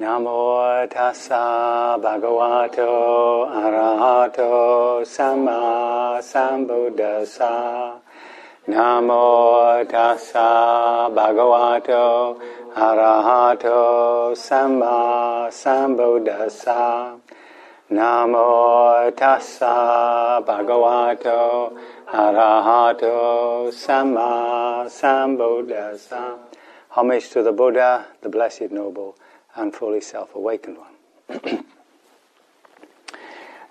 Namo 0.00 0.88
tassa 0.88 1.98
bhagavato 2.00 3.46
arahato 3.52 5.04
samma 5.04 6.18
sambuddhassa. 6.22 8.00
Namo 8.66 9.84
tassa 9.86 11.10
bhagavato 11.12 12.40
arahato 12.74 14.34
samma 14.34 15.50
sambuddhassa. 15.52 17.20
Namo 17.90 19.12
tassa 19.14 20.40
bhagavato 20.42 21.76
arahato 22.10 23.70
samma 23.70 24.88
sambuddhassa. 24.88 26.38
Homage 26.88 27.28
to 27.28 27.42
the 27.42 27.52
Buddha, 27.52 28.06
the 28.22 28.30
Blessed 28.30 28.72
Noble 28.72 29.14
and 29.56 29.74
fully 29.74 30.00
self 30.00 30.34
awakened 30.34 30.78
one. 30.78 30.94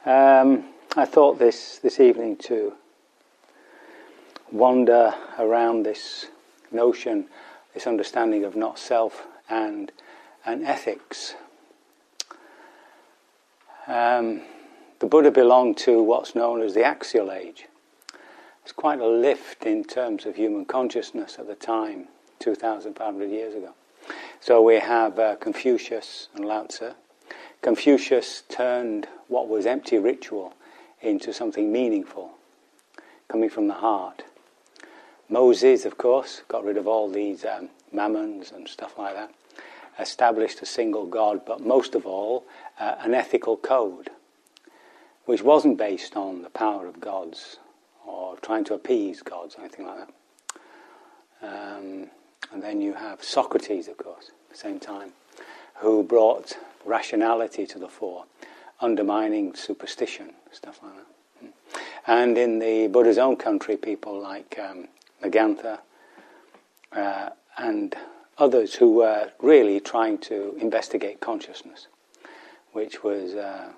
um, 0.06 0.66
I 0.96 1.06
thought 1.06 1.40
this, 1.40 1.80
this 1.80 2.00
evening 2.00 2.38
to 2.38 2.74
wander 4.52 5.14
around 5.38 5.84
this 5.84 6.28
notion, 6.72 7.28
this 7.74 7.86
understanding 7.88 8.44
of 8.44 8.56
not 8.56 8.80
self 8.80 9.28
and, 9.50 9.92
and 10.46 10.66
ethics. 10.66 11.36
Um, 13.88 14.42
the 15.00 15.08
Buddha 15.08 15.32
belonged 15.32 15.78
to 15.78 16.04
what's 16.04 16.36
known 16.36 16.62
as 16.62 16.74
the 16.74 16.84
axial 16.84 17.32
age. 17.32 17.68
It's 18.64 18.72
quite 18.72 19.00
a 19.00 19.08
lift 19.08 19.66
in 19.66 19.84
terms 19.84 20.26
of 20.26 20.36
human 20.36 20.66
consciousness 20.66 21.38
at 21.40 21.48
the 21.48 21.56
time, 21.56 22.08
2,500 22.40 23.30
years 23.32 23.56
ago. 23.56 23.74
So 24.42 24.62
we 24.62 24.76
have 24.76 25.20
uh, 25.20 25.36
Confucius 25.36 26.30
and 26.34 26.46
Lao 26.46 26.64
Tzu. 26.64 26.92
Confucius 27.62 28.44
turned 28.48 29.08
what 29.28 29.50
was 29.50 29.66
empty 29.66 29.98
ritual 29.98 30.54
into 31.02 31.34
something 31.34 31.72
meaningful, 31.72 32.32
coming 33.28 33.50
from 33.50 33.68
the 33.68 33.74
heart. 33.76 34.24
Moses, 35.28 35.84
of 35.84 35.98
course, 35.98 36.42
got 36.48 36.64
rid 36.64 36.78
of 36.78 36.88
all 36.88 37.10
these 37.10 37.44
um, 37.44 37.70
mammons 37.94 38.54
and 38.54 38.68
stuff 38.68 38.98
like 38.98 39.14
that, 39.14 39.32
established 40.00 40.62
a 40.62 40.66
single 40.66 41.06
God, 41.06 41.42
but 41.46 41.60
most 41.60 41.94
of 41.94 42.06
all, 42.06 42.46
uh, 42.80 42.96
an 43.00 43.14
ethical 43.14 43.58
code, 43.58 44.10
which 45.26 45.44
wasn't 45.44 45.78
based 45.78 46.16
on 46.16 46.44
the 46.44 46.50
power 46.50 46.88
of 46.88 47.02
gods 47.02 47.58
or 48.08 48.38
trying 48.38 48.64
to 48.64 48.74
appease 48.74 49.22
gods 49.22 49.56
or 49.56 49.62
anything 49.62 49.86
like 49.86 50.08
that. 50.08 50.14
Um, 51.42 52.08
and 52.52 52.64
then 52.64 52.82
you 52.82 52.94
have 52.94 53.24
Socrates, 53.24 53.88
of 53.88 53.98
course, 53.98 54.30
at 54.30 54.50
the 54.52 54.58
same 54.58 54.80
time, 54.80 55.12
who 55.76 56.04
brought 56.04 56.58
rationality 56.86 57.66
to 57.68 57.80
the 57.80 57.88
fore, 57.88 58.26
undermining 58.82 59.56
superstition, 59.56 60.34
stuff 60.52 60.80
like 60.82 60.94
that. 60.94 61.06
And 62.08 62.38
in 62.38 62.60
the 62.60 62.88
Buddha's 62.88 63.18
own 63.18 63.36
country, 63.36 63.78
people 63.78 64.20
like 64.20 64.58
um, 64.60 64.88
uh, 66.92 67.30
and 67.58 67.96
others 68.38 68.76
who 68.76 68.94
were 68.96 69.32
really 69.40 69.80
trying 69.80 70.18
to 70.18 70.56
investigate 70.60 71.20
consciousness, 71.20 71.88
which 72.72 73.04
was, 73.04 73.36
uh, 73.36 73.70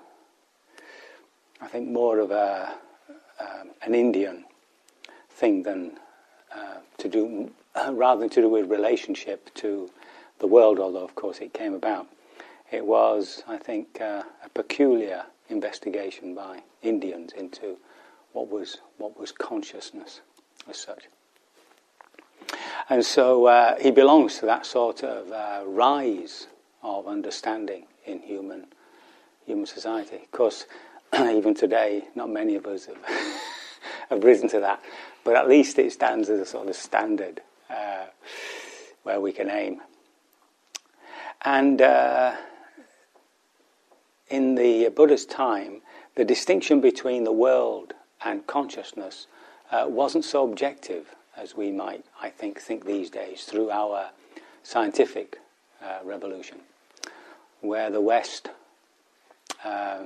I 1.60 1.66
think, 1.66 1.88
more 1.88 2.20
of 2.20 2.30
a, 2.30 2.74
uh, 3.38 3.64
an 3.82 3.94
Indian 3.94 4.44
thing 5.30 5.64
than 5.64 5.98
uh, 6.54 6.78
to 6.98 7.08
do 7.08 7.50
rather 7.74 8.20
than 8.20 8.30
to 8.30 8.42
do 8.42 8.48
with 8.48 8.70
relationship 8.70 9.52
to 9.54 9.90
the 10.38 10.46
world, 10.46 10.78
although 10.78 11.04
of 11.04 11.14
course 11.14 11.38
it 11.38 11.52
came 11.52 11.74
about. 11.74 12.06
It 12.70 12.86
was, 12.86 13.42
I 13.46 13.58
think, 13.58 14.00
uh, 14.00 14.22
a 14.44 14.48
peculiar 14.48 15.24
investigation 15.48 16.34
by 16.34 16.62
Indians 16.82 17.32
into 17.32 17.76
what 18.32 18.50
was 18.50 18.78
what 18.98 19.18
was 19.18 19.30
consciousness 19.30 20.20
as 20.68 20.78
such. 20.78 21.04
And 22.88 23.04
so 23.04 23.46
uh, 23.46 23.76
he 23.80 23.90
belongs 23.90 24.38
to 24.38 24.46
that 24.46 24.66
sort 24.66 25.04
of 25.04 25.30
uh, 25.30 25.62
rise 25.66 26.46
of 26.82 27.06
understanding 27.06 27.86
in 28.06 28.20
human 28.20 28.66
human 29.46 29.66
society. 29.66 30.16
Of 30.16 30.30
course, 30.30 30.66
even 31.14 31.54
today, 31.54 32.04
not 32.14 32.30
many 32.30 32.54
of 32.56 32.66
us 32.66 32.86
have, 32.86 32.96
have 34.10 34.24
risen 34.24 34.48
to 34.48 34.60
that, 34.60 34.82
but 35.24 35.36
at 35.36 35.48
least 35.48 35.78
it 35.78 35.92
stands 35.92 36.28
as 36.28 36.40
a 36.40 36.46
sort 36.46 36.68
of 36.68 36.76
standard 36.76 37.42
uh, 37.72 38.06
where 39.02 39.20
we 39.20 39.32
can 39.32 39.50
aim. 39.50 39.80
And 41.44 41.82
uh, 41.82 42.36
in 44.28 44.54
the 44.54 44.90
Buddha's 44.90 45.26
time, 45.26 45.82
the 46.14 46.24
distinction 46.24 46.80
between 46.80 47.24
the 47.24 47.32
world 47.32 47.94
and 48.24 48.46
consciousness 48.46 49.26
uh, 49.70 49.86
wasn't 49.88 50.24
so 50.24 50.44
objective 50.48 51.14
as 51.36 51.56
we 51.56 51.72
might, 51.72 52.04
I 52.20 52.28
think, 52.28 52.60
think 52.60 52.84
these 52.84 53.10
days 53.10 53.44
through 53.44 53.70
our 53.70 54.10
scientific 54.62 55.38
uh, 55.82 55.98
revolution, 56.04 56.58
where 57.60 57.90
the 57.90 58.00
West 58.00 58.50
uh, 59.64 60.04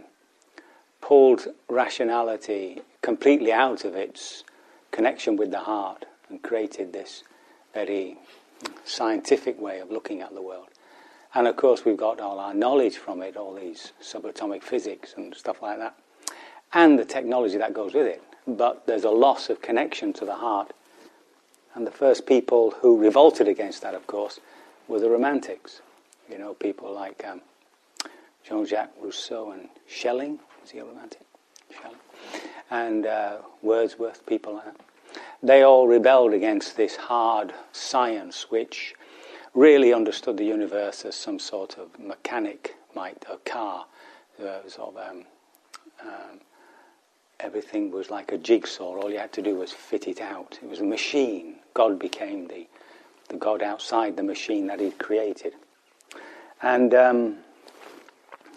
pulled 1.01 1.49
rationality 1.69 2.81
completely 3.03 3.53
out 3.53 3.85
of 3.85 3.95
its 3.95 4.45
connection 4.91 5.37
with 5.37 5.51
the 5.51 5.61
heart 5.61 6.07
and 6.29 6.43
created 6.43 6.93
this 6.93 7.23
very 7.77 8.17
scientific 8.87 9.61
way 9.61 9.81
of 9.81 9.91
looking 9.91 10.23
at 10.23 10.33
the 10.33 10.41
world. 10.41 10.69
And 11.35 11.47
of 11.47 11.57
course, 11.57 11.85
we've 11.85 11.97
got 11.99 12.21
all 12.21 12.39
our 12.39 12.55
knowledge 12.55 12.97
from 12.97 13.21
it, 13.21 13.37
all 13.37 13.55
these 13.55 13.93
subatomic 14.03 14.63
physics 14.63 15.13
and 15.15 15.35
stuff 15.35 15.61
like 15.61 15.79
that, 15.79 15.95
and 16.73 16.99
the 16.99 17.05
technology 17.05 17.59
that 17.59 17.75
goes 17.75 17.93
with 17.93 18.07
it. 18.07 18.23
But 18.47 18.87
there's 18.87 19.05
a 19.05 19.11
loss 19.11 19.51
of 19.51 19.61
connection 19.61 20.15
to 20.15 20.25
the 20.25 20.37
heart. 20.37 20.73
And 21.75 21.87
the 21.87 21.91
first 21.91 22.25
people 22.25 22.71
who 22.81 22.97
revolted 22.99 23.47
against 23.47 23.83
that, 23.83 23.95
of 23.95 24.07
course, 24.07 24.41
were 24.89 25.01
the 25.01 25.11
Romantics. 25.11 25.83
You 26.31 26.39
know, 26.39 26.55
people 26.55 26.95
like 26.95 27.23
um, 27.27 27.43
Jean 28.49 28.65
Jacques 28.65 28.95
Rousseau 29.03 29.51
and 29.51 29.69
Schelling. 29.87 30.39
Was 30.63 30.71
he 30.71 30.79
a 30.79 30.85
Romantic? 30.87 31.27
Schelling. 31.79 31.99
And 32.71 33.05
uh, 33.05 33.37
Wordsworth, 33.61 34.25
people 34.25 34.55
like 34.55 34.65
that 34.65 34.81
they 35.43 35.63
all 35.63 35.87
rebelled 35.87 36.33
against 36.33 36.77
this 36.77 36.97
hard 36.97 37.53
science, 37.73 38.51
which 38.51 38.95
really 39.55 39.93
understood 39.93 40.37
the 40.37 40.45
universe 40.45 41.05
as 41.05 41.15
some 41.15 41.39
sort 41.39 41.79
of 41.79 41.99
mechanic 41.99 42.77
might, 42.95 43.25
a 43.31 43.37
car. 43.39 43.87
Sort 44.69 44.95
of, 44.95 44.97
um, 44.97 45.25
um, 46.03 46.41
everything 47.41 47.91
was 47.91 48.11
like 48.11 48.33
a 48.33 48.39
jigsaw. 48.39 48.97
All 48.97 49.11
you 49.11 49.19
had 49.19 49.33
to 49.33 49.43
do 49.43 49.55
was 49.57 49.73
fit 49.73 50.07
it 50.09 50.21
out. 50.21 50.59
It 50.63 50.69
was 50.69 50.81
a 50.81 50.85
machine. 50.85 51.57
God 51.75 51.99
became 51.99 52.49
the, 52.49 52.67
the 53.29 53.37
God 53.37 53.63
outside 53.63 54.17
the 54.17 54.23
machine 54.23 54.67
that 54.67 54.81
He'd 54.81 54.99
created. 54.99 55.55
And 56.63 56.95
um, 56.95 57.37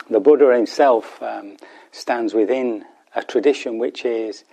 the 0.09 0.19
Buddha 0.19 0.53
himself 0.53 1.22
um, 1.22 1.57
stands 1.91 2.34
within 2.34 2.85
a 3.16 3.23
tradition 3.23 3.78
which 3.78 4.06
is 4.06 4.44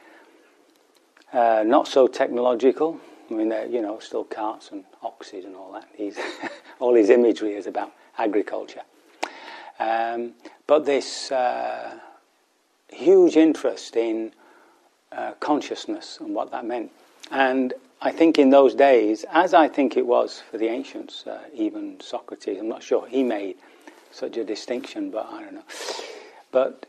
uh, 1.33 1.65
not 1.67 1.89
so 1.89 2.07
technological. 2.07 3.01
I 3.31 3.35
mean, 3.35 3.49
they're, 3.49 3.67
you 3.67 3.83
know, 3.83 3.99
still 3.99 4.25
carts 4.25 4.71
and 4.71 4.85
oxes 5.03 5.45
and 5.45 5.57
all 5.57 5.73
that. 5.73 5.89
He's 5.95 6.19
all 6.79 6.95
his 6.95 7.11
imagery 7.11 7.55
is 7.55 7.67
about 7.67 7.93
agriculture. 8.19 8.83
Um, 9.79 10.33
but 10.67 10.85
this 10.85 11.31
uh, 11.31 11.99
huge 12.89 13.37
interest 13.37 13.97
in 13.97 14.33
uh, 15.13 15.33
consciousness 15.41 16.19
and 16.21 16.35
what 16.35 16.51
that 16.51 16.65
meant. 16.65 16.91
And 17.31 17.75
I 18.01 18.13
think 18.13 18.39
in 18.39 18.51
those 18.51 18.75
days, 18.75 19.25
as 19.33 19.55
I 19.55 19.69
think 19.69 19.97
it 19.97 20.07
was 20.07 20.43
for 20.51 20.59
the 20.59 20.69
ancients, 20.69 21.27
uh, 21.27 21.41
even 21.55 22.01
Socrates, 22.01 22.59
I'm 22.59 22.69
not 22.69 22.83
sure 22.83 23.07
he 23.07 23.23
made 23.23 23.57
such 24.11 24.37
a 24.37 24.45
distinction, 24.45 25.11
but 25.11 25.27
I 25.31 25.43
don't 25.43 25.55
know. 25.55 25.65
But 26.53 26.87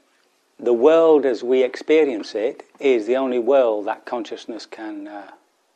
the 0.59 0.73
world 0.73 1.25
as 1.25 1.43
we 1.43 1.63
experience 1.63 2.33
it 2.33 2.63
is 2.79 3.05
the 3.05 3.15
only 3.15 3.39
world 3.39 3.85
that 3.85 4.05
consciousness 4.05 4.65
can 4.65 5.07
uh, 5.07 5.31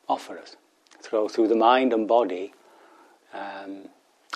offer 0.10 0.38
us. 0.40 0.56
So, 1.02 1.28
through 1.28 1.48
the 1.48 1.56
mind 1.56 1.94
and 1.94 2.08
body, 2.08 2.54
um, 3.34 3.90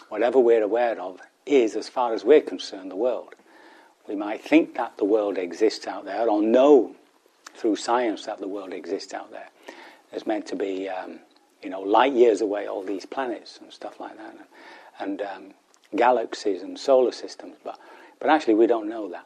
whatever 0.09 0.39
we're 0.39 0.63
aware 0.63 1.00
of 1.00 1.19
is, 1.45 1.75
as 1.75 1.89
far 1.89 2.13
as 2.13 2.24
we're 2.24 2.42
concerned, 2.42 2.92
the 2.92 2.95
world. 2.95 3.36
We 4.07 4.15
might 4.15 4.42
think 4.42 4.75
that 4.75 4.97
the 4.97 5.06
world 5.06 5.38
exists 5.38 5.88
out 5.88 6.06
there, 6.06 6.30
or 6.30 6.42
know 6.42 6.95
through 7.56 7.75
science 7.75 8.25
that 8.25 8.39
the 8.39 8.48
world 8.48 8.74
exists 8.74 9.13
out 9.13 9.31
there. 9.31 9.50
There's 10.12 10.27
meant 10.27 10.45
to 10.48 10.56
be, 10.56 10.89
um, 10.89 11.19
you 11.63 11.69
know, 11.69 11.81
light 11.81 12.13
years 12.13 12.41
away, 12.41 12.68
all 12.68 12.83
these 12.83 13.06
planets 13.06 13.59
and 13.62 13.71
stuff 13.71 14.00
like 14.00 14.18
that, 14.18 14.36
and, 15.00 15.19
and 15.19 15.21
um, 15.21 15.53
galaxies 15.95 16.62
and 16.62 16.77
solar 16.77 17.12
systems, 17.12 17.56
but, 17.63 17.80
but 18.19 18.30
actually 18.30 18.56
we 18.56 18.68
don't 18.68 18.88
know 18.88 19.09
that. 19.09 19.25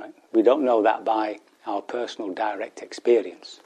Right? 0.00 0.14
We 0.32 0.42
don't 0.42 0.64
know 0.64 0.82
that 0.82 1.04
by 1.04 1.40
our 1.66 1.82
personal 1.82 2.32
direct 2.32 2.80
experience. 2.80 3.60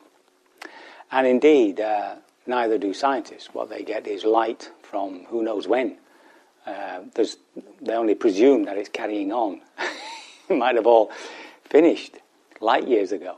And 1.12 1.26
indeed, 1.26 1.80
uh, 1.80 2.16
neither 2.46 2.76
do 2.78 2.92
scientists. 2.92 3.50
What 3.52 3.70
they 3.70 3.82
get 3.82 4.06
is 4.06 4.24
light 4.24 4.70
from 4.82 5.26
who 5.26 5.42
knows 5.42 5.68
when 5.68 5.96
uh, 6.66 7.00
they 7.80 7.92
only 7.92 8.14
presume 8.14 8.64
that 8.64 8.76
it's 8.76 8.88
carrying 8.88 9.32
on. 9.32 9.60
it 10.48 10.56
might 10.56 10.76
have 10.76 10.86
all 10.86 11.10
finished 11.64 12.18
light 12.60 12.88
years 12.88 13.12
ago. 13.12 13.36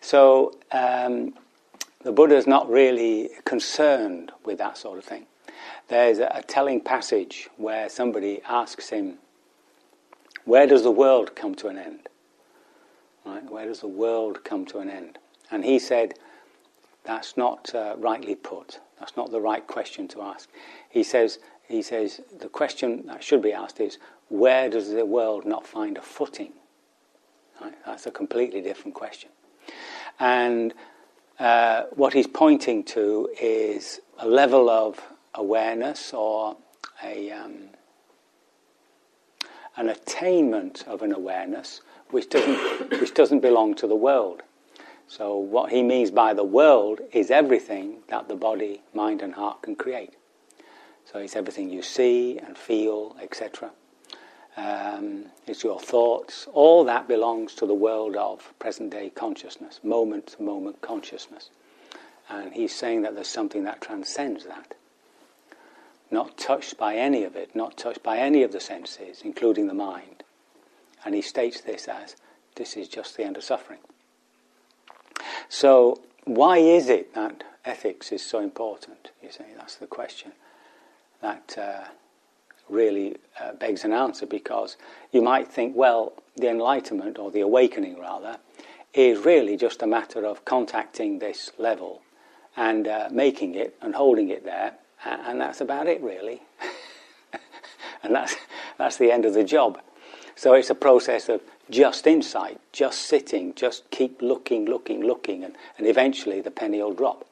So 0.00 0.58
um, 0.70 1.34
the 2.02 2.12
Buddha 2.12 2.36
is 2.36 2.46
not 2.46 2.68
really 2.70 3.30
concerned 3.44 4.30
with 4.44 4.58
that 4.58 4.76
sort 4.76 4.98
of 4.98 5.04
thing. 5.04 5.26
There's 5.88 6.18
a, 6.18 6.30
a 6.34 6.42
telling 6.42 6.80
passage 6.80 7.48
where 7.56 7.88
somebody 7.88 8.40
asks 8.48 8.90
him, 8.90 9.18
Where 10.44 10.66
does 10.66 10.82
the 10.82 10.90
world 10.90 11.34
come 11.34 11.54
to 11.56 11.68
an 11.68 11.78
end? 11.78 12.08
Right? 13.24 13.50
Where 13.50 13.66
does 13.66 13.80
the 13.80 13.88
world 13.88 14.44
come 14.44 14.66
to 14.66 14.78
an 14.78 14.90
end? 14.90 15.18
And 15.50 15.64
he 15.64 15.78
said, 15.78 16.14
That's 17.04 17.36
not 17.36 17.74
uh, 17.74 17.94
rightly 17.98 18.34
put. 18.34 18.80
That's 18.98 19.16
not 19.16 19.30
the 19.30 19.40
right 19.40 19.66
question 19.66 20.08
to 20.08 20.22
ask. 20.22 20.48
He 20.88 21.02
says, 21.02 21.38
he 21.68 21.82
says, 21.82 22.20
the 22.38 22.48
question 22.48 23.06
that 23.06 23.22
should 23.22 23.42
be 23.42 23.52
asked 23.52 23.80
is, 23.80 23.98
where 24.28 24.68
does 24.68 24.90
the 24.90 25.06
world 25.06 25.44
not 25.44 25.66
find 25.66 25.96
a 25.96 26.02
footing? 26.02 26.52
Right? 27.60 27.74
That's 27.86 28.06
a 28.06 28.10
completely 28.10 28.60
different 28.60 28.94
question. 28.94 29.30
And 30.20 30.74
uh, 31.38 31.84
what 31.94 32.12
he's 32.12 32.26
pointing 32.26 32.84
to 32.84 33.28
is 33.40 34.00
a 34.18 34.28
level 34.28 34.70
of 34.70 35.00
awareness 35.34 36.12
or 36.12 36.56
a, 37.02 37.30
um, 37.30 37.70
an 39.76 39.88
attainment 39.88 40.84
of 40.86 41.02
an 41.02 41.12
awareness 41.12 41.80
which 42.10 42.28
doesn't, 42.28 42.90
which 43.00 43.14
doesn't 43.14 43.40
belong 43.40 43.74
to 43.74 43.86
the 43.86 43.96
world. 43.96 44.42
So, 45.06 45.36
what 45.36 45.70
he 45.70 45.82
means 45.82 46.10
by 46.10 46.32
the 46.32 46.44
world 46.44 47.00
is 47.12 47.30
everything 47.30 47.98
that 48.08 48.28
the 48.28 48.36
body, 48.36 48.82
mind, 48.94 49.20
and 49.20 49.34
heart 49.34 49.62
can 49.62 49.76
create. 49.76 50.14
So, 51.04 51.18
it's 51.18 51.36
everything 51.36 51.70
you 51.70 51.82
see 51.82 52.38
and 52.38 52.56
feel, 52.56 53.16
etc. 53.20 53.70
Um, 54.56 55.26
it's 55.46 55.64
your 55.64 55.80
thoughts. 55.80 56.46
All 56.52 56.84
that 56.84 57.08
belongs 57.08 57.54
to 57.56 57.66
the 57.66 57.74
world 57.74 58.16
of 58.16 58.54
present 58.58 58.90
day 58.90 59.10
consciousness, 59.10 59.80
moment 59.82 60.28
to 60.28 60.42
moment 60.42 60.80
consciousness. 60.80 61.50
And 62.28 62.54
he's 62.54 62.74
saying 62.74 63.02
that 63.02 63.14
there's 63.14 63.28
something 63.28 63.64
that 63.64 63.80
transcends 63.80 64.44
that. 64.46 64.74
Not 66.14 66.38
touched 66.38 66.78
by 66.78 66.94
any 66.94 67.24
of 67.24 67.34
it, 67.34 67.56
not 67.56 67.76
touched 67.76 68.04
by 68.04 68.18
any 68.18 68.44
of 68.44 68.52
the 68.52 68.60
senses, 68.60 69.22
including 69.24 69.66
the 69.66 69.74
mind. 69.74 70.22
And 71.04 71.12
he 71.12 71.20
states 71.20 71.60
this 71.60 71.88
as 71.88 72.14
this 72.54 72.76
is 72.76 72.86
just 72.86 73.16
the 73.16 73.24
end 73.24 73.36
of 73.36 73.42
suffering. 73.42 73.80
So, 75.48 76.00
why 76.22 76.58
is 76.58 76.88
it 76.88 77.14
that 77.16 77.42
ethics 77.64 78.12
is 78.12 78.24
so 78.24 78.38
important? 78.38 79.10
You 79.24 79.32
see, 79.32 79.42
that's 79.56 79.74
the 79.74 79.88
question 79.88 80.30
that 81.20 81.58
uh, 81.58 81.88
really 82.68 83.16
uh, 83.40 83.54
begs 83.54 83.84
an 83.84 83.92
answer 83.92 84.24
because 84.24 84.76
you 85.10 85.20
might 85.20 85.48
think, 85.48 85.74
well, 85.74 86.12
the 86.36 86.48
enlightenment, 86.48 87.18
or 87.18 87.32
the 87.32 87.40
awakening 87.40 87.98
rather, 87.98 88.38
is 88.92 89.18
really 89.24 89.56
just 89.56 89.82
a 89.82 89.86
matter 89.88 90.24
of 90.24 90.44
contacting 90.44 91.18
this 91.18 91.50
level 91.58 92.02
and 92.56 92.86
uh, 92.86 93.08
making 93.10 93.56
it 93.56 93.74
and 93.82 93.96
holding 93.96 94.28
it 94.28 94.44
there, 94.44 94.74
and 95.04 95.40
that's 95.40 95.60
about 95.60 95.86
it, 95.86 96.00
really. 96.02 96.42
and 98.02 98.14
that's, 98.14 98.34
that's 98.78 98.96
the 98.96 99.10
end 99.10 99.24
of 99.24 99.34
the 99.34 99.44
job. 99.44 99.80
So 100.36 100.54
it's 100.54 100.70
a 100.70 100.74
process 100.74 101.28
of 101.28 101.40
just 101.70 102.06
insight, 102.06 102.60
just 102.72 103.02
sitting, 103.02 103.54
just 103.54 103.90
keep 103.90 104.20
looking, 104.20 104.66
looking, 104.66 105.02
looking, 105.04 105.44
and, 105.44 105.54
and 105.78 105.86
eventually 105.86 106.40
the 106.40 106.50
penny 106.50 106.82
will 106.82 106.92
drop. 106.92 107.26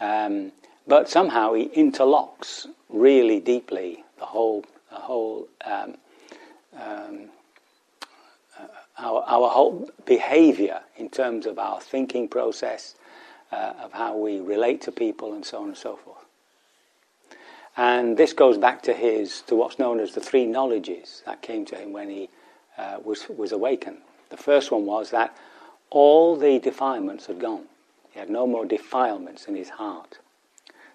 Um, 0.00 0.52
but 0.86 1.08
somehow 1.08 1.54
he 1.54 1.68
interlocks 1.68 2.66
really 2.88 3.40
deeply 3.40 4.04
the 4.18 4.26
whole, 4.26 4.64
the 4.90 4.96
whole, 4.96 5.48
um, 5.64 5.96
um, 6.78 7.28
uh, 8.58 8.66
our, 8.98 9.22
our 9.26 9.48
whole 9.50 9.90
behaviour 10.06 10.80
in 10.96 11.08
terms 11.08 11.46
of 11.46 11.58
our 11.58 11.80
thinking 11.80 12.28
process, 12.28 12.94
uh, 13.50 13.72
of 13.82 13.92
how 13.92 14.16
we 14.16 14.40
relate 14.40 14.82
to 14.82 14.92
people, 14.92 15.32
and 15.32 15.44
so 15.44 15.62
on 15.62 15.68
and 15.68 15.76
so 15.76 15.96
forth. 15.96 16.27
And 17.78 18.16
this 18.16 18.32
goes 18.32 18.58
back 18.58 18.82
to 18.82 18.92
his, 18.92 19.42
to 19.42 19.54
what's 19.54 19.78
known 19.78 20.00
as 20.00 20.12
the 20.12 20.20
three 20.20 20.46
knowledges 20.46 21.22
that 21.26 21.42
came 21.42 21.64
to 21.66 21.76
him 21.76 21.92
when 21.92 22.10
he 22.10 22.28
uh, 22.76 22.98
was, 23.04 23.26
was 23.28 23.52
awakened. 23.52 23.98
The 24.30 24.36
first 24.36 24.72
one 24.72 24.84
was 24.84 25.12
that 25.12 25.36
all 25.88 26.36
the 26.36 26.58
defilements 26.58 27.26
had 27.26 27.38
gone. 27.38 27.66
He 28.10 28.18
had 28.18 28.30
no 28.30 28.48
more 28.48 28.66
defilements 28.66 29.46
in 29.46 29.54
his 29.54 29.70
heart. 29.70 30.18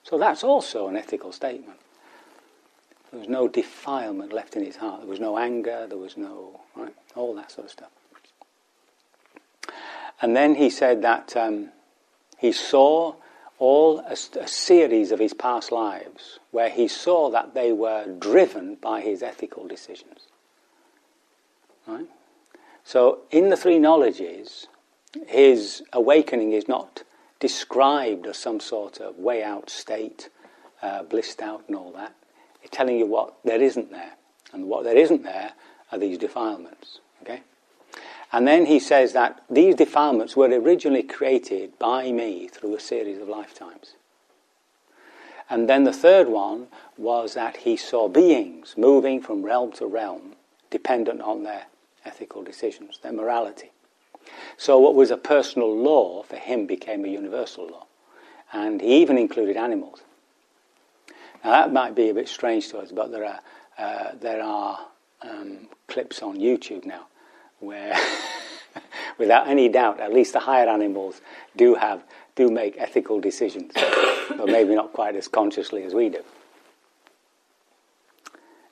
So 0.04 0.18
that's 0.18 0.44
also 0.44 0.90
an 0.90 0.98
ethical 0.98 1.32
statement. 1.32 1.80
There 3.12 3.20
was 3.22 3.30
no 3.30 3.48
defilement 3.48 4.34
left 4.34 4.58
in 4.58 4.66
his 4.66 4.76
heart. 4.76 5.02
There 5.02 5.10
was 5.10 5.22
no 5.22 5.38
anger, 5.38 5.86
there 5.88 5.98
was 5.98 6.18
no, 6.18 6.60
right? 6.76 6.94
All 7.16 7.34
that 7.36 7.50
sort 7.50 7.66
of 7.66 7.72
stuff. 7.72 7.92
And 10.22 10.36
then 10.36 10.56
he 10.56 10.70
said 10.70 11.02
that 11.04 11.38
um, 11.38 11.70
he 12.38 12.52
saw 12.52 13.16
all 13.60 14.00
a, 14.00 14.18
a, 14.40 14.48
series 14.48 15.12
of 15.12 15.20
his 15.20 15.34
past 15.34 15.72
lives 15.72 16.40
where 16.52 16.70
he 16.70 16.88
saw 16.88 17.30
that 17.30 17.54
they 17.54 17.72
were 17.72 18.06
driven 18.20 18.76
by 18.76 19.02
his 19.02 19.22
ethical 19.22 19.68
decisions. 19.68 20.28
Right? 21.88 22.08
So, 22.84 23.20
in 23.32 23.50
the 23.50 23.58
three 23.58 23.80
knowledges, 23.80 24.68
his 25.28 25.84
awakening 25.94 26.54
is 26.54 26.68
not 26.68 27.04
described 27.40 28.26
as 28.26 28.38
some 28.38 28.60
sort 28.60 29.00
of 29.00 29.18
way 29.18 29.44
out 29.44 29.70
state, 29.70 30.30
uh, 30.82 31.04
blissed 31.04 31.42
out, 31.42 31.64
and 31.68 31.76
all 31.76 31.92
that. 31.94 32.14
It's 32.62 32.76
telling 32.76 32.98
you 32.98 33.06
what 33.06 33.36
there 33.44 33.62
isn't 33.62 33.92
there. 33.92 34.14
And 34.54 34.68
what 34.68 34.84
there 34.84 34.98
isn't 34.98 35.24
there 35.24 35.54
are 35.92 35.98
these 35.98 36.18
defilements. 36.18 37.00
Okay? 37.22 37.42
And 38.34 38.48
then 38.48 38.66
he 38.66 38.80
says 38.80 39.14
that 39.14 39.44
these 39.48 39.76
defilements 39.76 40.36
were 40.36 40.48
originally 40.48 41.04
created 41.04 41.78
by 41.78 42.12
me 42.12 42.48
through 42.48 42.76
a 42.76 42.80
series 42.80 43.20
of 43.20 43.30
lifetimes. 43.30 43.94
And 45.52 45.70
then 45.70 45.84
the 45.84 45.94
third 45.94 46.28
one 46.28 46.68
was 46.98 47.36
that 47.36 47.58
he 47.58 47.78
saw 47.78 48.10
beings 48.10 48.74
moving 48.76 49.22
from 49.22 49.44
realm 49.44 49.72
to 49.74 49.86
realm 49.86 50.34
dependent 50.72 51.22
on 51.22 51.44
their 51.44 51.68
ethical 52.06 52.42
decisions, 52.42 52.98
their 53.04 53.14
morality. 53.14 53.72
So, 54.58 54.80
what 54.80 54.96
was 54.96 55.12
a 55.12 55.18
personal 55.18 55.76
law 55.78 56.24
for 56.24 56.38
him 56.38 56.66
became 56.66 57.06
a 57.06 57.10
universal 57.10 57.68
law. 57.68 57.86
And 58.52 58.82
he 58.82 59.02
even 59.02 59.18
included 59.20 59.58
animals. 59.58 60.02
Now, 61.44 61.52
that 61.52 61.74
might 61.74 61.94
be 61.94 62.10
a 62.10 62.14
bit 62.16 62.28
strange 62.28 62.70
to 62.70 62.80
us, 62.80 62.92
but 62.92 63.12
there 63.12 63.26
are, 63.26 63.40
uh, 63.78 64.16
there 64.20 64.42
are 64.42 64.88
um, 65.22 65.68
clips 65.88 66.24
on 66.24 66.38
YouTube 66.38 66.86
now 66.86 67.08
where, 67.65 67.98
without 69.17 69.48
any 69.48 69.70
doubt, 69.70 70.00
at 70.00 70.13
least 70.13 70.34
the 70.34 70.39
higher 70.39 70.67
animals 70.67 71.22
do 71.55 71.75
have 71.75 72.03
do 72.36 72.50
make 72.50 72.75
ethical 72.77 73.20
decisions, 73.20 73.72
but 74.29 74.48
maybe 74.48 74.74
not 74.74 74.93
quite 74.93 75.15
as 75.15 75.27
consciously 75.27 75.84
as 75.84 75.93
we 75.93 76.10
do. 76.10 76.24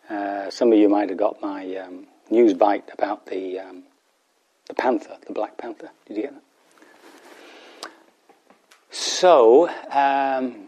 Uh, 0.10 0.50
some 0.50 0.72
of 0.72 0.78
you 0.78 0.90
might 0.90 1.10
have 1.10 1.18
got 1.18 1.42
my 1.42 1.76
um, 1.78 2.08
news 2.30 2.54
bite 2.54 2.90
about 2.92 3.28
the, 3.28 3.60
um, 3.60 3.84
the 4.68 4.74
panther, 4.74 5.16
the 5.28 5.34
black 5.34 5.58
panther. 5.58 5.90
Did 6.08 6.18
you 6.18 6.24
get 6.24 6.34
that? 6.34 6.42
So, 8.90 9.70
um, 9.90 10.68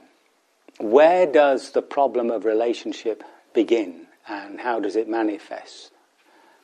where 0.79 1.25
does 1.25 1.71
the 1.71 1.81
problem 1.81 2.31
of 2.31 2.45
relationship 2.45 3.23
begin 3.53 4.07
and 4.27 4.61
how 4.61 4.79
does 4.79 4.95
it 4.95 5.09
manifest? 5.09 5.92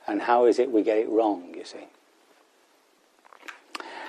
And 0.10 0.22
how 0.22 0.46
is 0.46 0.60
it 0.60 0.72
we 0.72 0.84
get 0.84 0.98
it 0.98 1.10
wrong, 1.10 1.54
you 1.56 1.66
see? 1.66 1.88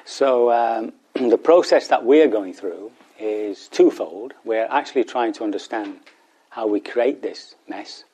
So, 0.04 0.50
um, 0.50 0.92
the 1.14 1.38
process 1.38 1.88
that 1.88 2.04
we're 2.04 2.28
going 2.28 2.54
through 2.54 2.90
is 3.18 3.68
twofold. 3.68 4.34
We're 4.44 4.66
actually 4.70 5.04
trying 5.04 5.32
to 5.34 5.44
understand 5.44 5.98
how 6.50 6.66
we 6.66 6.80
create 6.80 7.22
this 7.22 7.54
mess 7.68 8.04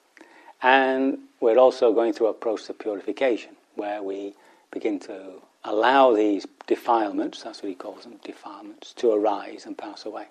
and 0.62 1.18
we're 1.40 1.58
also 1.58 1.92
going 1.92 2.12
through 2.12 2.28
a 2.28 2.34
process 2.34 2.70
of 2.70 2.78
purification 2.78 3.56
where 3.74 4.02
we 4.02 4.34
begin 4.70 4.98
to 5.00 5.34
allow 5.64 6.14
these 6.14 6.46
defilements, 6.66 7.42
that's 7.42 7.62
what 7.62 7.68
he 7.68 7.74
calls 7.74 8.04
them, 8.04 8.18
defilements, 8.24 8.92
to 8.94 9.12
arise 9.12 9.66
and 9.66 9.76
pass 9.76 10.06
away. 10.06 10.26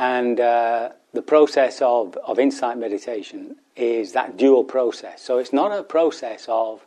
And 0.00 0.40
uh, 0.40 0.92
the 1.12 1.20
process 1.20 1.82
of, 1.82 2.16
of 2.26 2.38
insight 2.38 2.78
meditation 2.78 3.56
is 3.76 4.12
that 4.12 4.38
dual 4.38 4.64
process. 4.64 5.20
So 5.20 5.36
it's 5.36 5.52
not 5.52 5.78
a 5.78 5.82
process 5.82 6.46
of 6.48 6.86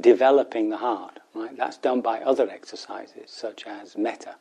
developing 0.00 0.70
the 0.70 0.76
heart, 0.76 1.18
right? 1.34 1.56
That's 1.56 1.78
done 1.78 2.00
by 2.00 2.20
other 2.20 2.48
exercises 2.48 3.28
such 3.32 3.66
as 3.66 3.98
metta, 3.98 4.36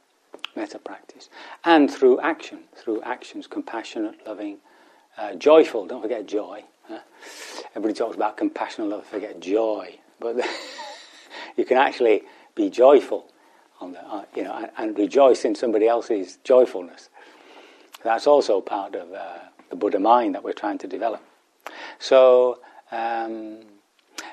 metta 0.55 0.77
practice, 0.77 1.27
and 1.65 1.89
through 1.89 2.20
action, 2.20 2.60
through 2.75 3.01
actions, 3.01 3.48
compassionate, 3.48 4.27
loving, 4.27 4.60
uh, 5.17 5.34
joyful, 5.34 5.88
don't 5.88 6.03
forget 6.03 6.27
joy. 6.27 6.63
Huh? 6.88 7.00
Everybody 7.72 7.96
talks 7.96 8.15
about 8.15 8.38
compassion 8.38 8.84
and 8.84 8.91
love, 8.91 9.08
forget 9.08 9.39
joy. 9.39 9.98
But 10.20 10.36
you 11.58 11.65
can 11.65 11.77
actually 11.77 12.22
be 12.53 12.70
joyful 12.70 13.25
on 13.82 13.93
the, 13.93 14.05
uh, 14.08 14.25
you 14.36 14.43
know, 14.43 14.53
and, 14.53 14.70
and, 14.77 14.98
rejoice 15.00 15.46
in 15.46 15.55
somebody 15.55 15.88
else's 15.88 16.38
joyfulness. 16.43 17.10
That's 18.03 18.27
also 18.27 18.62
part 18.62 18.95
of 18.95 19.13
uh, 19.13 19.39
the 19.69 19.75
Buddha 19.75 20.00
mind 20.00 20.36
that 20.36 20.43
we're 20.43 20.53
trying 20.53 20.77
to 20.79 20.88
develop. 20.88 21.22
So, 22.00 22.60
um, 22.91 23.60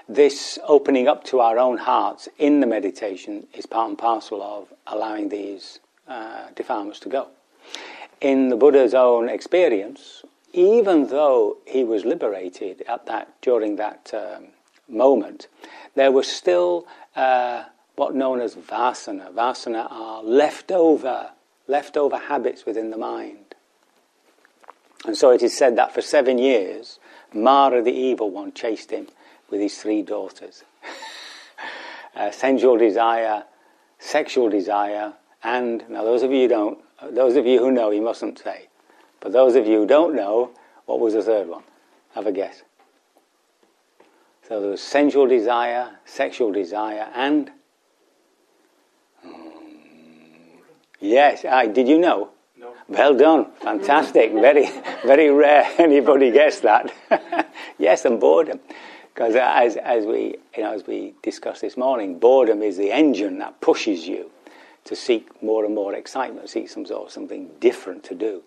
this 0.09 0.59
opening 0.67 1.07
up 1.07 1.23
to 1.25 1.39
our 1.39 1.59
own 1.59 1.79
hearts 1.79 2.29
in 2.37 2.59
the 2.61 2.67
meditation 2.67 3.47
is 3.55 3.65
part 3.65 3.89
and 3.89 3.99
parcel 3.99 4.43
of 4.43 4.73
allowing 4.87 5.29
these 5.29 5.79
uh, 6.09 6.49
defilements 6.57 6.99
to 7.01 7.09
go. 7.09 7.29
In 8.21 8.49
the 8.49 8.57
Buddha's 8.57 8.93
own 8.93 9.29
experience, 9.29 10.25
even 10.53 11.07
though 11.07 11.59
he 11.65 11.85
was 11.85 12.05
liberated 12.05 12.83
at 12.89 13.07
that 13.07 13.41
during 13.41 13.77
that 13.77 14.13
um, 14.13 14.49
moment, 14.89 15.47
there 15.95 16.11
was 16.11 16.27
still 16.27 16.87
uh, 17.15 17.65
what 17.95 18.15
known 18.15 18.41
as 18.41 18.57
vasana. 18.57 19.33
Vasana 19.33 19.87
are 19.91 20.23
leftover, 20.25 21.31
leftover 21.69 22.19
habits 22.19 22.67
within 22.67 22.91
the 22.91 22.99
mind. 22.99 23.55
And 25.07 25.17
so 25.17 25.31
it 25.31 25.43
is 25.43 25.57
said 25.57 25.77
that 25.77 25.95
for 25.95 26.03
seven 26.03 26.39
years, 26.39 26.99
Mara 27.33 27.83
the 27.83 27.93
evil 27.93 28.31
one 28.31 28.53
chased 28.53 28.91
him 28.91 29.09
with 29.51 29.61
his 29.61 29.79
three 29.79 30.03
daughters. 30.03 30.63
uh, 32.15 32.31
sensual 32.31 32.77
desire, 32.77 33.45
sexual 33.99 34.49
desire, 34.49 35.15
and 35.43 35.89
now 35.89 36.05
those 36.05 36.23
of 36.23 36.33
you 36.33 36.49
don't, 36.49 36.79
those 37.11 37.37
of 37.37 37.47
you 37.47 37.59
who 37.59 37.71
know, 37.71 37.91
you 37.91 38.03
mustn't 38.03 38.39
say. 38.39 38.69
But 39.21 39.33
those 39.33 39.55
of 39.55 39.67
you 39.67 39.81
who 39.81 39.87
don't 39.87 40.15
know, 40.15 40.51
what 40.87 41.01
was 41.01 41.15
the 41.15 41.23
third 41.23 41.49
one? 41.49 41.63
Have 42.15 42.27
a 42.27 42.33
guess. 42.33 42.63
So 44.49 44.61
there 44.61 44.71
was 44.71 44.83
sensual 44.83 45.27
desire, 45.27 45.99
sexual 46.05 46.53
desire, 46.53 47.09
and 47.15 47.51
um, 49.25 49.53
yes, 50.99 51.45
I, 51.45 51.67
did 51.69 51.87
you 51.87 51.99
know? 51.99 52.31
Well 52.91 53.17
done, 53.17 53.47
fantastic, 53.61 54.33
very, 54.33 54.69
very 55.05 55.31
rare 55.31 55.65
anybody 55.79 56.33
gets 56.33 56.59
that. 56.61 56.93
yes, 57.79 58.05
and 58.05 58.19
boredom, 58.19 58.59
because 59.15 59.37
as 59.37 59.77
as 59.77 60.05
we 60.05 60.35
you 60.57 60.65
know 60.65 60.73
as 60.73 60.85
we 60.89 61.15
discussed 61.23 61.61
this 61.61 61.77
morning, 61.77 62.19
boredom 62.19 62.63
is 62.63 62.77
the 62.77 62.91
engine 62.91 63.39
that 63.39 63.61
pushes 63.61 64.09
you 64.09 64.29
to 64.87 64.97
seek 64.97 65.41
more 65.41 65.65
and 65.65 65.73
more 65.73 65.95
excitement, 65.95 66.51
seek 66.51 66.69
some 66.69 66.85
sort 66.85 67.07
of 67.07 67.13
something 67.13 67.49
different 67.61 68.03
to 68.05 68.15
do. 68.17 68.43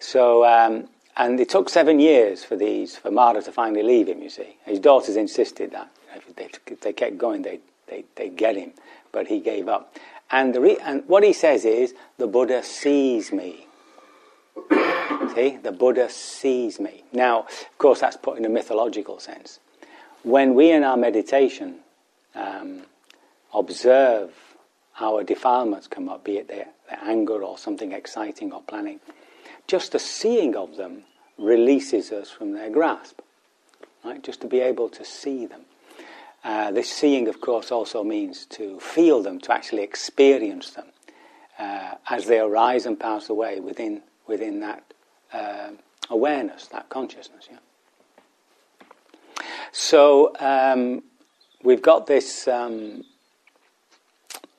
So, 0.00 0.44
um, 0.44 0.88
and 1.16 1.38
it 1.38 1.48
took 1.48 1.68
seven 1.68 2.00
years 2.00 2.42
for 2.42 2.56
these, 2.56 2.96
for 2.96 3.12
Mara 3.12 3.40
to 3.42 3.52
finally 3.52 3.84
leave 3.84 4.08
him, 4.08 4.20
you 4.20 4.30
see. 4.30 4.56
His 4.64 4.80
daughters 4.80 5.14
insisted 5.14 5.70
that 5.72 5.90
if 6.16 6.34
they, 6.34 6.50
if 6.66 6.80
they 6.80 6.92
kept 6.92 7.18
going, 7.18 7.42
they'd, 7.42 7.60
they, 7.86 8.04
they'd 8.16 8.36
get 8.36 8.56
him, 8.56 8.72
but 9.12 9.28
he 9.28 9.38
gave 9.38 9.68
up. 9.68 9.94
And, 10.30 10.54
re- 10.56 10.78
and 10.82 11.04
what 11.06 11.24
he 11.24 11.32
says 11.32 11.64
is, 11.64 11.94
the 12.18 12.26
Buddha 12.26 12.62
sees 12.62 13.32
me. 13.32 13.66
see? 15.34 15.56
The 15.56 15.72
Buddha 15.72 16.10
sees 16.10 16.78
me. 16.78 17.04
Now, 17.12 17.40
of 17.40 17.78
course, 17.78 18.00
that's 18.00 18.16
put 18.16 18.38
in 18.38 18.44
a 18.44 18.48
mythological 18.48 19.20
sense. 19.20 19.60
When 20.22 20.54
we 20.54 20.70
in 20.70 20.84
our 20.84 20.96
meditation 20.96 21.80
um, 22.34 22.82
observe 23.54 24.32
our 25.00 25.22
defilements 25.22 25.86
come 25.86 26.08
up, 26.08 26.24
be 26.24 26.38
it 26.38 26.48
their, 26.48 26.66
their 26.88 26.98
anger 27.02 27.42
or 27.42 27.56
something 27.56 27.92
exciting 27.92 28.52
or 28.52 28.62
planning, 28.62 29.00
just 29.66 29.92
the 29.92 29.98
seeing 29.98 30.56
of 30.56 30.76
them 30.76 31.04
releases 31.38 32.10
us 32.10 32.30
from 32.30 32.52
their 32.52 32.70
grasp. 32.70 33.20
Right? 34.04 34.22
Just 34.22 34.40
to 34.42 34.46
be 34.46 34.60
able 34.60 34.88
to 34.90 35.04
see 35.04 35.46
them. 35.46 35.62
Uh, 36.44 36.70
this 36.70 36.88
seeing, 36.90 37.28
of 37.28 37.40
course, 37.40 37.70
also 37.72 38.04
means 38.04 38.46
to 38.46 38.78
feel 38.78 39.22
them, 39.22 39.40
to 39.40 39.52
actually 39.52 39.82
experience 39.82 40.70
them 40.70 40.86
uh, 41.58 41.94
as 42.08 42.26
they 42.26 42.38
arise 42.38 42.86
and 42.86 42.98
pass 42.98 43.28
away 43.28 43.60
within 43.60 44.02
within 44.26 44.60
that 44.60 44.84
uh, 45.32 45.70
awareness, 46.10 46.66
that 46.68 46.88
consciousness. 46.88 47.48
Yeah. 47.50 47.58
So 49.72 50.34
um, 50.38 51.02
we've 51.62 51.82
got 51.82 52.06
this 52.06 52.46
um, 52.46 53.04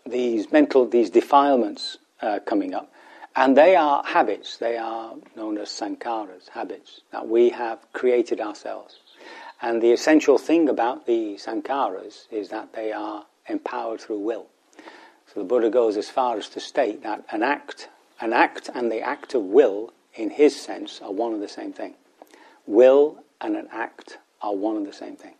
these 0.06 0.52
mental 0.52 0.86
these 0.86 1.10
defilements 1.10 1.98
uh, 2.22 2.40
coming 2.46 2.74
up, 2.74 2.92
and 3.36 3.56
they 3.56 3.76
are 3.76 4.04
habits. 4.04 4.58
They 4.58 4.78
are 4.78 5.14
known 5.36 5.58
as 5.58 5.70
sankharas, 5.70 6.50
habits 6.50 7.02
that 7.12 7.28
we 7.28 7.50
have 7.50 7.80
created 7.94 8.42
ourselves. 8.42 9.00
And 9.62 9.82
the 9.82 9.92
essential 9.92 10.38
thing 10.38 10.70
about 10.70 11.06
the 11.06 11.36
sankharas 11.36 12.28
is 12.32 12.50
that 12.50 12.74
they 12.74 12.92
are 12.92 13.26
empowered 13.48 14.02
through 14.02 14.20
will. 14.20 14.48
So 15.28 15.42
the 15.42 15.46
Buddha 15.46 15.70
goes 15.70 15.98
as 15.98 16.10
far 16.10 16.38
as 16.38 16.50
to 16.50 16.60
state 16.60 17.04
that 17.04 17.26
an 17.32 17.44
act, 17.44 17.90
an 18.20 18.34
act 18.34 18.70
and 18.74 18.92
the 18.92 19.02
act 19.02 19.36
of 19.36 19.44
will, 19.44 19.94
in 20.16 20.32
his 20.32 20.60
sense, 20.60 21.02
are 21.02 21.12
one 21.12 21.34
and 21.34 21.44
the 21.44 21.50
same 21.50 21.74
thing. 21.74 21.96
Will 22.66 23.24
and 23.42 23.56
an 23.56 23.68
act 23.72 24.18
are 24.42 24.56
one 24.56 24.78
and 24.78 24.86
the 24.86 24.94
same 24.94 25.16
thing. 25.16 25.36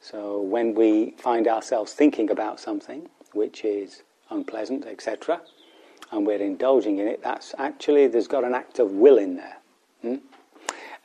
So 0.00 0.40
when 0.40 0.74
we 0.74 1.14
find 1.18 1.46
ourselves 1.46 1.92
thinking 1.92 2.30
about 2.30 2.60
something 2.60 3.08
which 3.32 3.64
is 3.64 4.02
unpleasant, 4.30 4.86
etc., 4.86 5.40
and 6.10 6.26
we're 6.26 6.40
indulging 6.40 6.98
in 6.98 7.06
it, 7.06 7.22
that's 7.22 7.54
actually, 7.58 8.06
there's 8.06 8.28
got 8.28 8.44
an 8.44 8.54
act 8.54 8.78
of 8.78 8.92
will 8.92 9.18
in 9.18 9.36
there. 9.36 9.58
Hmm? 10.00 10.16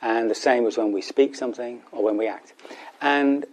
And 0.04 0.30
the 0.30 0.34
same 0.34 0.66
as 0.66 0.76
when 0.76 0.92
we 0.92 1.00
speak 1.00 1.34
something 1.34 1.80
or 1.90 2.04
when 2.04 2.18
we 2.18 2.26
act. 2.28 2.52
And 3.00 3.46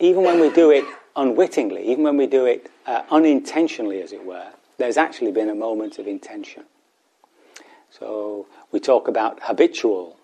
even 0.00 0.22
when 0.22 0.40
we 0.40 0.48
do 0.48 0.70
it 0.70 0.86
unwittingly, 1.14 1.86
even 1.88 2.02
when 2.02 2.16
we 2.16 2.26
do 2.26 2.46
it 2.46 2.70
uh, 2.86 3.02
unintentionally, 3.10 4.00
as 4.00 4.12
it 4.12 4.24
were, 4.24 4.48
there's 4.78 4.96
actually 4.96 5.32
been 5.32 5.50
a 5.50 5.54
moment 5.54 5.98
of 5.98 6.06
intention. 6.06 6.64
So 7.90 8.46
we 8.72 8.80
talk 8.80 9.06
about 9.06 9.38
habitual 9.42 10.16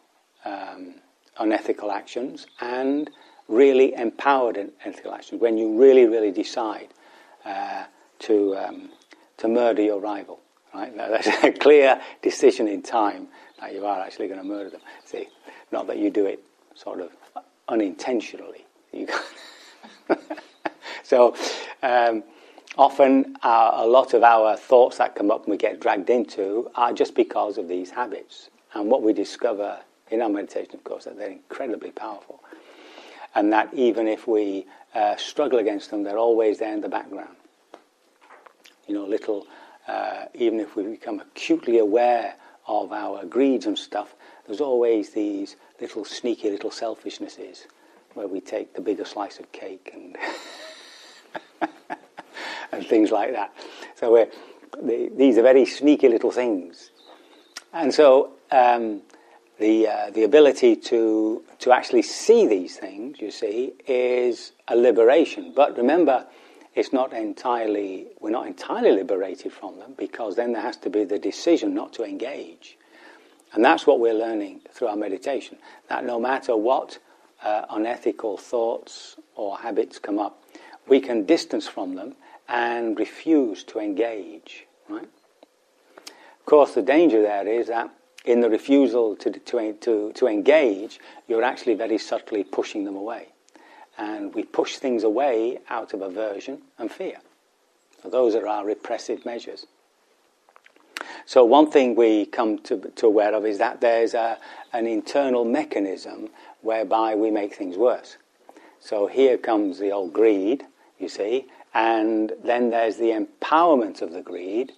um, 0.47 0.94
unethical 1.38 1.92
actions 1.92 2.47
and 2.62 3.11
really 3.47 3.92
empowered 3.92 4.56
unethical 4.56 5.12
actions 5.12 5.40
when 5.40 5.59
you 5.59 5.78
really, 5.78 6.06
really 6.06 6.30
decide 6.30 6.88
uh, 7.44 7.85
to, 8.21 8.56
um, 8.56 8.88
to 9.37 9.49
murder 9.49 9.82
your 9.82 10.00
rival. 10.00 10.42
Right? 10.75 10.97
That's 10.97 11.26
a 11.45 11.52
clear 11.61 12.00
decision 12.23 12.69
in 12.69 12.83
time 12.83 13.29
that 13.61 13.75
you 13.75 13.87
are 13.87 14.00
actually 14.00 14.29
going 14.29 14.41
to 14.41 14.47
murder 14.47 14.71
them. 14.71 14.81
See, 15.05 15.29
not 15.71 15.87
that 15.87 15.99
you 15.99 16.11
do 16.11 16.26
it 16.26 16.43
sort 16.75 17.00
of 17.00 17.11
unintentionally. 17.69 18.67
so, 21.02 21.35
um, 21.83 22.23
often 22.76 23.37
uh, 23.43 23.71
a 23.75 23.87
lot 23.87 24.14
of 24.14 24.23
our 24.23 24.57
thoughts 24.57 24.99
that 24.99 25.14
come 25.14 25.31
up 25.31 25.45
and 25.45 25.50
we 25.50 25.57
get 25.57 25.81
dragged 25.81 26.11
into 26.11 26.71
are 26.75 26.93
just 26.93 27.14
because 27.14 27.59
of 27.59 27.69
these 27.69 27.91
habits. 27.91 28.50
And 28.75 28.91
what 28.91 29.02
we 29.02 29.12
discover 29.12 29.79
in 30.11 30.23
our 30.23 30.29
meditation, 30.29 30.75
of 30.75 30.85
course, 30.85 31.05
that 31.05 31.17
they're 31.17 31.31
incredibly 31.31 31.91
powerful. 31.91 32.43
And 33.35 33.52
that 33.52 33.73
even 33.73 34.07
if 34.07 34.26
we 34.26 34.67
uh, 34.95 35.17
struggle 35.17 35.59
against 35.59 35.91
them, 35.91 36.02
they're 36.02 36.19
always 36.19 36.59
there 36.59 36.73
in 36.73 36.81
the 36.81 36.88
background. 36.88 37.37
You 38.87 38.95
know, 38.95 39.05
little, 39.07 39.47
uh, 39.89 40.27
even 40.35 40.61
if 40.61 40.77
we 40.77 40.83
become 40.85 41.21
acutely 41.21 41.79
aware 41.79 42.35
of 42.67 42.93
our 42.93 43.25
greeds 43.25 43.67
and 43.67 43.79
stuff, 43.79 44.15
there's 44.47 44.61
always 44.61 45.11
these 45.11 45.57
little 45.81 46.05
sneaky 46.05 46.51
little 46.51 46.71
selfishnesses 46.71 47.67
where 48.15 48.29
we 48.29 48.41
take 48.41 48.75
the 48.75 48.81
bigger 48.81 49.05
slice 49.05 49.39
of 49.39 49.51
cake 49.53 49.91
and 49.95 50.17
and 52.73 52.87
things 52.87 53.11
like 53.11 53.33
that. 53.33 53.53
So 53.97 54.29
the, 54.83 55.11
these 55.17 55.39
are 55.39 55.43
very 55.43 55.65
sneaky 55.65 56.09
little 56.09 56.31
things, 56.31 56.91
and 57.73 57.93
so 57.93 58.33
um, 58.51 59.03
the 59.59 59.89
uh, 59.89 60.11
the 60.11 60.25
ability 60.25 60.77
to 60.77 61.43
to 61.61 61.73
actually 61.73 62.03
see 62.03 62.47
these 62.47 62.77
things, 62.77 63.21
you 63.21 63.31
see, 63.31 63.73
is 63.87 64.53
a 64.69 64.77
liberation. 64.77 65.53
But 65.55 65.77
remember, 65.77 66.27
it's 66.75 66.93
not 66.93 67.12
entirely 67.12 68.07
we're 68.21 68.31
not 68.31 68.47
entirely 68.47 68.93
liberated 68.93 69.52
from 69.52 69.79
them 69.79 69.95
because 69.97 70.37
then 70.37 70.52
there 70.52 70.62
has 70.62 70.76
to 70.79 70.91
be 70.91 71.05
the 71.05 71.19
decision 71.19 71.75
not 71.75 71.93
to 71.95 72.05
engage. 72.05 72.79
And 73.52 73.64
that's 73.64 73.87
what 73.87 74.00
we're 74.00 74.14
learning 74.14 74.62
through 74.71 74.88
our 74.88 74.97
meditation. 74.97 75.59
That 75.88 76.05
no 76.05 76.19
matter 76.19 76.57
what 76.57 76.99
uh, 77.43 77.67
unethical 77.71 78.38
thoughts 78.38 79.17
or 79.35 79.59
habits 79.59 79.99
come 79.99 80.19
up, 80.19 80.43
we 80.88 81.00
can 81.00 81.26
distance 81.26 81.69
from 81.69 81.95
them 81.95 82.14
and 82.49 82.99
refuse 82.99 83.62
to 83.64 83.79
engage. 83.79 84.67
Right? 84.88 85.09
Of 86.09 86.47
course, 86.47 86.75
the 86.75 86.83
danger 86.83 87.21
there 87.21 87.47
is 87.47 87.69
that 87.69 87.91
in 88.25 88.41
the 88.41 88.49
refusal 88.49 89.17
to, 89.17 89.31
to, 89.31 89.73
to, 89.75 90.12
to 90.12 90.26
engage, 90.26 91.00
you're 91.29 91.43
actually 91.43 91.75
very 91.75 91.99
subtly 91.99 92.45
pushing 92.45 92.85
them 92.85 92.97
away. 92.97 93.29
And 93.99 94.35
we 94.35 94.43
push 94.45 94.77
things 94.77 95.05
away 95.05 95.59
out 95.69 95.93
of 95.93 96.03
aversion 96.03 96.63
and 96.79 96.91
fear. 96.91 97.19
So 98.03 98.09
those 98.09 98.35
are 98.35 98.47
our 98.47 98.65
repressive 98.65 99.25
measures. 99.25 99.67
So 101.27 101.45
one 101.45 101.71
thing 101.71 101.95
we 101.95 102.27
come 102.27 102.59
to, 102.61 102.79
to 102.79 103.07
aware 103.07 103.35
of 103.35 103.45
is 103.47 103.59
that 103.59 103.81
there's 103.81 104.15
a, 104.15 104.39
an 104.73 104.87
internal 104.87 105.45
mechanism 105.45 106.31
whereby 106.63 107.15
we 107.15 107.31
make 107.31 107.55
things 107.55 107.77
worse. 107.77 108.17
So 108.81 109.07
here 109.07 109.39
comes 109.39 109.79
the 109.79 109.93
old 109.93 110.13
greed, 110.13 110.65
you 110.99 111.09
see, 111.09 111.47
and 111.75 112.33
then 112.45 112.71
there's 112.71 112.97
the 112.97 113.11
empowerment 113.11 114.03
of 114.03 114.13
the 114.13 114.23
greed 114.23 114.73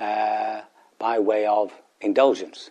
uh, 0.00 0.62
by 0.98 1.18
way 1.18 1.46
of 1.46 1.72
indulgence. 2.00 2.70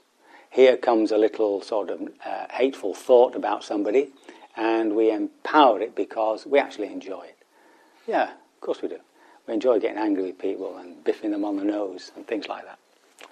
here 0.55 0.77
comes 0.77 1.11
a 1.11 1.17
little 1.17 1.61
sort 1.61 1.89
of 1.89 2.01
uh, 2.25 2.45
hateful 2.49 2.93
thought 2.93 3.35
about 3.35 3.63
somebody, 3.63 4.09
and 4.55 4.95
we 4.95 5.11
empower 5.11 5.81
it 5.81 5.95
because 5.95 6.45
we 6.45 6.59
actually 6.59 6.87
enjoy 6.87 7.23
it. 7.23 7.37
Yeah, 8.07 8.31
of 8.31 8.61
course 8.61 8.81
we 8.81 8.87
do. 8.87 8.99
We 9.47 9.53
enjoy 9.53 9.79
getting 9.79 9.97
angry 9.97 10.23
with 10.23 10.39
people 10.39 10.77
and 10.77 11.03
biffing 11.03 11.31
them 11.31 11.45
on 11.45 11.57
the 11.57 11.63
nose 11.63 12.11
and 12.15 12.25
things 12.25 12.47
like 12.47 12.65
that. 12.65 12.79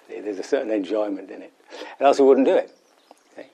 There's 0.08 0.38
a 0.38 0.44
certain 0.44 0.70
enjoyment 0.70 1.30
in 1.30 1.42
it. 1.42 1.52
And 1.98 2.06
else 2.06 2.18
we 2.18 2.26
wouldn't 2.26 2.46
do 2.46 2.56
it. 2.56 2.76
See? 3.34 3.46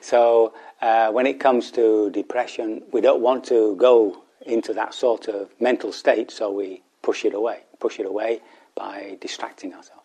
So 0.00 0.54
uh, 0.80 1.10
when 1.10 1.26
it 1.26 1.40
comes 1.40 1.70
to 1.72 2.10
depression, 2.10 2.82
we 2.92 3.00
don't 3.00 3.20
want 3.20 3.44
to 3.46 3.76
go 3.76 4.22
into 4.46 4.72
that 4.74 4.94
sort 4.94 5.28
of 5.28 5.48
mental 5.60 5.92
state, 5.92 6.30
so 6.30 6.50
we 6.50 6.82
push 7.02 7.24
it 7.24 7.34
away. 7.34 7.60
Push 7.80 8.00
it 8.00 8.06
away 8.06 8.40
by 8.74 9.18
distracting 9.20 9.74
ourselves. 9.74 10.02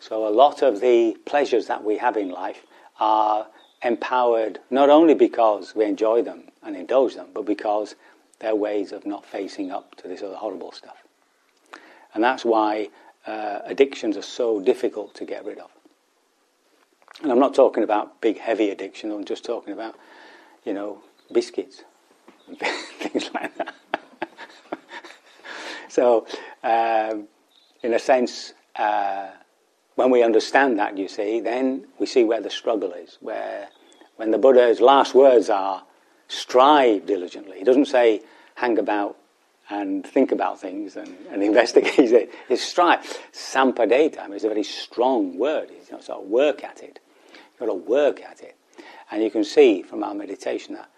So 0.00 0.26
a 0.26 0.30
lot 0.30 0.62
of 0.62 0.80
the 0.80 1.16
pleasures 1.24 1.66
that 1.66 1.82
we 1.82 1.98
have 1.98 2.16
in 2.16 2.30
life 2.30 2.66
are 3.00 3.46
empowered 3.84 4.58
not 4.70 4.88
only 4.88 5.14
because 5.14 5.74
we 5.74 5.84
enjoy 5.84 6.22
them 6.22 6.44
and 6.62 6.74
indulge 6.74 7.14
them, 7.14 7.28
but 7.34 7.44
because 7.44 7.94
they're 8.40 8.54
ways 8.56 8.90
of 8.90 9.06
not 9.06 9.24
facing 9.24 9.70
up 9.70 9.94
to 9.96 10.08
this 10.08 10.22
other 10.22 10.36
horrible 10.36 10.72
stuff. 10.72 10.96
And 12.14 12.24
that's 12.24 12.44
why 12.44 12.88
uh, 13.26 13.60
addictions 13.64 14.16
are 14.16 14.22
so 14.22 14.60
difficult 14.60 15.14
to 15.16 15.24
get 15.24 15.44
rid 15.44 15.58
of. 15.58 15.70
And 17.22 17.30
I'm 17.30 17.38
not 17.38 17.54
talking 17.54 17.84
about 17.84 18.20
big, 18.20 18.38
heavy 18.38 18.70
addiction, 18.70 19.10
I'm 19.10 19.24
just 19.24 19.44
talking 19.44 19.72
about, 19.72 19.94
you 20.64 20.72
know, 20.72 21.02
biscuits, 21.32 21.84
things 22.98 23.30
like 23.34 23.56
that. 23.56 23.74
so, 25.88 26.26
um, 26.62 27.28
in 27.82 27.94
a 27.94 27.98
sense, 27.98 28.54
uh, 28.76 29.28
when 29.94 30.10
we 30.10 30.22
understand 30.22 30.78
that, 30.78 30.98
you 30.98 31.08
see, 31.08 31.40
then 31.40 31.86
we 31.98 32.06
see 32.06 32.24
where 32.24 32.40
the 32.40 32.50
struggle 32.50 32.92
is, 32.92 33.18
where 33.20 33.68
when 34.16 34.30
the 34.30 34.38
Buddha's 34.38 34.80
last 34.80 35.14
words 35.14 35.50
are, 35.50 35.84
strive 36.28 37.06
diligently. 37.06 37.58
He 37.58 37.64
doesn't 37.64 37.86
say 37.86 38.22
hang 38.54 38.78
about 38.78 39.16
and 39.70 40.06
think 40.06 40.32
about 40.32 40.60
things 40.60 40.96
and, 40.96 41.16
and 41.30 41.42
investigate 41.50 42.12
it. 42.12 42.30
It's 42.48 42.62
strive. 42.62 43.00
Sampadeta 43.32 44.20
I 44.20 44.26
mean, 44.26 44.34
it's 44.34 44.44
a 44.44 44.48
very 44.48 44.64
strong 44.64 45.38
word. 45.38 45.70
You 45.70 45.92
know, 45.92 46.00
sort 46.00 46.22
of 46.22 46.28
work 46.28 46.64
at 46.64 46.82
it. 46.82 47.00
You've 47.34 47.60
got 47.60 47.66
to 47.66 47.74
work 47.74 48.20
at 48.22 48.40
it. 48.40 48.56
And 49.10 49.22
you 49.22 49.30
can 49.30 49.44
see 49.44 49.82
from 49.82 50.02
our 50.02 50.14
meditation 50.14 50.76
that 50.76 50.90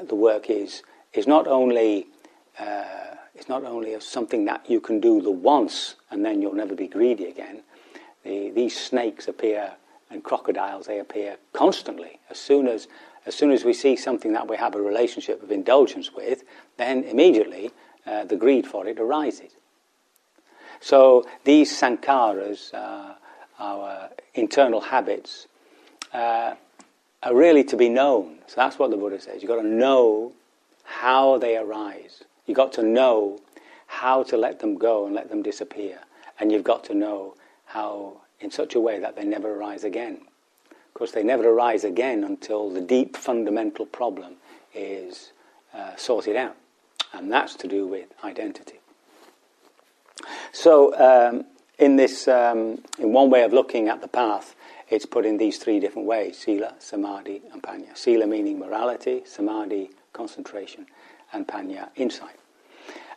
uh, 0.00 0.04
the 0.04 0.14
work 0.14 0.50
is, 0.50 0.82
is 1.12 1.26
not 1.26 1.46
only 1.46 2.06
uh, 2.58 3.16
it's 3.36 3.48
not 3.48 3.64
only 3.64 3.98
something 4.00 4.46
that 4.46 4.68
you 4.68 4.80
can 4.80 4.98
do 4.98 5.20
the 5.20 5.30
once 5.30 5.96
and 6.10 6.24
then 6.24 6.40
you'll 6.40 6.54
never 6.54 6.74
be 6.74 6.88
greedy 6.88 7.26
again, 7.26 7.62
the, 8.26 8.50
these 8.50 8.78
snakes 8.78 9.28
appear 9.28 9.72
and 10.10 10.22
crocodiles, 10.22 10.86
they 10.86 10.98
appear 10.98 11.36
constantly. 11.52 12.18
As 12.30 12.38
soon 12.38 12.68
as, 12.68 12.88
as 13.24 13.34
soon 13.34 13.50
as 13.50 13.64
we 13.64 13.72
see 13.72 13.96
something 13.96 14.32
that 14.32 14.48
we 14.48 14.56
have 14.56 14.74
a 14.74 14.80
relationship 14.80 15.42
of 15.42 15.50
indulgence 15.50 16.12
with, 16.12 16.44
then 16.76 17.04
immediately 17.04 17.70
uh, 18.06 18.24
the 18.24 18.36
greed 18.36 18.66
for 18.66 18.86
it 18.86 19.00
arises. 19.00 19.52
So 20.80 21.26
these 21.44 21.72
sankharas, 21.72 22.72
uh, 22.74 23.14
our 23.58 24.10
internal 24.34 24.80
habits, 24.80 25.46
uh, 26.12 26.54
are 27.22 27.34
really 27.34 27.64
to 27.64 27.76
be 27.76 27.88
known. 27.88 28.38
So 28.46 28.54
that's 28.56 28.78
what 28.78 28.90
the 28.90 28.96
Buddha 28.96 29.20
says. 29.20 29.42
You've 29.42 29.48
got 29.48 29.62
to 29.62 29.66
know 29.66 30.32
how 30.84 31.38
they 31.38 31.56
arise. 31.56 32.22
You've 32.46 32.56
got 32.56 32.72
to 32.74 32.82
know 32.82 33.40
how 33.86 34.22
to 34.24 34.36
let 34.36 34.60
them 34.60 34.76
go 34.76 35.06
and 35.06 35.14
let 35.14 35.30
them 35.30 35.42
disappear. 35.42 35.98
And 36.38 36.52
you've 36.52 36.64
got 36.64 36.84
to 36.84 36.94
know 36.94 37.34
how 37.76 38.22
in 38.40 38.50
such 38.50 38.74
a 38.74 38.80
way 38.80 38.98
that 38.98 39.16
they 39.16 39.24
never 39.24 39.54
arise 39.54 39.84
again. 39.84 40.18
Of 40.70 40.94
course, 40.94 41.12
they 41.12 41.22
never 41.22 41.46
arise 41.46 41.84
again 41.84 42.24
until 42.24 42.70
the 42.70 42.80
deep 42.80 43.16
fundamental 43.16 43.84
problem 43.84 44.36
is 44.74 45.32
uh, 45.74 45.94
sorted 45.96 46.36
out, 46.36 46.56
and 47.12 47.30
that's 47.30 47.54
to 47.56 47.68
do 47.68 47.86
with 47.86 48.08
identity. 48.24 48.80
So, 50.52 50.96
um, 50.96 51.44
in 51.78 51.96
this, 51.96 52.26
um, 52.28 52.82
in 52.98 53.12
one 53.12 53.28
way 53.28 53.42
of 53.42 53.52
looking 53.52 53.88
at 53.88 54.00
the 54.00 54.08
path, 54.08 54.56
it's 54.88 55.04
put 55.04 55.26
in 55.26 55.36
these 55.36 55.58
three 55.58 55.78
different 55.78 56.08
ways: 56.08 56.38
sila, 56.38 56.76
samadhi, 56.78 57.42
and 57.52 57.62
panya. 57.62 57.94
Sila 57.94 58.26
meaning 58.26 58.58
morality, 58.58 59.22
samadhi 59.26 59.90
concentration, 60.14 60.86
and 61.34 61.46
panya 61.46 61.90
insight. 61.94 62.38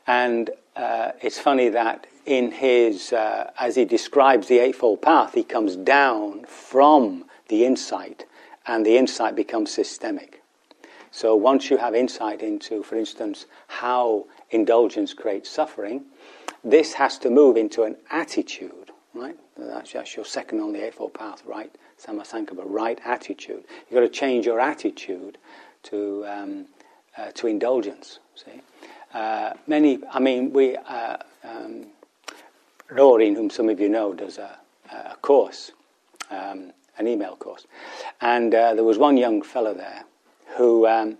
And 0.05 0.49
uh, 0.79 1.11
it's 1.21 1.37
funny 1.37 1.67
that 1.67 2.07
in 2.25 2.51
his, 2.51 3.11
uh, 3.11 3.51
as 3.59 3.75
he 3.75 3.83
describes 3.83 4.47
the 4.47 4.59
Eightfold 4.59 5.01
Path, 5.01 5.33
he 5.33 5.43
comes 5.43 5.75
down 5.75 6.45
from 6.45 7.25
the 7.49 7.65
insight, 7.65 8.25
and 8.65 8.85
the 8.85 8.95
insight 8.95 9.35
becomes 9.35 9.71
systemic. 9.71 10.41
So 11.11 11.35
once 11.35 11.69
you 11.69 11.77
have 11.77 11.95
insight 11.95 12.41
into, 12.41 12.81
for 12.83 12.95
instance, 12.95 13.45
how 13.67 14.27
indulgence 14.51 15.13
creates 15.13 15.49
suffering, 15.49 16.05
this 16.63 16.93
has 16.93 17.17
to 17.19 17.29
move 17.29 17.57
into 17.57 17.83
an 17.83 17.97
attitude, 18.09 18.91
right? 19.13 19.37
That's, 19.57 19.91
that's 19.91 20.15
your 20.15 20.25
second 20.25 20.61
on 20.61 20.71
the 20.71 20.85
Eightfold 20.85 21.13
Path, 21.13 21.43
right? 21.45 21.75
Sammasankappa, 22.01 22.63
right 22.63 22.99
attitude. 23.03 23.65
You've 23.89 23.95
got 23.95 23.99
to 24.01 24.09
change 24.09 24.45
your 24.45 24.61
attitude 24.61 25.37
to, 25.83 26.25
um, 26.25 26.65
uh, 27.17 27.31
to 27.31 27.47
indulgence, 27.47 28.19
see? 28.35 28.61
Uh, 29.13 29.53
many, 29.67 29.99
I 30.11 30.19
mean, 30.19 30.53
we, 30.53 30.75
uh, 30.75 31.17
um, 31.43 31.87
whom 32.87 33.49
some 33.49 33.69
of 33.69 33.79
you 33.79 33.89
know, 33.89 34.13
does 34.13 34.37
a, 34.37 34.57
a 34.91 35.15
course, 35.17 35.71
um, 36.29 36.71
an 36.97 37.07
email 37.07 37.35
course. 37.35 37.65
And 38.21 38.53
uh, 38.53 38.75
there 38.75 38.83
was 38.83 38.97
one 38.97 39.17
young 39.17 39.41
fellow 39.41 39.73
there 39.73 40.03
who, 40.57 40.87
um, 40.87 41.17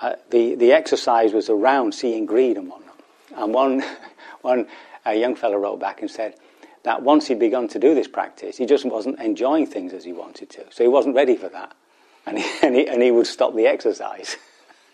uh, 0.00 0.14
the, 0.30 0.54
the 0.54 0.72
exercise 0.72 1.32
was 1.32 1.50
around 1.50 1.94
seeing 1.94 2.24
greed 2.24 2.56
and 2.56 2.68
whatnot. 2.68 3.00
And 3.36 3.52
one, 3.52 3.82
one 4.42 4.66
a 5.04 5.14
young 5.14 5.34
fellow 5.34 5.56
wrote 5.56 5.80
back 5.80 6.00
and 6.00 6.10
said 6.10 6.34
that 6.84 7.02
once 7.02 7.26
he'd 7.26 7.38
begun 7.38 7.68
to 7.68 7.78
do 7.78 7.94
this 7.94 8.08
practice, 8.08 8.56
he 8.56 8.66
just 8.66 8.84
wasn't 8.84 9.18
enjoying 9.18 9.66
things 9.66 9.92
as 9.92 10.04
he 10.04 10.12
wanted 10.12 10.50
to. 10.50 10.64
So 10.70 10.84
he 10.84 10.88
wasn't 10.88 11.14
ready 11.14 11.36
for 11.36 11.48
that. 11.48 11.74
And 12.26 12.38
he, 12.38 12.50
and 12.62 12.74
he, 12.74 12.86
and 12.86 13.02
he 13.02 13.10
would 13.10 13.26
stop 13.26 13.54
the 13.54 13.66
exercise. 13.66 14.36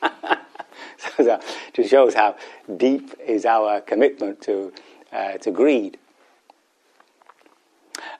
so 1.16 1.24
that 1.24 1.44
just 1.72 1.90
shows 1.90 2.14
how 2.14 2.36
deep 2.76 3.14
is 3.24 3.44
our 3.44 3.80
commitment 3.80 4.40
to, 4.42 4.72
uh, 5.12 5.32
to 5.38 5.50
greed. 5.50 5.98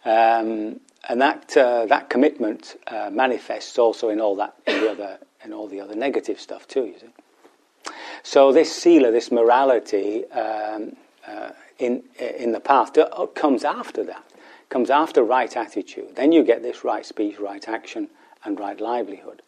Um, 0.05 0.81
and 1.09 1.21
that, 1.21 1.57
uh, 1.57 1.87
that 1.87 2.11
commitment 2.11 2.77
uh, 2.87 3.11
manifests 3.13 3.79
also 3.79 4.09
in 4.09 4.21
all, 4.21 4.37
that, 4.37 4.57
in, 4.67 4.81
the 4.81 4.91
other, 4.91 5.19
in 5.45 5.53
all 5.53 5.69
the 5.69 5.81
other 5.81 5.95
negative 5.95 6.41
stuff 6.41 6.67
too, 6.67 6.87
you 6.87 6.99
see. 6.99 7.93
So 8.23 8.53
this 8.53 8.75
sila, 8.75 9.13
this 9.13 9.31
morality 9.31 10.25
um, 10.33 10.97
uh, 11.27 11.51
in, 11.79 12.03
in 12.19 12.53
the 12.53 12.61
path 12.61 12.97
uh, 12.99 13.27
comes 13.27 13.65
after 13.65 14.03
that, 14.05 14.25
comes 14.69 14.91
after 14.91 15.23
right 15.23 15.55
attitude. 15.57 16.17
Then 16.17 16.33
you 16.33 16.43
get 16.43 16.63
this 16.63 16.85
right 16.85 17.07
speech, 17.07 17.39
right 17.39 17.67
action, 17.69 18.09
and 18.45 18.59
right 18.59 18.81
livelihood. 18.81 19.43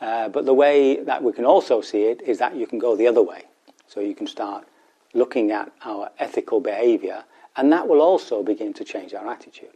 Uh, 0.00 0.28
but 0.28 0.44
the 0.44 0.54
way 0.54 1.02
that 1.02 1.22
we 1.22 1.32
can 1.32 1.44
also 1.44 1.80
see 1.80 2.04
it 2.04 2.22
is 2.22 2.38
that 2.38 2.54
you 2.56 2.66
can 2.66 2.78
go 2.78 2.94
the 2.94 3.06
other 3.06 3.22
way. 3.22 3.42
So 3.86 4.00
you 4.00 4.14
can 4.14 4.26
start 4.26 4.66
looking 5.14 5.50
at 5.50 5.72
our 5.84 6.10
ethical 6.18 6.60
behavior, 6.60 7.24
and 7.56 7.72
that 7.72 7.88
will 7.88 8.00
also 8.00 8.42
begin 8.42 8.72
to 8.74 8.84
change 8.84 9.14
our 9.14 9.26
attitude. 9.26 9.70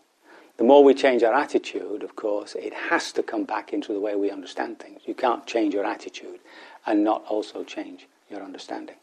The 0.59 0.65
more 0.65 0.85
we 0.85 0.95
change 0.95 1.23
our 1.23 1.35
attitude, 1.35 2.03
of 2.03 2.15
course, 2.15 2.55
it 2.55 2.75
has 2.75 3.11
to 3.13 3.23
come 3.23 3.45
back 3.45 3.73
into 3.73 3.93
the 3.93 4.01
way 4.01 4.15
we 4.15 4.31
understand 4.31 4.79
things. 4.79 5.01
You 5.07 5.15
can't 5.15 5.47
change 5.47 5.75
your 5.75 5.85
attitude 5.85 6.41
and 6.87 7.03
not 7.03 7.25
also 7.27 7.65
change 7.65 8.07
your 8.31 8.43
understanding. 8.43 8.97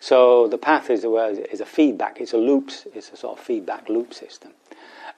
So 0.00 0.48
the 0.48 0.58
path 0.58 0.90
is 0.90 1.04
a, 1.04 1.14
is 1.52 1.60
a 1.60 1.66
feedback, 1.66 2.20
it's 2.20 2.32
a 2.32 2.38
loops, 2.38 2.86
it's 2.92 3.10
a 3.12 3.16
sort 3.16 3.38
of 3.38 3.44
feedback 3.44 3.88
loop 3.88 4.12
system. 4.12 4.52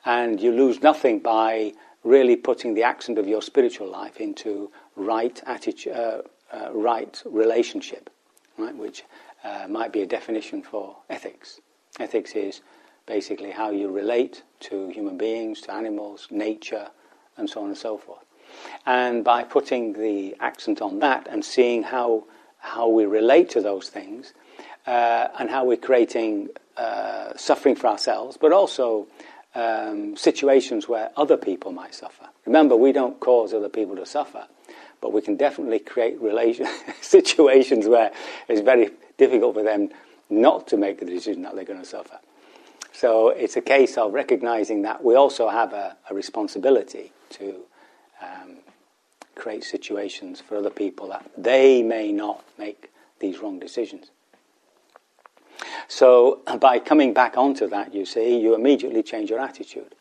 And 0.04 0.40
you 0.40 0.52
lose 0.52 0.82
nothing 0.82 1.20
by 1.20 1.72
really 2.04 2.36
putting 2.36 2.74
the 2.74 2.82
accent 2.82 3.18
of 3.18 3.26
your 3.26 3.40
spiritual 3.40 3.88
life 3.88 4.20
into 4.20 4.70
right 4.96 5.40
attitude, 5.46 5.92
uh, 5.92 6.22
uh, 6.52 6.68
right 6.72 7.22
relationship, 7.24 8.10
right, 8.58 8.76
which 8.76 9.04
uh, 9.44 9.66
might 9.68 9.92
be 9.92 10.02
a 10.02 10.06
definition 10.06 10.62
for 10.62 10.96
ethics. 11.08 11.60
Ethics 11.98 12.32
is 12.32 12.60
basically 13.06 13.50
how 13.50 13.70
you 13.70 13.90
relate 13.90 14.42
to 14.60 14.88
human 14.88 15.18
beings, 15.18 15.60
to 15.62 15.72
animals, 15.72 16.28
nature, 16.30 16.88
and 17.36 17.48
so 17.48 17.62
on 17.62 17.68
and 17.68 17.78
so 17.78 17.98
forth. 17.98 18.24
And 18.86 19.24
by 19.24 19.44
putting 19.44 19.94
the 19.94 20.36
accent 20.40 20.82
on 20.82 20.98
that 21.00 21.26
and 21.30 21.44
seeing 21.44 21.82
how 21.82 22.24
how 22.58 22.86
we 22.86 23.04
relate 23.04 23.50
to 23.50 23.60
those 23.60 23.88
things, 23.88 24.34
uh, 24.86 25.28
and 25.38 25.50
how 25.50 25.64
we're 25.64 25.76
creating 25.76 26.48
uh, 26.76 27.36
suffering 27.36 27.74
for 27.74 27.88
ourselves, 27.88 28.36
but 28.40 28.52
also 28.52 29.08
um, 29.54 30.16
situations 30.16 30.88
where 30.88 31.10
other 31.16 31.36
people 31.36 31.72
might 31.72 31.94
suffer. 31.94 32.28
Remember, 32.46 32.76
we 32.76 32.92
don't 32.92 33.18
cause 33.20 33.52
other 33.52 33.68
people 33.68 33.96
to 33.96 34.06
suffer 34.06 34.46
but 35.02 35.12
we 35.12 35.20
can 35.20 35.36
definitely 35.36 35.80
create 35.80 36.18
relation, 36.22 36.66
situations 37.02 37.86
where 37.86 38.12
it's 38.48 38.62
very 38.62 38.90
difficult 39.18 39.54
for 39.54 39.62
them 39.62 39.90
not 40.30 40.66
to 40.68 40.78
make 40.78 40.98
the 40.98 41.04
decision 41.04 41.42
that 41.42 41.54
they're 41.54 41.64
going 41.64 41.78
to 41.80 41.84
suffer. 41.84 42.18
So 42.92 43.30
it's 43.30 43.56
a 43.56 43.60
case 43.60 43.98
of 43.98 44.14
recognizing 44.14 44.82
that 44.82 45.04
we 45.04 45.14
also 45.14 45.48
have 45.48 45.72
a, 45.72 45.96
a 46.08 46.14
responsibility 46.14 47.12
to 47.30 47.62
um, 48.22 48.58
create 49.34 49.64
situations 49.64 50.40
for 50.40 50.56
other 50.56 50.70
people 50.70 51.08
that 51.08 51.28
they 51.36 51.82
may 51.82 52.12
not 52.12 52.44
make 52.58 52.90
these 53.18 53.40
wrong 53.40 53.58
decisions. 53.58 54.10
So 55.88 56.40
by 56.60 56.78
coming 56.78 57.12
back 57.12 57.36
onto 57.36 57.68
that, 57.68 57.92
you 57.92 58.06
see, 58.06 58.38
you 58.40 58.54
immediately 58.54 59.02
change 59.02 59.30
your 59.30 59.40
attitude. 59.40 59.94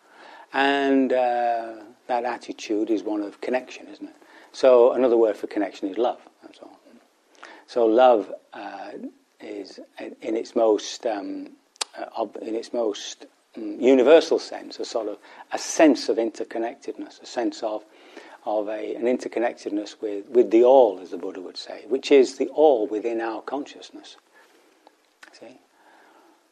And 0.53 1.11
uh, 1.11 1.73
that 2.07 2.25
attitude 2.25 2.89
is 2.89 3.03
one 3.03 3.21
of 3.21 3.41
connection, 3.41 3.87
isn't 3.87 4.07
it? 4.07 4.15
So 4.51 4.91
another 4.91 5.17
word 5.17 5.37
for 5.37 5.47
connection 5.47 5.89
is 5.89 5.97
love. 5.97 6.19
That's 6.43 6.59
all. 6.59 6.77
So 7.67 7.85
love 7.85 8.33
uh, 8.53 8.91
is, 9.39 9.79
in 9.99 10.35
its 10.35 10.55
most, 10.55 11.05
um, 11.05 11.51
uh, 11.97 12.25
in 12.41 12.55
its 12.55 12.73
most 12.73 13.25
um, 13.55 13.79
universal 13.79 14.39
sense, 14.39 14.79
a 14.79 14.85
sort 14.85 15.07
of 15.07 15.17
a 15.51 15.57
sense 15.57 16.09
of 16.09 16.17
interconnectedness, 16.17 17.21
a 17.21 17.25
sense 17.25 17.63
of 17.63 17.83
of 18.45 18.67
a, 18.69 18.95
an 18.95 19.03
interconnectedness 19.03 20.01
with, 20.01 20.27
with 20.27 20.49
the 20.49 20.63
all, 20.63 20.99
as 20.99 21.11
the 21.11 21.17
Buddha 21.17 21.39
would 21.39 21.57
say, 21.57 21.83
which 21.87 22.11
is 22.11 22.37
the 22.37 22.47
all 22.47 22.87
within 22.87 23.21
our 23.21 23.41
consciousness. 23.41 24.17
See? 25.39 25.59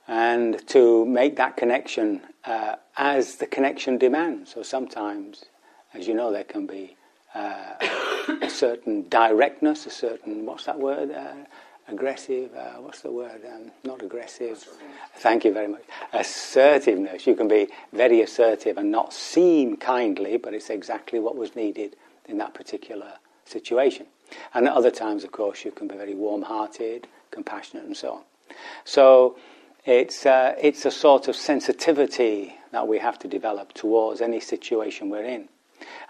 And 0.07 0.65
to 0.67 1.05
make 1.05 1.35
that 1.37 1.57
connection 1.57 2.21
uh, 2.45 2.75
as 2.95 3.37
the 3.37 3.47
connection 3.47 3.97
demands. 3.97 4.53
So 4.53 4.63
sometimes, 4.63 5.45
as 5.93 6.07
you 6.07 6.13
know, 6.13 6.31
there 6.31 6.43
can 6.43 6.67
be 6.67 6.95
uh, 7.35 7.73
a 8.41 8.49
certain 8.49 9.07
directness, 9.09 9.85
a 9.85 9.89
certain, 9.89 10.45
what's 10.45 10.65
that 10.65 10.79
word? 10.79 11.11
Uh, 11.11 11.33
aggressive, 11.87 12.53
uh, 12.55 12.73
what's 12.81 13.01
the 13.01 13.11
word? 13.11 13.41
Um, 13.45 13.71
not 13.83 14.01
aggressive. 14.03 14.67
Thank 15.17 15.45
you 15.45 15.53
very 15.53 15.67
much. 15.67 15.83
Assertiveness. 16.13 17.25
You 17.27 17.35
can 17.35 17.47
be 17.47 17.67
very 17.93 18.21
assertive 18.21 18.77
and 18.77 18.91
not 18.91 19.13
seem 19.13 19.77
kindly, 19.77 20.37
but 20.37 20.53
it's 20.53 20.69
exactly 20.69 21.19
what 21.19 21.35
was 21.35 21.55
needed 21.55 21.95
in 22.27 22.37
that 22.37 22.53
particular 22.53 23.13
situation. 23.45 24.05
And 24.53 24.67
at 24.67 24.73
other 24.73 24.91
times, 24.91 25.23
of 25.23 25.31
course, 25.31 25.65
you 25.65 25.71
can 25.71 25.87
be 25.87 25.95
very 25.95 26.13
warm 26.13 26.43
hearted, 26.43 27.07
compassionate, 27.31 27.85
and 27.85 27.97
so 27.97 28.13
on. 28.13 28.21
So 28.85 29.37
it's, 29.85 30.25
uh, 30.25 30.55
it's 30.61 30.85
a 30.85 30.91
sort 30.91 31.27
of 31.27 31.35
sensitivity 31.35 32.55
that 32.71 32.87
we 32.87 32.99
have 32.99 33.17
to 33.19 33.27
develop 33.27 33.73
towards 33.73 34.21
any 34.21 34.39
situation 34.39 35.09
we're 35.09 35.23
in. 35.23 35.49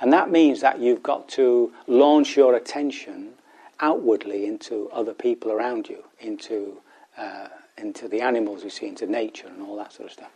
And 0.02 0.12
that 0.14 0.32
means 0.32 0.62
that 0.62 0.80
you've 0.80 1.04
got 1.04 1.28
to 1.30 1.72
launch 1.88 2.38
your 2.38 2.56
attention 2.56 3.34
outwardly 3.80 4.46
into 4.46 4.90
other 4.92 5.14
people 5.14 5.52
around 5.52 5.88
you, 5.88 6.04
into 6.20 6.82
uh, 7.18 7.48
into 7.78 8.08
the 8.08 8.22
animals 8.22 8.64
we 8.64 8.70
see, 8.70 8.88
into 8.88 9.06
nature 9.06 9.48
and 9.48 9.62
all 9.62 9.76
that 9.78 9.94
sort 9.94 10.08
of 10.08 10.14
stuff, 10.14 10.32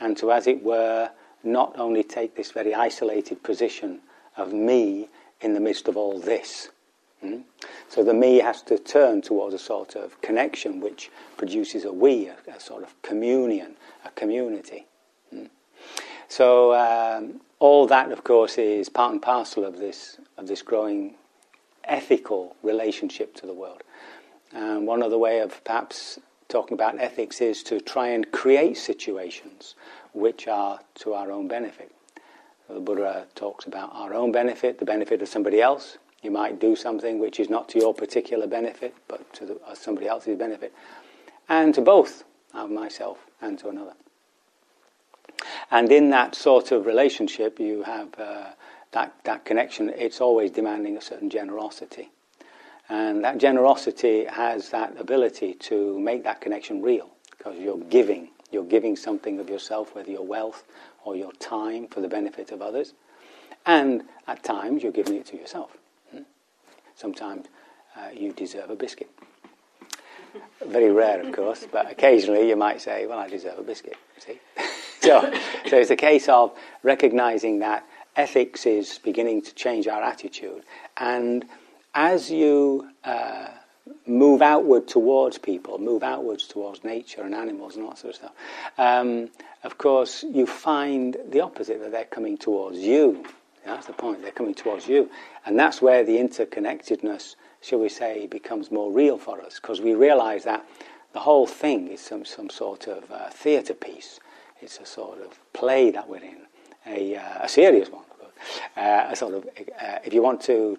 and 0.00 0.16
to, 0.16 0.32
as 0.32 0.46
it 0.46 0.62
were, 0.62 1.10
not 1.44 1.78
only 1.78 2.02
take 2.02 2.34
this 2.34 2.50
very 2.50 2.74
isolated 2.74 3.42
position 3.42 4.00
of 4.36 4.52
me 4.52 5.08
in 5.40 5.54
the 5.54 5.60
midst 5.60 5.88
of 5.88 5.96
all 5.96 6.18
this. 6.18 6.70
Mm? 7.24 7.42
So 7.88 8.02
the 8.02 8.14
me 8.14 8.38
has 8.38 8.62
to 8.62 8.78
turn 8.78 9.22
towards 9.22 9.54
a 9.54 9.58
sort 9.58 9.94
of 9.94 10.20
connection 10.20 10.80
which 10.80 11.10
produces 11.36 11.84
a 11.84 11.92
we, 11.92 12.28
a, 12.28 12.36
a 12.54 12.60
sort 12.60 12.82
of 12.82 13.00
communion, 13.02 13.76
a 14.04 14.10
community. 14.10 14.86
Mm? 15.34 15.48
So 16.28 16.74
um, 16.74 17.40
all 17.58 17.86
that, 17.86 18.12
of 18.12 18.24
course, 18.24 18.58
is 18.58 18.88
part 18.88 19.12
and 19.12 19.22
parcel 19.22 19.64
of 19.64 19.78
this 19.78 20.18
of 20.36 20.46
this 20.46 20.62
growing 20.62 21.14
ethical 21.84 22.56
relationship 22.62 23.34
to 23.36 23.46
the 23.46 23.54
world. 23.54 23.82
And 24.52 24.86
one 24.86 25.02
other 25.02 25.18
way 25.18 25.40
of 25.40 25.62
perhaps 25.64 26.18
talking 26.48 26.74
about 26.74 26.98
ethics 27.00 27.40
is 27.40 27.62
to 27.64 27.80
try 27.80 28.08
and 28.08 28.30
create 28.30 28.76
situations 28.76 29.74
which 30.12 30.46
are 30.48 30.80
to 30.96 31.14
our 31.14 31.30
own 31.30 31.48
benefit. 31.48 31.92
The 32.68 32.80
Buddha 32.80 33.26
talks 33.34 33.66
about 33.66 33.90
our 33.92 34.14
own 34.14 34.32
benefit, 34.32 34.78
the 34.78 34.84
benefit 34.84 35.22
of 35.22 35.28
somebody 35.28 35.60
else. 35.60 35.98
You 36.22 36.30
might 36.30 36.58
do 36.58 36.74
something 36.74 37.18
which 37.18 37.38
is 37.38 37.48
not 37.48 37.68
to 37.70 37.78
your 37.78 37.94
particular 37.94 38.46
benefit, 38.46 38.94
but 39.06 39.32
to 39.34 39.46
the, 39.46 39.60
uh, 39.66 39.74
somebody 39.74 40.08
else's 40.08 40.36
benefit, 40.36 40.72
and 41.48 41.74
to 41.74 41.80
both, 41.80 42.24
myself 42.68 43.18
and 43.40 43.58
to 43.58 43.68
another. 43.68 43.92
And 45.70 45.90
in 45.90 46.10
that 46.10 46.34
sort 46.34 46.72
of 46.72 46.86
relationship, 46.86 47.58
you 47.58 47.82
have 47.82 48.08
uh, 48.18 48.50
that, 48.92 49.14
that 49.24 49.44
connection, 49.44 49.90
it's 49.90 50.20
always 50.20 50.50
demanding 50.50 50.96
a 50.96 51.00
certain 51.00 51.30
generosity. 51.30 52.10
And 52.88 53.24
that 53.24 53.38
generosity 53.38 54.24
has 54.24 54.70
that 54.70 54.98
ability 54.98 55.54
to 55.54 55.98
make 55.98 56.24
that 56.24 56.40
connection 56.40 56.82
real 56.82 57.10
because 57.30 57.58
you're 57.58 57.78
giving. 57.78 58.28
You're 58.52 58.64
giving 58.64 58.96
something 58.96 59.40
of 59.40 59.50
yourself, 59.50 59.94
whether 59.94 60.10
your 60.10 60.24
wealth 60.24 60.64
or 61.04 61.16
your 61.16 61.32
time 61.32 61.88
for 61.88 62.00
the 62.00 62.08
benefit 62.08 62.52
of 62.52 62.62
others. 62.62 62.94
And 63.66 64.04
at 64.28 64.44
times 64.44 64.82
you're 64.82 64.92
giving 64.92 65.16
it 65.16 65.26
to 65.26 65.36
yourself. 65.36 65.76
Hmm? 66.12 66.22
Sometimes 66.94 67.46
uh, 67.96 68.10
you 68.14 68.32
deserve 68.32 68.70
a 68.70 68.76
biscuit. 68.76 69.10
Very 70.64 70.90
rare, 70.90 71.20
of 71.20 71.34
course, 71.34 71.66
but 71.70 71.90
occasionally 71.90 72.48
you 72.48 72.56
might 72.56 72.80
say, 72.80 73.06
Well, 73.06 73.18
I 73.18 73.28
deserve 73.28 73.58
a 73.58 73.62
biscuit. 73.62 73.96
See? 74.18 74.38
so, 75.06 75.32
so 75.68 75.76
it's 75.78 75.90
a 75.90 75.96
case 75.96 76.28
of 76.28 76.52
recognizing 76.82 77.60
that 77.60 77.86
ethics 78.16 78.66
is 78.66 78.98
beginning 79.02 79.42
to 79.42 79.54
change 79.54 79.86
our 79.86 80.02
attitude. 80.02 80.62
And 80.96 81.44
as 81.94 82.30
you 82.30 82.88
uh, 83.04 83.48
move 84.06 84.42
outward 84.42 84.88
towards 84.88 85.38
people, 85.38 85.78
move 85.78 86.02
outwards 86.02 86.46
towards 86.46 86.82
nature 86.84 87.22
and 87.22 87.34
animals 87.34 87.76
and 87.76 87.84
all 87.84 87.90
that 87.90 87.98
sort 87.98 88.14
of 88.14 88.16
stuff, 88.16 88.32
um, 88.78 89.28
of 89.64 89.78
course, 89.78 90.24
you 90.30 90.46
find 90.46 91.16
the 91.30 91.40
opposite, 91.40 91.80
that 91.80 91.92
they're 91.92 92.04
coming 92.04 92.38
towards 92.38 92.78
you. 92.78 93.24
That's 93.64 93.86
the 93.86 93.92
point, 93.92 94.22
they're 94.22 94.30
coming 94.30 94.54
towards 94.54 94.86
you. 94.86 95.10
And 95.44 95.58
that's 95.58 95.82
where 95.82 96.04
the 96.04 96.16
interconnectedness, 96.16 97.34
shall 97.62 97.80
we 97.80 97.88
say, 97.88 98.26
becomes 98.26 98.70
more 98.70 98.92
real 98.92 99.18
for 99.18 99.40
us, 99.42 99.56
because 99.60 99.80
we 99.80 99.94
realize 99.94 100.44
that 100.44 100.64
the 101.12 101.20
whole 101.20 101.46
thing 101.46 101.88
is 101.88 102.00
some, 102.00 102.24
some 102.24 102.48
sort 102.48 102.86
of 102.86 103.10
uh, 103.10 103.28
theatre 103.30 103.74
piece. 103.74 104.20
It's 104.60 104.78
a 104.78 104.86
sort 104.86 105.20
of 105.20 105.38
play 105.52 105.90
that 105.90 106.08
we're 106.08 106.22
in, 106.22 106.46
a, 106.86 107.16
uh, 107.16 107.44
a 107.44 107.48
serious 107.48 107.90
one 107.90 108.06
uh, 108.76 109.06
a 109.10 109.16
sort 109.16 109.34
of, 109.34 109.46
uh, 109.46 109.98
if 110.04 110.12
you 110.12 110.22
want 110.22 110.40
to 110.42 110.78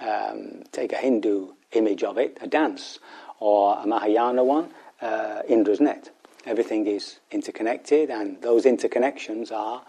um, 0.00 0.62
take 0.72 0.92
a 0.92 0.96
Hindu 0.96 1.48
image 1.72 2.02
of 2.02 2.18
it, 2.18 2.38
a 2.40 2.46
dance, 2.46 2.98
or 3.40 3.78
a 3.78 3.86
Mahayana 3.86 4.44
one, 4.44 4.70
uh, 5.00 5.42
Indra's 5.48 5.80
net. 5.80 6.10
Everything 6.46 6.86
is 6.86 7.20
interconnected, 7.30 8.10
and 8.10 8.40
those 8.42 8.64
interconnections 8.64 9.50
are 9.50 9.82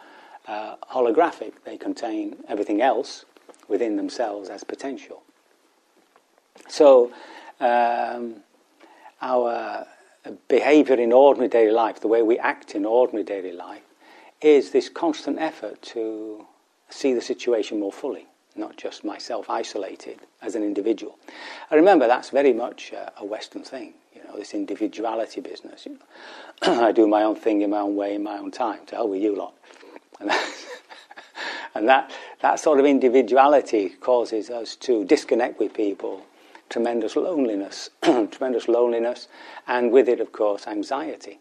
uh, 0.47 0.75
holographic. 0.91 1.53
They 1.65 1.77
contain 1.77 2.37
everything 2.47 2.81
else 2.81 3.25
within 3.67 3.97
themselves 3.97 4.49
as 4.49 4.63
potential. 4.63 5.23
So, 6.67 7.11
um, 7.59 8.37
our 9.21 9.87
behavior 10.47 10.95
in 10.95 11.11
ordinary 11.11 11.49
daily 11.49 11.71
life, 11.71 11.99
the 11.99 12.07
way 12.07 12.21
we 12.21 12.37
act 12.39 12.75
in 12.75 12.85
ordinary 12.85 13.23
daily 13.23 13.51
life, 13.51 13.83
is 14.41 14.71
this 14.71 14.89
constant 14.89 15.39
effort 15.39 15.81
to 15.81 16.45
see 16.89 17.13
the 17.13 17.21
situation 17.21 17.79
more 17.79 17.91
fully, 17.91 18.27
not 18.55 18.77
just 18.77 19.03
myself 19.03 19.49
isolated 19.49 20.19
as 20.41 20.55
an 20.55 20.63
individual. 20.63 21.17
I 21.71 21.75
remember 21.75 22.07
that's 22.07 22.29
very 22.29 22.53
much 22.53 22.93
uh, 22.93 23.09
a 23.17 23.25
Western 23.25 23.63
thing, 23.63 23.93
you 24.13 24.23
know, 24.23 24.37
this 24.37 24.53
individuality 24.53 25.41
business. 25.41 25.85
You 25.85 25.93
know. 25.93 26.83
I 26.85 26.91
do 26.91 27.07
my 27.07 27.23
own 27.23 27.35
thing 27.35 27.61
in 27.61 27.69
my 27.69 27.79
own 27.79 27.95
way, 27.95 28.15
in 28.15 28.23
my 28.23 28.37
own 28.37 28.51
time. 28.51 28.85
To 28.87 28.95
hell 28.95 29.09
with 29.09 29.21
you 29.21 29.35
lot. 29.35 29.53
And, 30.19 30.31
and 31.75 31.87
that, 31.89 32.11
that 32.41 32.59
sort 32.59 32.79
of 32.79 32.85
individuality 32.85 33.89
causes 33.89 34.49
us 34.49 34.75
to 34.77 35.05
disconnect 35.05 35.59
with 35.59 35.73
people, 35.73 36.25
tremendous 36.69 37.15
loneliness, 37.15 37.89
tremendous 38.03 38.67
loneliness, 38.67 39.27
and 39.67 39.91
with 39.91 40.09
it, 40.09 40.19
of 40.19 40.31
course, 40.31 40.67
anxiety. 40.67 41.39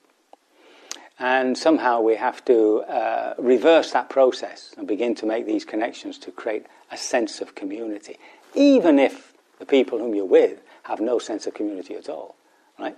And 1.19 1.57
somehow 1.57 2.01
we 2.01 2.17
have 2.17 2.45
to 2.47 2.81
uh, 2.83 3.35
reverse 3.39 3.93
that 3.93 4.11
process 4.11 4.75
and 4.77 4.89
begin 4.89 5.15
to 5.17 5.27
make 5.27 5.47
these 5.47 5.65
connections 5.65 6.19
to 6.19 6.33
create 6.33 6.67
a 6.91 6.97
sense 6.97 7.41
of 7.41 7.55
community, 7.55 8.19
even 8.55 8.99
if 8.99 9.33
the 9.59 9.67
people 9.67 9.99
whom 9.99 10.15
you're 10.15 10.25
with 10.25 10.61
have 10.85 11.01
no 11.01 11.19
sense 11.19 11.47
of 11.47 11.55
community 11.55 11.95
at 11.95 12.09
all, 12.09 12.37
right? 12.79 12.97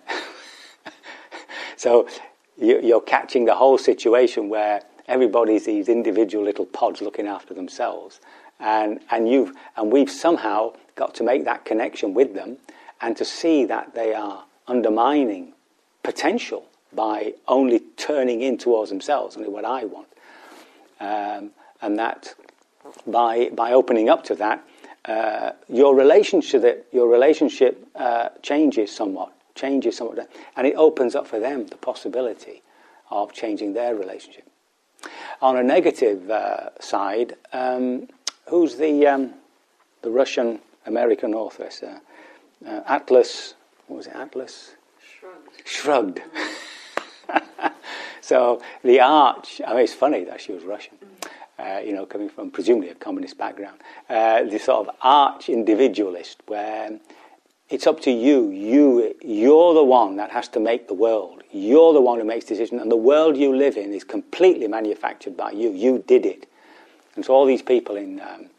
so 1.77 2.09
you're 2.57 3.03
catching 3.03 3.45
the 3.45 3.55
whole 3.55 3.77
situation 3.77 4.49
where 4.49 4.81
everybody's 5.09 5.67
these 5.67 5.89
individual 5.89 6.45
little 6.45 6.67
pods 6.67 7.03
looking 7.03 7.27
after 7.27 7.55
themselves, 7.55 8.21
and 8.59 9.01
and 9.11 9.29
you've 9.29 9.53
and 9.77 9.93
we've 9.93 10.11
somehow 10.11 10.73
got 10.97 11.15
to 11.15 11.25
make 11.25 11.45
that 11.45 11.65
connection 11.65 12.15
with 12.15 12.35
them, 12.35 12.57
and 13.01 13.17
to 13.17 13.25
see 13.25 13.65
that 13.67 13.95
they 13.95 14.15
are 14.15 14.45
undermining 14.67 15.53
potential 16.03 16.67
by 16.93 17.35
only 17.47 17.81
turning 17.97 18.43
in 18.43 18.59
towards 18.59 18.91
themselves, 18.91 19.37
only 19.37 19.49
what 19.49 19.65
I 19.65 19.85
want. 19.85 20.09
Um, 20.99 21.51
and 21.83 21.99
that 21.99 22.35
by, 23.07 23.51
by 23.51 23.73
opening 23.73 24.09
up 24.09 24.25
to 24.25 24.35
that, 24.37 24.65
uh, 25.05 25.53
your 25.69 25.95
relationship, 25.95 26.89
your 26.93 27.09
relationship 27.09 27.87
uh, 27.95 28.31
changes 28.43 28.91
somewhat, 28.91 29.33
changes 29.55 29.97
somewhat, 29.97 30.29
and 30.57 30.67
it 30.67 30.75
opens 30.75 31.15
up 31.15 31.27
for 31.27 31.39
them 31.39 31.67
the 31.67 31.77
possibility 31.77 32.63
of 33.11 33.33
changing 33.33 33.75
their 33.75 33.95
relationship. 33.95 34.49
On 35.41 35.57
a 35.57 35.63
negative 35.63 36.29
uh, 36.31 36.71
side, 36.81 37.35
um, 37.53 38.09
who's 38.49 38.77
the 38.77 39.07
um, 39.07 39.35
the 40.03 40.11
Russian 40.11 40.59
American 40.87 41.35
author. 41.35 41.69
Uh, 41.83 42.69
uh, 42.69 42.81
Atlas. 42.87 43.55
What 43.87 43.99
was 43.99 44.07
it? 44.07 44.15
Atlas. 44.15 44.75
Shrugged. 45.65 45.69
Shrugged. 45.69 46.23
so 48.21 48.63
the 48.83 49.01
arch. 49.01 49.61
I 49.67 49.75
mean, 49.75 49.85
it's 49.85 49.95
funny 49.95 50.25
that 50.25 50.41
she 50.41 50.53
was 50.53 50.65
Russian. 50.65 50.95
Uh, 51.59 51.81
you 51.85 51.93
know, 51.93 52.05
coming 52.05 52.29
from 52.29 52.51
presumably 52.51 52.91
a 52.91 52.95
communist 52.95 53.39
background. 53.39 53.81
Uh, 54.11 54.45
the 54.45 54.59
sort 54.59 54.87
of 54.87 54.95
arch 55.03 55.49
individualist, 55.49 56.43
where 56.47 56.99
it's 57.69 57.87
up 57.87 58.01
to 58.01 58.11
you. 58.11 58.51
You, 58.51 59.15
you're 59.23 59.75
the 59.75 59.83
one 59.83 60.17
that 60.17 60.31
has 60.31 60.49
to 60.49 60.61
make 60.61 60.87
the 60.87 60.95
world. 60.95 61.43
You're 61.51 61.95
the 61.95 62.01
one 62.01 62.19
who 62.19 62.25
makes 62.25 62.45
decisions, 62.45 62.81
and 62.81 62.91
the 62.91 62.97
world 62.97 63.37
you 63.37 63.57
live 63.57 63.77
in 63.77 63.93
is 63.93 64.05
completely 64.05 64.69
manufactured 64.69 65.37
by 65.37 65.53
you. 65.53 65.71
You 65.71 66.05
did 66.07 66.27
it. 66.27 66.47
And 67.15 67.25
so 67.25 67.33
all 67.35 67.47
these 67.47 67.63
people 67.63 67.97
in 67.97 68.21
um, 68.21 68.51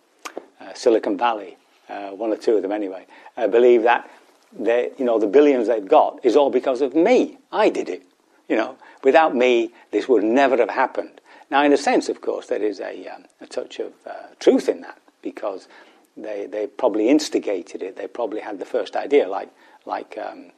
uh, 0.59 0.73
Silicon 0.73 1.17
Valley, 1.17 1.57
uh, 1.89 2.09
one 2.09 2.31
or 2.31 2.37
two 2.37 2.55
of 2.55 2.61
them 2.61 2.71
anyway, 2.71 3.05
uh, 3.37 3.47
believe 3.47 3.83
that 3.83 4.09
they, 4.51 4.91
you 4.97 5.05
know, 5.05 5.19
the 5.19 5.27
billions 5.27 5.67
they've 5.67 5.87
got 5.87 6.19
is 6.23 6.35
all 6.35 6.49
because 6.49 6.81
of 6.81 6.95
me. 6.95 7.37
I 7.51 7.69
did 7.69 7.89
it. 7.89 8.03
You 8.47 8.55
know, 8.55 8.77
without 9.03 9.35
me, 9.35 9.71
this 9.91 10.07
would 10.07 10.23
never 10.23 10.57
have 10.57 10.69
happened. 10.69 11.19
Now, 11.49 11.63
in 11.63 11.73
a 11.73 11.77
sense, 11.77 12.09
of 12.09 12.21
course, 12.21 12.47
there 12.47 12.61
is 12.61 12.79
a, 12.79 13.07
um, 13.07 13.25
a 13.41 13.47
touch 13.47 13.79
of 13.79 13.93
uh, 14.05 14.13
truth 14.39 14.69
in 14.69 14.81
that 14.81 14.97
because 15.21 15.67
they, 16.15 16.45
they 16.45 16.67
probably 16.67 17.09
instigated 17.09 17.83
it. 17.83 17.95
They 17.95 18.07
probably 18.07 18.41
had 18.41 18.59
the 18.59 18.65
first 18.65 18.95
idea, 18.95 19.27
like, 19.27 19.49
like 19.85 20.17
um, 20.17 20.51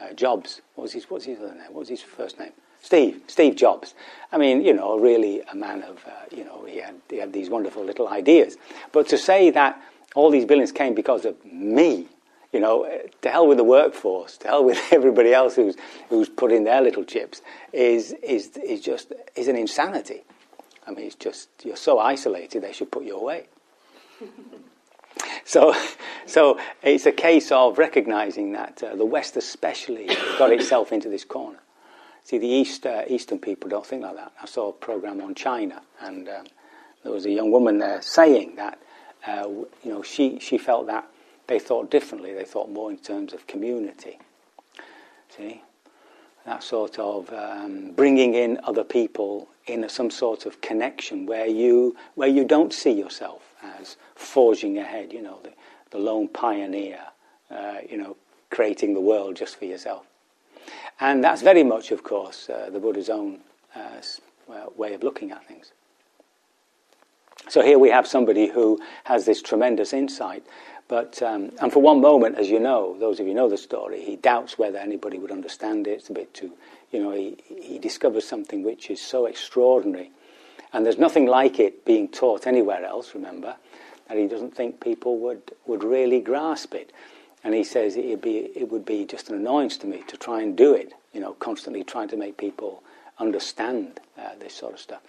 uh, 0.00 0.12
Jobs. 0.14 0.60
What 0.74 0.84
was 0.84 0.92
his, 0.92 1.10
what's 1.10 1.24
his 1.24 1.38
other 1.38 1.54
name? 1.54 1.66
What 1.70 1.80
was 1.80 1.88
his 1.88 2.02
first 2.02 2.38
name? 2.38 2.52
Steve, 2.80 3.22
Steve 3.28 3.54
Jobs. 3.54 3.94
I 4.32 4.38
mean, 4.38 4.62
you 4.64 4.72
know, 4.72 4.98
really 4.98 5.40
a 5.42 5.54
man 5.54 5.82
of, 5.82 6.04
uh, 6.06 6.36
you 6.36 6.44
know, 6.44 6.64
he 6.64 6.78
had, 6.78 6.96
he 7.08 7.18
had 7.18 7.32
these 7.32 7.48
wonderful 7.48 7.84
little 7.84 8.08
ideas. 8.08 8.56
But 8.90 9.08
to 9.08 9.18
say 9.18 9.50
that 9.50 9.80
all 10.14 10.30
these 10.30 10.44
billions 10.44 10.72
came 10.72 10.94
because 10.94 11.24
of 11.24 11.42
me, 11.44 12.06
you 12.52 12.60
know, 12.60 12.88
to 13.22 13.30
hell 13.30 13.46
with 13.46 13.58
the 13.58 13.64
workforce, 13.64 14.36
to 14.38 14.48
hell 14.48 14.64
with 14.64 14.80
everybody 14.92 15.32
else 15.32 15.56
who's, 15.56 15.76
who's 16.08 16.28
put 16.28 16.52
in 16.52 16.64
their 16.64 16.80
little 16.80 17.04
chips, 17.04 17.42
is, 17.72 18.14
is, 18.22 18.56
is 18.58 18.80
just 18.80 19.12
is 19.34 19.48
an 19.48 19.56
insanity. 19.56 20.22
I 20.86 20.90
mean, 20.90 21.06
it's 21.06 21.14
just, 21.14 21.48
you're 21.64 21.76
so 21.76 21.98
isolated, 21.98 22.62
they 22.62 22.72
should 22.72 22.90
put 22.90 23.04
you 23.04 23.16
away. 23.16 23.46
so, 25.44 25.74
so 26.26 26.58
it's 26.82 27.06
a 27.06 27.12
case 27.12 27.52
of 27.52 27.78
recognizing 27.78 28.52
that 28.52 28.82
uh, 28.82 28.96
the 28.96 29.04
West, 29.04 29.36
especially, 29.36 30.06
got 30.38 30.52
itself 30.52 30.92
into 30.92 31.08
this 31.08 31.24
corner. 31.24 31.58
See, 32.24 32.38
the 32.38 32.48
East, 32.48 32.86
uh, 32.86 33.02
Eastern 33.08 33.38
people 33.38 33.68
don't 33.68 33.84
think 33.84 34.02
like 34.02 34.16
that. 34.16 34.32
I 34.40 34.46
saw 34.46 34.68
a 34.68 34.72
program 34.72 35.20
on 35.20 35.34
China, 35.34 35.82
and 36.00 36.28
um, 36.28 36.46
there 37.02 37.12
was 37.12 37.26
a 37.26 37.30
young 37.30 37.50
woman 37.50 37.78
there 37.78 38.00
saying 38.02 38.56
that, 38.56 38.78
uh, 39.26 39.48
you 39.48 39.90
know, 39.90 40.02
she, 40.02 40.38
she 40.38 40.58
felt 40.58 40.86
that 40.86 41.06
they 41.46 41.58
thought 41.58 41.90
differently. 41.90 42.32
They 42.32 42.44
thought 42.44 42.70
more 42.70 42.90
in 42.90 42.98
terms 42.98 43.32
of 43.32 43.46
community. 43.46 44.18
See? 45.36 45.62
That 46.44 46.62
sort 46.62 46.98
of 46.98 47.32
um, 47.32 47.92
bringing 47.92 48.34
in 48.34 48.58
other 48.64 48.84
people 48.84 49.48
in 49.66 49.84
a, 49.84 49.88
some 49.88 50.10
sort 50.10 50.44
of 50.44 50.60
connection 50.60 51.24
where 51.26 51.46
you, 51.46 51.96
where 52.14 52.28
you 52.28 52.44
don't 52.44 52.72
see 52.72 52.90
yourself 52.90 53.42
as 53.62 53.96
forging 54.16 54.78
ahead, 54.78 55.12
you 55.12 55.22
know, 55.22 55.38
the, 55.44 55.52
the 55.90 55.98
lone 55.98 56.28
pioneer, 56.28 56.98
uh, 57.50 57.78
you 57.88 57.96
know, 57.96 58.16
creating 58.50 58.94
the 58.94 59.00
world 59.00 59.36
just 59.36 59.56
for 59.56 59.66
yourself. 59.66 60.04
And 61.00 61.22
that's 61.22 61.42
very 61.42 61.62
much, 61.62 61.90
of 61.92 62.02
course, 62.02 62.48
uh, 62.48 62.70
the 62.72 62.80
Buddha's 62.80 63.08
own 63.08 63.40
uh, 63.74 64.00
way 64.76 64.94
of 64.94 65.02
looking 65.02 65.30
at 65.30 65.46
things. 65.46 65.72
So 67.48 67.62
here 67.62 67.78
we 67.78 67.90
have 67.90 68.06
somebody 68.06 68.48
who 68.48 68.80
has 69.04 69.24
this 69.24 69.42
tremendous 69.42 69.92
insight, 69.92 70.44
but 70.88 71.22
um, 71.22 71.52
and 71.60 71.72
for 71.72 71.82
one 71.82 72.00
moment, 72.00 72.38
as 72.38 72.48
you 72.48 72.60
know, 72.60 72.96
those 72.98 73.20
of 73.20 73.26
you 73.26 73.34
know 73.34 73.48
the 73.48 73.56
story, 73.56 74.02
he 74.02 74.16
doubts 74.16 74.58
whether 74.58 74.78
anybody 74.78 75.18
would 75.18 75.32
understand 75.32 75.86
it. 75.86 75.98
It's 75.98 76.10
a 76.10 76.14
bit 76.14 76.32
too, 76.32 76.52
you 76.92 77.02
know, 77.02 77.12
he, 77.12 77.36
he 77.48 77.78
discovers 77.78 78.26
something 78.26 78.62
which 78.62 78.90
is 78.90 79.00
so 79.00 79.26
extraordinary, 79.26 80.10
and 80.72 80.86
there's 80.86 80.98
nothing 80.98 81.26
like 81.26 81.58
it 81.58 81.84
being 81.84 82.08
taught 82.08 82.46
anywhere 82.46 82.84
else. 82.84 83.14
Remember, 83.14 83.56
that 84.08 84.16
he 84.16 84.26
doesn't 84.26 84.54
think 84.54 84.80
people 84.80 85.18
would 85.18 85.52
would 85.66 85.82
really 85.82 86.20
grasp 86.20 86.74
it. 86.74 86.92
And 87.44 87.54
he 87.54 87.64
says 87.64 87.96
it 87.96 88.06
would 88.06 88.20
be, 88.20 88.36
it 88.36 88.70
would 88.70 88.84
be 88.84 89.04
just 89.04 89.28
an 89.28 89.34
annoyance 89.34 89.76
to 89.78 89.86
me 89.86 90.04
to 90.06 90.16
try 90.16 90.42
and 90.42 90.56
do 90.56 90.74
it, 90.74 90.92
you 91.12 91.20
know, 91.20 91.32
constantly 91.34 91.82
trying 91.82 92.08
to 92.08 92.16
make 92.16 92.36
people 92.36 92.84
understand 93.18 93.98
uh, 94.16 94.30
this 94.38 94.54
sort 94.54 94.74
of 94.74 94.78
stuff. 94.80 95.02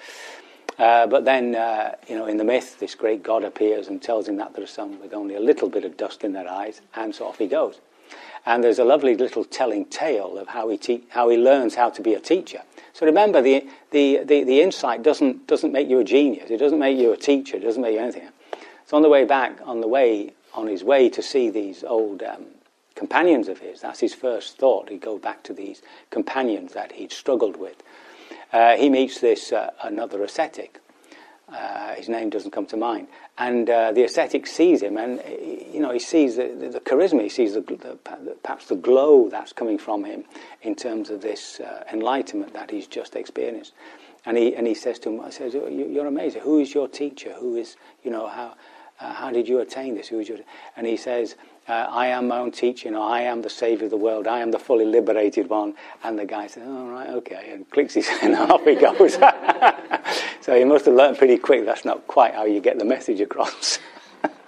Uh, 0.77 1.07
but 1.07 1.25
then, 1.25 1.55
uh, 1.55 1.95
you 2.07 2.15
know, 2.15 2.25
in 2.25 2.38
the 2.38 2.43
myth, 2.43 2.79
this 2.79 2.95
great 2.95 3.21
god 3.21 3.43
appears 3.43 3.88
and 3.88 4.01
tells 4.01 4.27
him 4.27 4.38
that 4.38 4.55
there 4.55 4.63
are 4.63 4.67
some 4.67 4.99
with 4.99 5.13
only 5.13 5.36
a 5.36 5.39
little 5.39 5.69
bit 5.69 5.86
of 5.86 5.97
dust 5.97 6.23
in 6.23 6.33
their 6.33 6.49
eyes, 6.49 6.81
and 6.95 7.13
so 7.13 7.27
off 7.27 7.38
he 7.38 7.47
goes. 7.47 7.79
And 8.45 8.63
there's 8.63 8.79
a 8.79 8.83
lovely 8.83 9.15
little 9.15 9.45
telling 9.45 9.86
tale 9.86 10.38
of 10.38 10.49
how 10.49 10.69
he, 10.69 10.77
te- 10.77 11.03
how 11.09 11.29
he 11.29 11.38
learns 11.38 11.75
how 11.75 11.89
to 11.91 12.01
be 12.01 12.13
a 12.13 12.19
teacher. 12.19 12.62
So 12.93 13.05
remember, 13.05 13.41
the, 13.41 13.67
the, 13.91 14.21
the, 14.23 14.43
the 14.43 14.62
insight 14.62 15.01
doesn't, 15.01 15.47
doesn't 15.47 15.71
make 15.71 15.88
you 15.88 15.99
a 15.99 16.03
genius. 16.03 16.49
It 16.49 16.57
doesn't 16.57 16.79
make 16.79 16.97
you 16.97 17.13
a 17.13 17.17
teacher. 17.17 17.57
It 17.57 17.63
doesn't 17.63 17.81
make 17.81 17.93
you 17.93 17.99
anything. 17.99 18.29
So 18.86 18.97
on 18.97 19.03
the 19.03 19.09
way 19.09 19.25
back, 19.25 19.59
on 19.63 19.81
the 19.81 19.88
way 19.88 20.33
on 20.53 20.67
his 20.67 20.83
way 20.83 21.09
to 21.09 21.21
see 21.21 21.49
these 21.49 21.83
old 21.83 22.21
um, 22.21 22.45
companions 22.95 23.47
of 23.47 23.59
his. 23.59 23.81
That's 23.81 23.99
his 23.99 24.13
first 24.13 24.57
thought. 24.57 24.89
He'd 24.89 25.01
go 25.01 25.17
back 25.17 25.43
to 25.43 25.53
these 25.53 25.81
companions 26.09 26.73
that 26.73 26.93
he'd 26.93 27.12
struggled 27.12 27.57
with. 27.57 27.81
Uh, 28.54 28.78
he 28.78 28.88
meets 28.88 29.20
this 29.20 29.52
uh, 29.52 29.72
another 29.84 30.24
ascetic. 30.24 30.80
Uh, 31.52 31.96
his 31.96 32.08
name 32.08 32.30
doesn't 32.30 32.52
come 32.52 32.66
to 32.66 32.78
mind, 32.78 33.08
and 33.38 33.70
uh, 33.70 33.92
the 33.92 34.04
ascetic 34.04 34.48
sees 34.48 34.82
him, 34.82 34.98
and 34.98 35.22
you 35.74 35.80
know 35.80 35.92
he 35.92 36.00
sees 36.00 36.38
the, 36.38 36.48
the, 36.48 36.70
the 36.70 36.80
charisma, 36.80 37.22
he 37.22 37.30
sees 37.30 37.54
the, 37.54 37.62
the, 37.62 37.98
perhaps 38.44 38.68
the 38.68 38.76
glow 38.76 39.28
that's 39.30 39.54
coming 39.54 39.78
from 39.78 40.06
him 40.06 40.24
in 40.62 40.74
terms 40.74 41.10
of 41.10 41.22
this 41.22 41.60
enlightenment 41.92 42.54
that 42.54 42.72
he's 42.72 42.88
just 42.88 43.16
experienced, 43.16 43.74
and 44.26 44.38
he 44.38 44.56
and 44.56 44.66
he 44.66 44.74
says 44.74 45.00
to 45.00 45.10
him, 45.10 45.20
"I 45.20 45.32
says 45.32 45.54
you're 45.54 46.08
amazing. 46.08 46.42
Who 46.44 46.60
is 46.60 46.74
your 46.74 46.88
teacher? 46.88 47.34
Who 47.34 47.56
is 47.56 47.76
you 48.04 48.10
know 48.10 48.28
how 48.28 48.56
how 48.98 49.32
did 49.32 49.48
you 49.48 49.60
attain 49.60 49.96
this? 49.96 50.08
Who 50.08 50.20
is 50.20 50.30
your? 50.30 50.39
And 50.78 50.88
he 50.88 50.98
says, 50.98 51.36
uh, 51.67 51.88
I 51.89 52.08
am 52.08 52.28
my 52.28 52.39
own 52.39 52.52
teacher. 52.52 52.95
I 52.97 53.21
am 53.21 53.41
the 53.41 53.49
savior 53.49 53.86
of 53.86 53.91
the 53.91 53.97
world. 53.97 54.28
I 54.28 54.39
am 54.39 54.52
the 54.52 54.60
fully 54.60 54.86
liberated 54.86 55.49
one. 55.49 55.76
And 56.04 56.19
the 56.19 56.26
guy 56.26 56.47
says, 56.47 56.67
"All 56.67 56.88
right, 56.88 57.10
okay," 57.10 57.52
and 57.52 57.69
clicks 57.69 57.93
his 57.93 58.10
and 58.21 58.36
off 58.36 58.65
he 58.65 58.76
goes. 58.76 59.13
so 60.41 60.58
he 60.58 60.65
must 60.65 60.86
have 60.86 60.95
learned 60.95 61.17
pretty 61.17 61.38
quick. 61.38 61.65
That's 61.65 61.86
not 61.86 62.06
quite 62.08 62.34
how 62.34 62.45
you 62.45 62.60
get 62.60 62.80
the 62.80 62.86
message 62.86 63.21
across. 63.21 63.80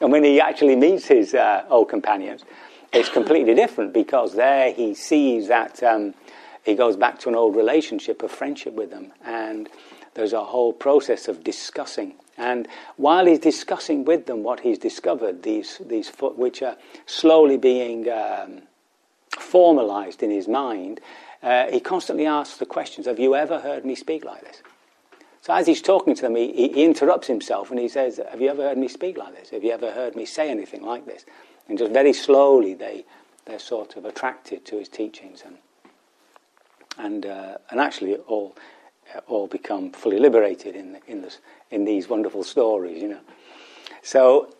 and 0.00 0.10
when 0.10 0.24
he 0.24 0.40
actually 0.40 0.76
meets 0.76 1.06
his 1.06 1.34
uh, 1.34 1.64
old 1.68 1.90
companions, 1.90 2.44
it's 2.92 3.10
completely 3.10 3.54
different 3.54 3.92
because 3.92 4.34
there 4.34 4.72
he 4.72 4.94
sees 4.94 5.48
that 5.48 5.82
um, 5.82 6.14
he 6.64 6.74
goes 6.74 6.96
back 6.96 7.18
to 7.20 7.28
an 7.28 7.34
old 7.34 7.54
relationship 7.54 8.22
of 8.22 8.30
friendship 8.30 8.72
with 8.72 8.90
them, 8.90 9.12
and 9.26 9.68
there's 10.14 10.32
a 10.32 10.44
whole 10.44 10.72
process 10.72 11.28
of 11.28 11.44
discussing 11.44 12.14
and 12.36 12.66
while 12.96 13.26
he's 13.26 13.38
discussing 13.38 14.04
with 14.04 14.26
them 14.26 14.42
what 14.42 14.60
he's 14.60 14.78
discovered, 14.78 15.42
these, 15.42 15.80
these 15.84 16.10
which 16.18 16.62
are 16.62 16.76
slowly 17.06 17.56
being 17.56 18.08
um, 18.10 18.62
formalized 19.30 20.22
in 20.22 20.30
his 20.30 20.48
mind, 20.48 21.00
uh, 21.42 21.70
he 21.70 21.78
constantly 21.78 22.26
asks 22.26 22.56
the 22.56 22.66
questions 22.66 23.06
Have 23.06 23.20
you 23.20 23.34
ever 23.34 23.60
heard 23.60 23.84
me 23.84 23.94
speak 23.94 24.24
like 24.24 24.42
this? 24.42 24.62
So 25.42 25.52
as 25.52 25.66
he's 25.66 25.82
talking 25.82 26.14
to 26.14 26.22
them, 26.22 26.36
he, 26.36 26.52
he, 26.52 26.84
interrupts 26.84 27.26
himself 27.26 27.70
and 27.70 27.78
he 27.78 27.88
says, 27.88 28.18
Have 28.30 28.40
you 28.40 28.48
ever 28.48 28.62
heard 28.62 28.78
me 28.78 28.88
speak 28.88 29.18
like 29.18 29.36
this? 29.36 29.50
Have 29.50 29.62
you 29.62 29.72
ever 29.72 29.92
heard 29.92 30.16
me 30.16 30.24
say 30.24 30.50
anything 30.50 30.82
like 30.82 31.04
this? 31.04 31.26
And 31.68 31.78
just 31.78 31.92
very 31.92 32.14
slowly 32.14 32.74
they, 32.74 33.04
they're 33.44 33.58
sort 33.58 33.96
of 33.96 34.06
attracted 34.06 34.64
to 34.66 34.78
his 34.78 34.88
teachings 34.88 35.42
and, 35.44 35.58
and, 36.96 37.26
uh, 37.26 37.58
and 37.70 37.78
actually 37.78 38.16
all 38.16 38.56
all 39.26 39.46
become 39.46 39.90
fully 39.92 40.18
liberated 40.18 40.74
in, 40.74 40.98
in, 41.06 41.22
this, 41.22 41.38
in 41.70 41.84
these 41.84 42.08
wonderful 42.08 42.44
stories, 42.44 43.00
you 43.00 43.08
know. 43.08 43.20
So 44.02 44.54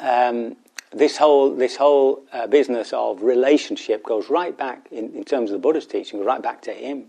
um, 0.00 0.56
this 0.92 1.16
whole, 1.16 1.54
this 1.54 1.76
whole 1.76 2.22
uh, 2.32 2.46
business 2.46 2.92
of 2.92 3.22
relationship 3.22 4.04
goes 4.04 4.30
right 4.30 4.56
back, 4.56 4.88
in, 4.90 5.14
in 5.14 5.24
terms 5.24 5.50
of 5.50 5.54
the 5.54 5.58
Buddha's 5.60 5.86
teaching, 5.86 6.24
right 6.24 6.42
back 6.42 6.62
to 6.62 6.72
him. 6.72 7.06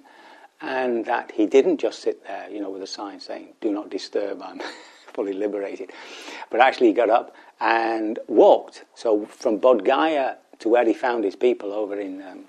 And 0.59 1.05
that 1.05 1.31
he 1.31 1.45
didn't 1.45 1.77
just 1.77 2.01
sit 2.01 2.25
there, 2.25 2.49
you 2.49 2.59
know, 2.59 2.71
with 2.71 2.81
a 2.81 2.87
sign 2.87 3.19
saying, 3.19 3.49
do 3.61 3.71
not 3.71 3.91
disturb, 3.91 4.41
I'm 4.41 4.59
fully 5.13 5.33
liberated. 5.33 5.91
But 6.49 6.61
actually 6.61 6.87
he 6.87 6.93
got 6.93 7.11
up 7.11 7.35
and 7.59 8.17
walked. 8.27 8.83
So 8.95 9.25
from 9.27 9.59
Bodh 9.59 9.85
Gaya 9.85 10.37
to 10.59 10.69
where 10.69 10.85
he 10.85 10.93
found 10.93 11.23
his 11.23 11.35
people 11.35 11.71
over 11.71 11.99
in 11.99 12.21
um, 12.23 12.45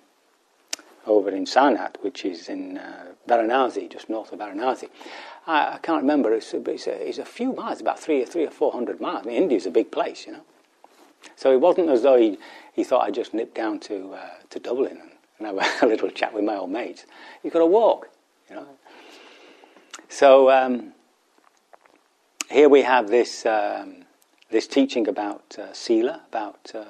over 1.09 1.31
in 1.31 1.45
Sarnath, 1.45 1.97
which 2.03 2.25
is 2.25 2.49
in 2.49 2.79
uh, 2.79 3.07
Varanasi, 3.29 3.91
just 3.91 4.09
north 4.09 4.33
of 4.33 4.39
Varanasi. 4.39 4.89
I, 5.47 5.75
I 5.75 5.79
can't 5.79 6.03
remember, 6.03 6.33
it's 6.33 6.53
it's, 6.55 6.87
a, 6.87 7.09
it's 7.09 7.19
a, 7.19 7.25
few 7.25 7.53
miles, 7.53 7.81
about 7.81 7.99
three, 7.99 8.23
or, 8.23 8.27
three 8.27 8.47
or 8.47 8.51
four 8.51 8.73
hundred 8.73 9.01
miles. 9.01 9.27
I 9.27 9.29
mean, 9.29 9.43
India's 9.43 9.67
a 9.67 9.71
big 9.71 9.91
place, 9.91 10.27
you 10.27 10.33
know. 10.33 10.45
So 11.37 11.53
it 11.53 11.61
wasn't 11.61 11.89
as 11.89 12.03
though 12.03 12.17
he, 12.17 12.39
he 12.73 12.85
thought 12.85 13.07
I'd 13.07 13.15
just 13.15 13.35
nip 13.35 13.55
down 13.55 13.81
to, 13.81 14.15
uh, 14.15 14.31
to 14.51 14.59
Dublin 14.59 15.01
and, 15.39 15.47
and 15.47 15.61
have 15.61 15.83
a 15.83 15.87
little 15.93 16.11
chat 16.11 16.33
with 16.33 16.45
my 16.45 16.57
old 16.57 16.71
mates. 16.71 17.07
You've 17.43 17.53
got 17.53 17.61
to 17.61 17.67
walk. 17.67 18.11
You 18.49 18.57
know? 18.57 18.67
So 20.09 20.51
um, 20.51 20.93
here 22.51 22.69
we 22.69 22.83
have 22.83 23.09
this, 23.09 23.45
um, 23.45 24.05
this 24.51 24.67
teaching 24.67 25.09
about 25.09 25.57
uh, 25.59 25.73
sila, 25.73 26.23
about 26.29 26.73
uh, 26.75 26.85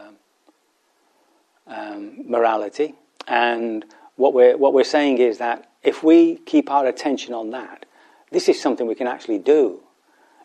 um, 1.67 2.29
morality, 2.29 2.95
and 3.27 3.85
what 4.19 4.35
we're, 4.35 4.57
what 4.57 4.75
we're 4.75 4.85
saying 4.85 5.19
is 5.19 5.39
that 5.39 5.71
if 5.83 6.03
we 6.03 6.37
keep 6.39 6.71
our 6.71 6.87
attention 6.87 7.33
on 7.33 7.51
that, 7.51 7.87
this 8.33 8.49
is 8.49 8.61
something 8.61 8.87
we 8.87 8.97
can 8.97 9.07
actually 9.07 9.39
do. 9.39 9.81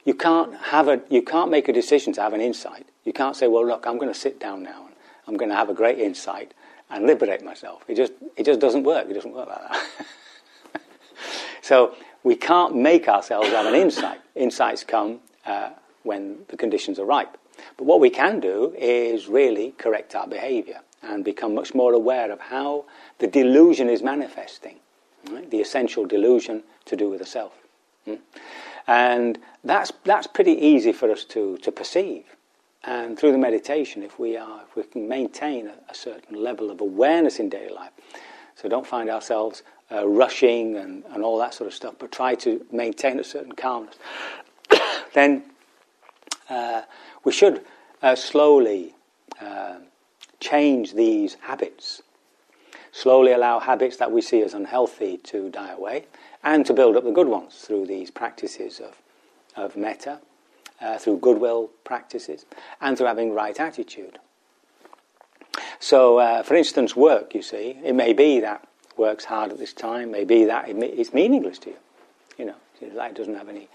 You 0.06 0.14
can't, 0.14 0.56
have 0.56 0.88
a, 0.88 1.02
you 1.10 1.24
can't 1.24 1.50
make 1.50 1.68
a 1.68 1.74
decision 1.74 2.14
to 2.14 2.22
have 2.22 2.34
an 2.34 2.40
insight. 2.40 2.88
You 3.04 3.14
can't 3.14 3.36
say, 3.36 3.48
well, 3.48 3.66
look, 3.66 3.88
I'm 3.88 3.98
going 3.98 4.14
to 4.14 4.20
sit 4.20 4.40
down 4.40 4.62
now 4.62 4.86
and 4.86 4.96
I'm 5.28 5.38
going 5.38 5.50
to 5.50 5.56
have 5.56 5.70
a 5.70 5.74
great 5.74 5.98
insight 5.98 6.54
and 6.92 7.08
liberate 7.08 7.44
myself. 7.44 7.84
It 7.88 7.96
just, 7.96 8.14
it 8.38 8.46
just 8.46 8.60
doesn't 8.60 8.84
work. 8.84 9.10
It 9.10 9.16
doesn't 9.16 9.34
work 9.34 9.50
like 9.50 9.72
that. 9.72 10.82
so 11.64 11.96
we 12.24 12.36
can't 12.36 12.76
make 12.76 13.08
ourselves 13.08 13.50
have 13.50 13.66
an 13.66 13.74
insight. 13.74 14.22
Insights 14.36 14.84
come 14.84 15.20
uh, 15.48 15.72
when 16.04 16.40
the 16.50 16.58
conditions 16.58 17.00
are 17.00 17.06
ripe. 17.06 17.38
But 17.78 17.86
what 17.86 18.00
we 18.00 18.12
can 18.12 18.40
do 18.40 18.76
is 18.78 19.28
really 19.28 19.72
correct 19.80 20.14
our 20.14 20.28
behavior 20.28 20.82
and 21.04 21.24
become 21.24 21.54
much 21.54 21.74
more 21.74 21.94
aware 21.94 22.32
of 22.32 22.40
how 22.40 22.86
the 23.20 23.28
delusion 23.28 23.90
is 23.90 24.02
manifesting, 24.02 24.78
right? 25.30 25.50
the 25.52 25.62
essential 25.62 26.06
delusion 26.06 26.64
to 26.86 26.96
do 26.96 27.10
with 27.10 27.20
the 27.20 27.26
self. 27.26 27.54
Hmm? 28.06 28.16
And 28.88 29.40
that's, 29.64 29.92
that's 30.04 30.28
pretty 30.28 30.54
easy 30.54 30.92
for 30.92 31.10
us 31.12 31.24
to, 31.26 31.58
to 31.60 31.72
perceive. 31.72 32.26
And 32.84 33.18
through 33.18 33.32
the 33.32 33.38
meditation, 33.38 34.04
if 34.04 34.20
we, 34.20 34.36
are, 34.36 34.62
if 34.70 34.76
we 34.76 34.84
can 34.84 35.08
maintain 35.08 35.68
a, 35.68 35.76
a 35.90 35.96
certain 35.96 36.42
level 36.42 36.70
of 36.70 36.82
awareness 36.82 37.40
in 37.40 37.50
daily 37.50 37.74
life, 37.74 37.92
so 38.56 38.68
don't 38.68 38.86
find 38.86 39.10
ourselves 39.10 39.64
uh, 39.92 40.08
rushing 40.08 40.76
and, 40.76 41.04
and 41.12 41.24
all 41.24 41.38
that 41.38 41.54
sort 41.54 41.68
of 41.68 41.74
stuff, 41.74 41.96
but 41.98 42.12
try 42.12 42.36
to 42.36 42.66
maintain 42.72 43.20
a 43.20 43.24
certain 43.24 43.54
calmness, 43.54 43.96
then 45.14 45.44
uh, 46.50 46.82
we 47.24 47.32
should 47.32 47.64
uh, 48.02 48.16
slowly 48.16 48.94
uh, 49.40 49.76
change 50.44 50.94
these 50.94 51.36
habits. 51.42 52.02
Slowly 52.92 53.32
allow 53.32 53.60
habits 53.60 53.98
that 53.98 54.12
we 54.12 54.22
see 54.22 54.42
as 54.42 54.54
unhealthy 54.54 55.18
to 55.18 55.50
die 55.50 55.72
away 55.72 56.06
and 56.44 56.66
to 56.66 56.74
build 56.74 56.98
up 56.98 57.06
the 57.06 57.12
good 57.12 57.28
ones 57.28 57.56
through 57.56 57.88
these 57.88 58.12
practices 58.12 58.80
of, 58.80 59.02
of 59.56 59.78
metta, 59.78 60.20
uh, 60.82 60.98
through 60.98 61.18
goodwill 61.18 61.72
practices, 61.86 62.46
and 62.82 62.98
through 62.98 63.08
having 63.08 63.34
right 63.34 63.60
attitude. 63.60 64.20
So, 65.80 66.20
uh, 66.20 66.44
for 66.44 66.56
instance, 66.56 66.96
work, 66.96 67.34
you 67.34 67.42
see, 67.42 67.80
it 67.84 67.96
may 67.96 68.14
be 68.14 68.40
that 68.42 68.68
work's 68.98 69.26
hard 69.26 69.52
at 69.52 69.58
this 69.58 69.74
time, 69.74 70.12
may 70.12 70.26
be 70.26 70.46
that 70.46 70.66
it's 70.68 71.14
meaningless 71.14 71.60
to 71.60 71.70
you. 71.70 71.78
You 72.38 72.46
know, 72.46 72.56
it 72.82 73.16
doesn't 73.16 73.36
have 73.36 73.50
any 73.50 73.70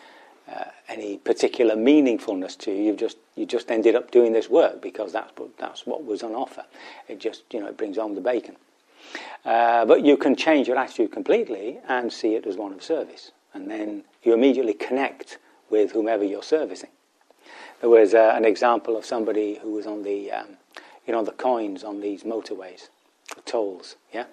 uh, 0.50 0.64
any 0.88 1.18
particular 1.18 1.76
meaningfulness 1.76 2.56
to 2.58 2.70
you. 2.70 2.84
You've 2.84 2.96
just 2.96 3.18
you 3.34 3.46
just 3.46 3.70
ended 3.70 3.94
up 3.94 4.10
doing 4.10 4.32
this 4.32 4.48
work 4.48 4.80
because 4.80 5.12
that's 5.12 5.32
what 5.36 5.56
that's 5.58 5.86
what 5.86 6.04
was 6.04 6.22
on 6.22 6.34
offer. 6.34 6.64
It 7.08 7.20
just 7.20 7.42
you 7.52 7.60
know 7.60 7.66
it 7.66 7.76
brings 7.76 7.96
home 7.96 8.14
the 8.14 8.20
bacon. 8.20 8.56
Uh, 9.44 9.84
but 9.84 10.04
you 10.04 10.16
can 10.16 10.36
change 10.36 10.68
your 10.68 10.76
attitude 10.76 11.12
completely 11.12 11.78
and 11.88 12.12
see 12.12 12.34
it 12.34 12.46
as 12.46 12.56
one 12.56 12.72
of 12.72 12.82
service, 12.82 13.32
and 13.54 13.70
then 13.70 14.04
you 14.22 14.34
immediately 14.34 14.74
connect 14.74 15.38
with 15.70 15.92
whomever 15.92 16.24
you're 16.24 16.42
servicing. 16.42 16.90
There 17.80 17.90
was 17.90 18.14
uh, 18.14 18.32
an 18.34 18.44
example 18.44 18.96
of 18.96 19.04
somebody 19.04 19.58
who 19.62 19.72
was 19.72 19.86
on 19.86 20.02
the 20.02 20.32
um, 20.32 20.56
you 21.06 21.12
know 21.12 21.24
the 21.24 21.32
coins 21.32 21.84
on 21.84 22.00
these 22.00 22.24
motorways, 22.24 22.88
tolls, 23.44 23.96
yeah, 24.12 24.24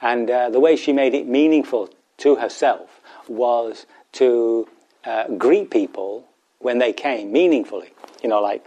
and 0.00 0.30
uh, 0.30 0.50
the 0.50 0.60
way 0.60 0.76
she 0.76 0.92
made 0.92 1.14
it 1.14 1.26
meaningful 1.26 1.90
to 2.18 2.36
herself 2.36 3.00
was 3.28 3.86
to 4.12 4.68
uh, 5.04 5.28
greet 5.36 5.70
people 5.70 6.28
when 6.58 6.78
they 6.78 6.92
came 6.92 7.32
meaningfully. 7.32 7.92
You 8.22 8.28
know, 8.28 8.40
like, 8.40 8.64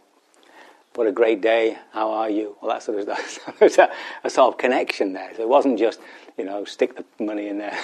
what 0.96 1.08
a 1.08 1.12
great 1.12 1.42
day, 1.42 1.78
how 1.94 2.12
are 2.12 2.30
you? 2.30 2.56
Well, 2.62 2.72
that 2.72 2.84
sort 2.84 3.00
of 3.00 3.04
stuff. 3.04 3.56
There's 3.60 3.78
a, 3.78 3.90
a, 4.24 4.30
sort 4.30 4.54
of 4.54 4.58
connection 4.58 5.14
there. 5.14 5.32
So 5.36 5.42
it 5.44 5.50
wasn't 5.50 5.80
just, 5.80 6.00
you 6.38 6.44
know, 6.44 6.66
stick 6.66 6.96
the 6.96 7.24
money 7.24 7.48
in 7.48 7.58
there 7.58 7.78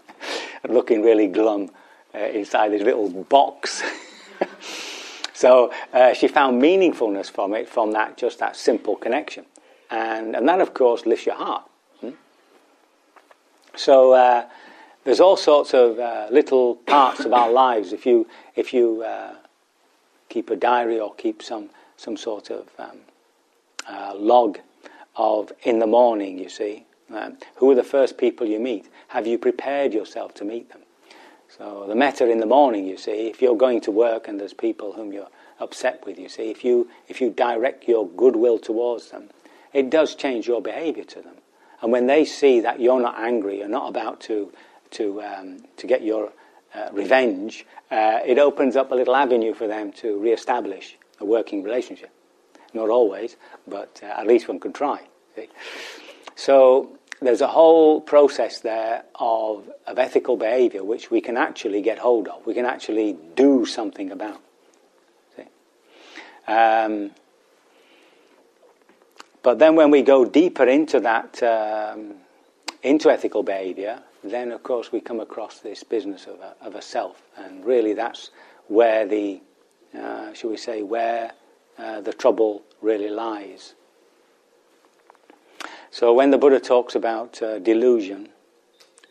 looking 0.68 1.02
really 1.02 1.26
glum 1.26 1.70
uh, 2.14 2.18
inside 2.18 2.70
this 2.70 2.82
little 2.82 3.08
box. 3.08 3.82
so 5.32 5.72
uh, 5.92 6.12
she 6.14 6.28
found 6.28 6.62
meaningfulness 6.62 7.30
from 7.30 7.54
it, 7.54 7.68
from 7.68 7.92
that, 7.92 8.16
just 8.16 8.38
that 8.38 8.56
simple 8.56 8.96
connection. 8.96 9.44
And, 9.90 10.36
and 10.36 10.48
that, 10.48 10.60
of 10.60 10.74
course, 10.74 11.06
lifts 11.06 11.26
your 11.26 11.34
heart. 11.34 11.64
Hmm? 12.00 12.10
So, 13.74 14.12
uh, 14.12 14.46
there's 15.04 15.20
all 15.20 15.36
sorts 15.36 15.74
of 15.74 15.98
uh, 15.98 16.28
little 16.30 16.76
parts 16.76 17.24
of 17.24 17.32
our 17.32 17.50
lives. 17.50 17.92
If 17.92 18.06
you 18.06 18.26
if 18.54 18.72
you 18.72 19.02
uh, 19.02 19.34
keep 20.28 20.50
a 20.50 20.56
diary 20.56 21.00
or 21.00 21.14
keep 21.14 21.42
some 21.42 21.70
some 21.96 22.16
sort 22.16 22.50
of 22.50 22.68
um, 22.78 22.98
uh, 23.88 24.14
log 24.14 24.58
of 25.16 25.52
in 25.62 25.78
the 25.78 25.86
morning, 25.86 26.38
you 26.38 26.48
see, 26.48 26.86
um, 27.12 27.36
who 27.56 27.70
are 27.70 27.74
the 27.74 27.84
first 27.84 28.16
people 28.16 28.46
you 28.46 28.58
meet? 28.58 28.88
Have 29.08 29.26
you 29.26 29.38
prepared 29.38 29.92
yourself 29.92 30.34
to 30.34 30.44
meet 30.44 30.70
them? 30.70 30.80
So 31.48 31.84
the 31.86 31.94
metta 31.94 32.30
in 32.30 32.38
the 32.38 32.46
morning, 32.46 32.86
you 32.86 32.96
see, 32.96 33.28
if 33.28 33.42
you're 33.42 33.56
going 33.56 33.82
to 33.82 33.90
work 33.90 34.26
and 34.26 34.40
there's 34.40 34.54
people 34.54 34.94
whom 34.94 35.12
you're 35.12 35.28
upset 35.60 36.04
with, 36.06 36.18
you 36.18 36.28
see, 36.28 36.50
if 36.50 36.64
you 36.64 36.88
if 37.08 37.20
you 37.20 37.30
direct 37.30 37.88
your 37.88 38.08
goodwill 38.08 38.58
towards 38.58 39.10
them, 39.10 39.30
it 39.72 39.90
does 39.90 40.14
change 40.14 40.46
your 40.46 40.62
behaviour 40.62 41.04
to 41.04 41.20
them. 41.20 41.34
And 41.82 41.90
when 41.90 42.06
they 42.06 42.24
see 42.24 42.60
that 42.60 42.80
you're 42.80 43.00
not 43.00 43.18
angry, 43.18 43.58
you're 43.58 43.68
not 43.68 43.88
about 43.88 44.20
to 44.22 44.52
to, 44.92 45.22
um, 45.22 45.58
to 45.76 45.86
get 45.86 46.02
your 46.02 46.32
uh, 46.74 46.88
revenge, 46.92 47.66
uh, 47.90 48.20
it 48.24 48.38
opens 48.38 48.76
up 48.76 48.92
a 48.92 48.94
little 48.94 49.14
avenue 49.14 49.54
for 49.54 49.66
them 49.66 49.92
to 49.92 50.18
re-establish 50.18 50.96
a 51.20 51.24
working 51.24 51.62
relationship. 51.62 52.10
Not 52.72 52.88
always, 52.88 53.36
but 53.66 54.00
uh, 54.02 54.06
at 54.06 54.26
least 54.26 54.48
one 54.48 54.58
can 54.58 54.72
try. 54.72 55.02
See? 55.36 55.48
So 56.34 56.98
there's 57.20 57.42
a 57.42 57.48
whole 57.48 58.00
process 58.00 58.60
there 58.60 59.04
of, 59.14 59.70
of 59.86 59.98
ethical 59.98 60.36
behavior 60.36 60.82
which 60.82 61.10
we 61.10 61.20
can 61.20 61.36
actually 61.36 61.82
get 61.82 61.98
hold 61.98 62.28
of. 62.28 62.46
We 62.46 62.54
can 62.54 62.64
actually 62.64 63.16
do 63.36 63.66
something 63.66 64.10
about. 64.10 64.40
Um, 66.46 67.12
but 69.42 69.58
then 69.58 69.76
when 69.76 69.90
we 69.90 70.02
go 70.02 70.24
deeper 70.24 70.64
into 70.64 71.00
that, 71.00 71.42
um, 71.42 72.14
into 72.82 73.10
ethical 73.10 73.42
behavior, 73.42 74.02
then 74.22 74.52
of 74.52 74.62
course 74.62 74.92
we 74.92 75.00
come 75.00 75.20
across 75.20 75.60
this 75.60 75.82
business 75.82 76.26
of 76.26 76.40
a, 76.40 76.54
of 76.60 76.74
a 76.74 76.82
self, 76.82 77.22
and 77.36 77.64
really 77.64 77.94
that's 77.94 78.30
where 78.68 79.06
the, 79.06 79.40
uh, 79.98 80.32
shall 80.32 80.50
we 80.50 80.56
say, 80.56 80.82
where 80.82 81.32
uh, 81.78 82.00
the 82.00 82.12
trouble 82.12 82.62
really 82.80 83.08
lies. 83.08 83.74
So 85.90 86.12
when 86.14 86.30
the 86.30 86.38
Buddha 86.38 86.60
talks 86.60 86.94
about 86.94 87.42
uh, 87.42 87.58
delusion, 87.58 88.30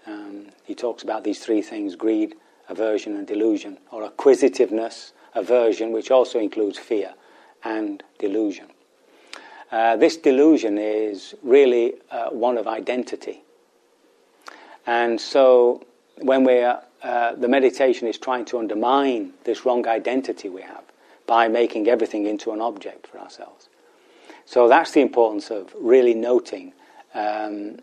um, 0.08 0.47
he 0.63 0.74
talks 0.74 1.04
about 1.04 1.24
these 1.24 1.39
three 1.39 1.62
things: 1.62 1.95
greed, 1.95 2.36
aversion, 2.69 3.15
and 3.15 3.28
delusion, 3.28 3.78
or 3.91 4.04
acquisitiveness, 4.04 5.13
aversion, 5.36 5.91
which 5.91 6.10
also 6.10 6.39
includes 6.39 6.78
fear, 6.78 7.13
and 7.63 8.04
delusion. 8.17 8.67
Uh, 9.71 9.95
this 9.95 10.17
delusion 10.17 10.78
is 10.78 11.36
really 11.43 11.93
uh, 12.10 12.30
one 12.30 12.58
of 12.58 12.67
identity. 12.67 13.41
And 14.86 15.20
so 15.20 15.84
when 16.17 16.44
we're, 16.44 16.80
uh, 17.04 17.36
the 17.36 17.48
meditation 17.48 18.08
is 18.08 18.17
trying 18.17 18.46
to 18.46 18.60
undermine 18.60 19.34
this 19.44 19.65
wrong 19.65 19.88
identity 19.88 20.50
we 20.50 20.62
have 20.62 20.84
by 21.28 21.48
making 21.48 21.88
everything 21.88 22.26
into 22.26 22.52
an 22.52 22.62
object 22.62 23.08
for 23.08 23.20
ourselves. 23.20 23.70
So 24.46 24.67
that's 24.67 24.91
the 24.91 25.02
importance 25.02 25.50
of 25.50 25.74
really 25.80 26.13
noting, 26.13 26.74
um, 27.13 27.80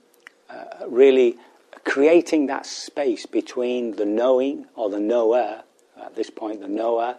uh, 0.51 0.87
really 0.89 1.39
creating 1.85 2.47
that 2.47 2.67
space 2.67 3.27
between 3.27 3.97
the 3.97 4.05
knowing 4.05 4.67
or 4.75 4.91
the 4.91 5.01
knower, 5.01 5.63
at 6.01 6.15
this 6.15 6.31
point, 6.31 6.61
the 6.61 6.69
knower, 6.69 7.17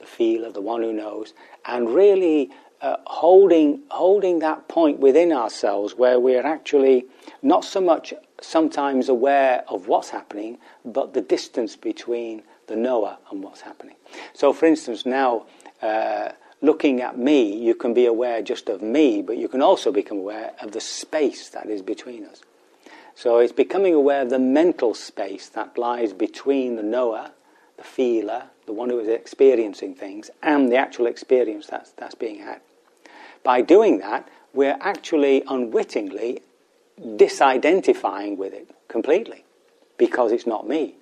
the 0.00 0.06
feeler, 0.06 0.50
the 0.50 0.60
one 0.60 0.82
who 0.82 0.92
knows, 0.92 1.34
and 1.66 1.94
really 1.94 2.50
uh, 2.80 2.96
holding, 3.06 3.82
holding 3.90 4.40
that 4.40 4.68
point 4.68 4.98
within 4.98 5.32
ourselves 5.32 5.94
where 5.94 6.20
we're 6.20 6.46
actually 6.46 7.06
not 7.42 7.64
so 7.64 7.80
much 7.80 8.12
sometimes 8.40 9.08
aware 9.08 9.64
of 9.68 9.88
what's 9.88 10.10
happening, 10.10 10.58
but 10.84 11.14
the 11.14 11.20
distance 11.20 11.76
between 11.76 12.42
the 12.66 12.76
knower 12.76 13.18
and 13.30 13.42
what's 13.42 13.62
happening. 13.62 13.96
So, 14.34 14.52
for 14.52 14.66
instance, 14.66 15.06
now 15.06 15.46
uh, 15.82 16.30
looking 16.60 17.00
at 17.00 17.18
me, 17.18 17.56
you 17.56 17.74
can 17.74 17.94
be 17.94 18.06
aware 18.06 18.42
just 18.42 18.68
of 18.68 18.82
me, 18.82 19.22
but 19.22 19.36
you 19.36 19.48
can 19.48 19.62
also 19.62 19.92
become 19.92 20.18
aware 20.18 20.52
of 20.60 20.72
the 20.72 20.80
space 20.80 21.48
that 21.50 21.68
is 21.68 21.82
between 21.82 22.24
us. 22.24 22.42
So, 23.14 23.38
it's 23.38 23.52
becoming 23.52 23.94
aware 23.94 24.22
of 24.22 24.30
the 24.30 24.38
mental 24.38 24.94
space 24.94 25.48
that 25.50 25.78
lies 25.78 26.12
between 26.12 26.76
the 26.76 26.82
knower, 26.82 27.30
the 27.78 27.84
feeler, 27.84 28.50
the 28.66 28.72
one 28.72 28.90
who 28.90 28.98
is 28.98 29.08
experiencing 29.08 29.94
things, 29.94 30.30
and 30.42 30.70
the 30.70 30.76
actual 30.76 31.06
experience 31.06 31.66
that's, 31.66 31.90
that's 31.92 32.14
being 32.14 32.40
had. 32.40 32.60
By 33.42 33.62
doing 33.62 33.98
that, 33.98 34.28
we're 34.52 34.76
actually 34.80 35.42
unwittingly 35.48 36.42
disidentifying 37.00 38.36
with 38.36 38.52
it 38.52 38.70
completely. 38.88 39.44
because 39.98 40.32
it's 40.32 40.46
not 40.46 40.68
me. 40.68 40.94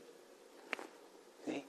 See? 1.47 1.65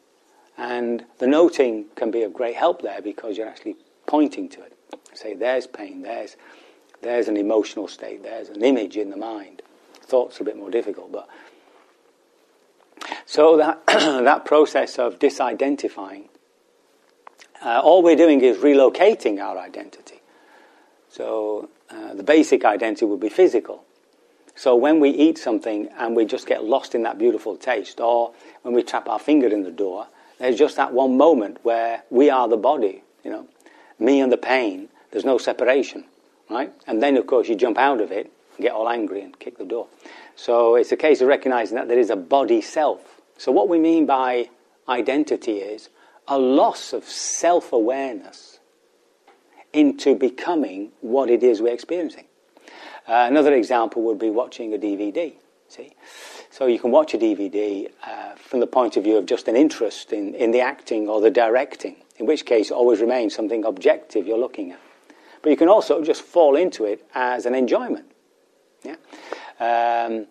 And 0.57 1.05
the 1.19 1.27
noting 1.27 1.85
can 1.95 2.11
be 2.11 2.23
of 2.23 2.33
great 2.33 2.55
help 2.55 2.81
there 2.81 3.01
because 3.01 3.37
you're 3.37 3.47
actually 3.47 3.75
pointing 4.05 4.49
to 4.49 4.61
it. 4.61 4.73
Say, 5.13 5.33
there's 5.33 5.67
pain, 5.67 6.01
there's, 6.01 6.35
there's 7.01 7.27
an 7.27 7.37
emotional 7.37 7.87
state, 7.87 8.23
there's 8.23 8.49
an 8.49 8.63
image 8.63 8.97
in 8.97 9.09
the 9.09 9.17
mind. 9.17 9.61
Thoughts 10.01 10.39
are 10.39 10.43
a 10.43 10.45
bit 10.45 10.57
more 10.57 10.69
difficult, 10.69 11.11
but. 11.11 11.27
So 13.26 13.57
that, 13.57 13.86
that 13.88 14.45
process 14.45 14.99
of 14.99 15.19
disidentifying, 15.19 16.28
uh, 17.63 17.82
all 17.84 18.03
we're 18.03 18.15
doing 18.15 18.41
is 18.41 18.57
relocating 18.57 19.39
our 19.41 19.57
identity. 19.57 20.21
So 21.09 21.69
uh, 21.89 22.13
the 22.13 22.23
basic 22.23 22.65
identity 22.65 23.05
would 23.05 23.19
be 23.19 23.30
physical. 23.30 23.84
So 24.55 24.76
when 24.76 24.99
we 24.99 25.09
eat 25.09 25.38
something 25.38 25.89
and 25.97 26.15
we 26.15 26.26
just 26.26 26.47
get 26.47 26.63
lost 26.63 26.95
in 26.95 27.03
that 27.03 27.17
beautiful 27.17 27.57
taste, 27.57 27.99
or 27.99 28.34
when 28.61 28.73
we 28.73 28.84
trap 28.84 29.09
our 29.09 29.19
finger 29.19 29.47
in 29.47 29.63
the 29.63 29.71
door, 29.71 30.07
there's 30.39 30.57
just 30.57 30.78
that 30.78 30.93
one 30.93 31.17
moment 31.17 31.59
where 31.63 32.03
we 32.09 32.30
are 32.30 32.47
the 32.47 32.57
body, 32.57 33.03
you 33.23 33.32
know, 33.32 33.47
me 33.99 34.21
and 34.21 34.32
the 34.32 34.38
pain. 34.38 34.89
There's 35.11 35.26
no 35.26 35.38
separation, 35.38 36.05
right? 36.49 36.73
And 36.88 37.01
then, 37.01 37.17
of 37.17 37.28
course, 37.28 37.47
you 37.47 37.55
jump 37.55 37.78
out 37.78 38.01
of 38.01 38.11
it 38.11 38.32
and 38.57 38.63
get 38.63 38.73
all 38.73 38.89
angry 38.89 39.21
and 39.21 39.38
kick 39.39 39.57
the 39.57 39.65
door. 39.65 39.88
So 40.36 40.76
it's 40.76 40.91
a 40.91 40.97
case 40.97 41.21
of 41.21 41.28
recognizing 41.28 41.76
that 41.76 41.88
there 41.88 41.99
is 41.99 42.09
a 42.09 42.15
body 42.15 42.61
self. 42.61 43.14
So 43.38 43.51
what 43.51 43.69
we 43.69 43.79
mean 43.79 44.05
by 44.05 44.49
identity 44.88 45.57
is 45.57 45.89
a 46.27 46.38
loss 46.38 46.93
of 46.93 47.03
self 47.05 47.73
awareness 47.73 48.59
into 49.73 50.15
becoming 50.15 50.91
what 51.01 51.29
it 51.29 51.43
is 51.43 51.61
we're 51.61 51.73
experiencing. 51.73 52.25
Uh, 53.07 53.27
another 53.29 53.53
example 53.53 54.01
would 54.03 54.17
be 54.17 54.29
watching 54.29 54.73
a 54.73 54.77
DVD. 54.77 55.33
See, 55.67 55.93
so 56.49 56.67
you 56.67 56.79
can 56.79 56.91
watch 56.91 57.13
a 57.13 57.17
DVD 57.17 57.89
uh, 58.03 58.36
from 58.36 58.61
the 58.61 58.67
point 58.67 58.97
of 58.97 59.03
view 59.03 59.17
of 59.17 59.25
just 59.25 59.47
an 59.47 59.55
interest 59.55 60.13
in, 60.13 60.33
in 60.36 60.51
the 60.51 60.61
acting 60.61 61.09
or 61.09 61.19
the 61.19 61.31
directing, 61.31 61.97
in 62.17 62.25
which 62.25 62.45
case 62.45 62.71
it 62.71 62.73
always 62.73 63.01
remains 63.01 63.36
something 63.36 63.65
objective 63.65 64.25
you're 64.25 64.38
looking 64.38 64.71
at. 64.71 64.79
But 65.41 65.49
you 65.49 65.57
can 65.57 65.67
also 65.67 66.01
just 66.03 66.21
fall 66.21 66.55
into 66.55 66.86
it 66.86 67.05
as 67.13 67.45
an 67.45 67.53
enjoyment. 67.53 68.05
Yeah? 68.83 68.95
Um, 69.59 70.27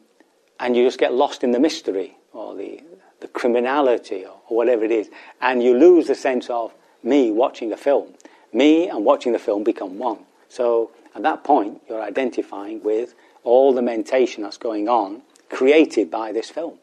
and 0.59 0.77
you 0.77 0.85
just 0.85 0.99
get 0.99 1.13
lost 1.13 1.45
in 1.45 1.51
the 1.51 1.61
mystery 1.61 2.17
or 2.33 2.55
the, 2.55 2.81
the 2.91 2.94
criminality 3.35 4.25
or, 4.25 4.41
whatever 4.49 4.85
it 4.85 4.91
is, 4.91 5.11
and 5.41 5.63
you 5.63 5.77
lose 5.77 6.07
the 6.07 6.15
sense 6.15 6.49
of 6.49 6.73
me 7.03 7.31
watching 7.31 7.73
a 7.73 7.77
film. 7.77 8.15
Me 8.53 8.89
and 8.89 9.05
watching 9.05 9.33
the 9.33 9.39
film 9.39 9.65
become 9.65 9.99
one. 9.99 10.21
So 10.49 10.91
at 11.15 11.23
that 11.23 11.45
point, 11.45 11.83
you're 11.89 12.03
identifying 12.03 12.83
with 12.83 13.15
all 13.43 13.75
the 13.75 13.83
mentation 13.83 14.43
that's 14.43 14.59
going 14.59 14.89
on 14.89 15.23
created 15.51 16.11
by 16.11 16.33
this 16.33 16.51
film. 16.51 16.79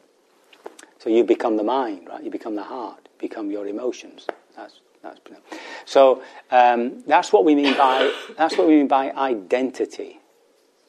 So 1.00 1.10
you 1.10 1.24
become 1.24 1.58
the 1.58 1.64
mind, 1.64 2.08
right? 2.08 2.24
You 2.24 2.30
become 2.30 2.56
the 2.56 2.64
heart, 2.64 3.10
become 3.18 3.50
your 3.50 3.68
emotions. 3.68 4.28
That's, 4.56 4.82
that's, 5.02 5.20
so 5.86 6.22
um, 6.52 7.04
that's 7.08 7.34
what 7.34 7.44
we 7.44 7.56
mean 7.56 7.76
by 7.76 8.14
that's 8.38 8.58
what 8.58 8.68
we 8.68 8.76
mean 8.76 8.88
by 8.88 9.12
identity. 9.12 10.20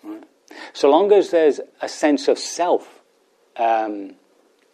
Right? 0.05 0.25
So 0.73 0.91
long 0.91 1.13
as 1.13 1.31
there's 1.31 1.61
a 1.81 1.89
sense 1.89 2.29
of 2.29 2.39
self 2.39 3.01
um, 3.57 4.17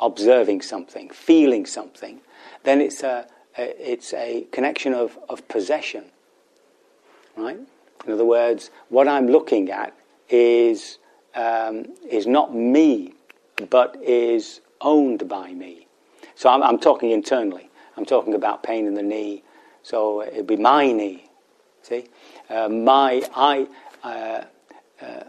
observing 0.01 0.63
something, 0.63 1.11
feeling 1.11 1.67
something, 1.67 2.21
then 2.65 2.81
it's 2.81 3.03
a, 3.03 3.27
a, 3.57 3.93
it's 3.93 4.13
a 4.15 4.47
connection 4.53 4.95
of, 4.95 5.19
of 5.29 5.47
possession, 5.49 6.05
right? 7.37 7.59
In 8.07 8.13
other 8.13 8.25
words, 8.25 8.71
what 8.89 9.09
I'm 9.09 9.27
looking 9.29 9.71
at 9.71 9.95
is, 10.29 10.99
um, 11.35 11.87
is 12.09 12.27
not 12.27 12.55
me, 12.55 13.15
but 13.71 13.97
is 14.03 14.61
owned 14.81 15.29
by 15.29 15.53
me. 15.53 15.87
So 16.35 16.49
I'm, 16.49 16.63
I'm, 16.63 16.79
talking 16.79 17.11
internally. 17.11 17.69
I'm 17.97 18.05
talking 18.05 18.35
about 18.35 18.63
pain 18.63 18.87
in 18.87 18.95
the 18.95 19.03
knee. 19.03 19.43
So 19.83 20.23
it'd 20.23 20.47
be 20.47 20.57
my 20.57 20.93
knee. 20.93 21.29
See, 21.83 22.07
uh, 22.49 22.69
my 22.69 23.23
I. 23.35 23.67
Uh, 24.03 24.45
uh, 25.01 25.25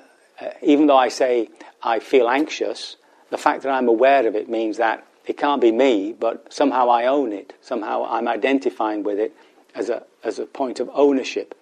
even 0.61 0.87
though 0.87 0.97
I 0.97 1.09
say 1.09 1.49
I 1.83 1.99
feel 1.99 2.29
anxious, 2.29 2.97
the 3.29 3.37
fact 3.37 3.63
that 3.63 3.69
I'm 3.69 3.87
aware 3.87 4.27
of 4.27 4.35
it 4.35 4.49
means 4.49 4.77
that 4.77 5.05
it 5.25 5.37
can't 5.37 5.61
be 5.61 5.71
me, 5.71 6.13
but 6.13 6.51
somehow 6.51 6.89
I 6.89 7.05
own 7.05 7.31
it. 7.33 7.53
Somehow 7.61 8.05
I'm 8.09 8.27
identifying 8.27 9.03
with 9.03 9.19
it 9.19 9.35
as 9.75 9.89
a 9.89 10.03
as 10.23 10.39
a 10.39 10.45
point 10.45 10.79
of 10.79 10.89
ownership. 10.93 11.55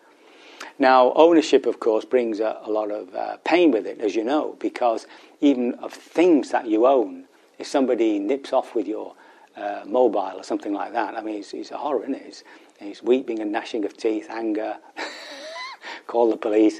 Now, 0.80 1.12
ownership, 1.14 1.66
of 1.66 1.80
course, 1.80 2.06
brings 2.06 2.40
a, 2.40 2.60
a 2.64 2.70
lot 2.70 2.92
of 2.92 3.14
uh, 3.16 3.38
pain 3.38 3.72
with 3.72 3.88
it, 3.88 4.00
as 4.00 4.16
you 4.16 4.24
know, 4.24 4.56
because 4.60 5.08
even 5.42 5.74
of 5.76 5.92
things 5.92 6.52
that 6.52 6.68
you 6.68 6.86
own, 6.86 7.26
if 7.58 7.68
somebody 7.68 8.20
nips 8.20 8.54
off 8.54 8.76
with 8.76 8.88
your 8.88 9.16
uh, 9.56 9.84
mobile 9.86 10.34
or 10.36 10.44
something 10.44 10.74
like 10.74 10.94
that, 10.94 11.16
I 11.16 11.22
mean, 11.22 11.40
it's, 11.40 11.54
it's 11.54 11.72
a 11.72 11.78
horror, 11.78 12.04
isn't 12.04 12.16
it? 12.16 12.24
It's, 12.28 12.44
it's 12.80 13.02
weeping 13.02 13.40
and 13.40 13.52
gnashing 13.52 13.86
of 13.86 13.98
teeth, 13.98 14.28
anger, 14.30 14.78
call 16.08 16.30
the 16.30 16.38
police. 16.38 16.80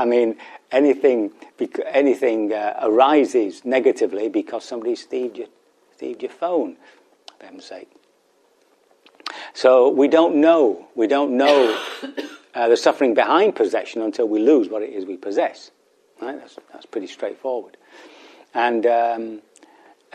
I 0.00 0.06
mean, 0.06 0.36
anything, 0.72 1.30
anything 1.86 2.54
uh, 2.54 2.78
arises 2.80 3.66
negatively 3.66 4.30
because 4.30 4.64
somebody 4.64 4.96
thieved 4.96 5.36
your, 5.36 5.48
thieved 5.98 6.22
your 6.22 6.30
phone, 6.30 6.76
for 7.38 7.44
heaven's 7.44 7.66
sake. 7.66 7.90
So 9.52 9.90
we 9.90 10.08
don't 10.08 10.36
know. 10.36 10.88
We 10.94 11.06
don't 11.06 11.36
know 11.36 11.78
uh, 12.54 12.68
the 12.68 12.78
suffering 12.78 13.12
behind 13.12 13.54
possession 13.54 14.00
until 14.00 14.26
we 14.26 14.40
lose 14.40 14.70
what 14.70 14.80
it 14.82 14.88
is 14.88 15.04
we 15.04 15.18
possess. 15.18 15.70
Right? 16.22 16.38
That's, 16.38 16.56
that's 16.72 16.86
pretty 16.86 17.06
straightforward. 17.06 17.76
And 18.54 18.86
um, 18.86 19.42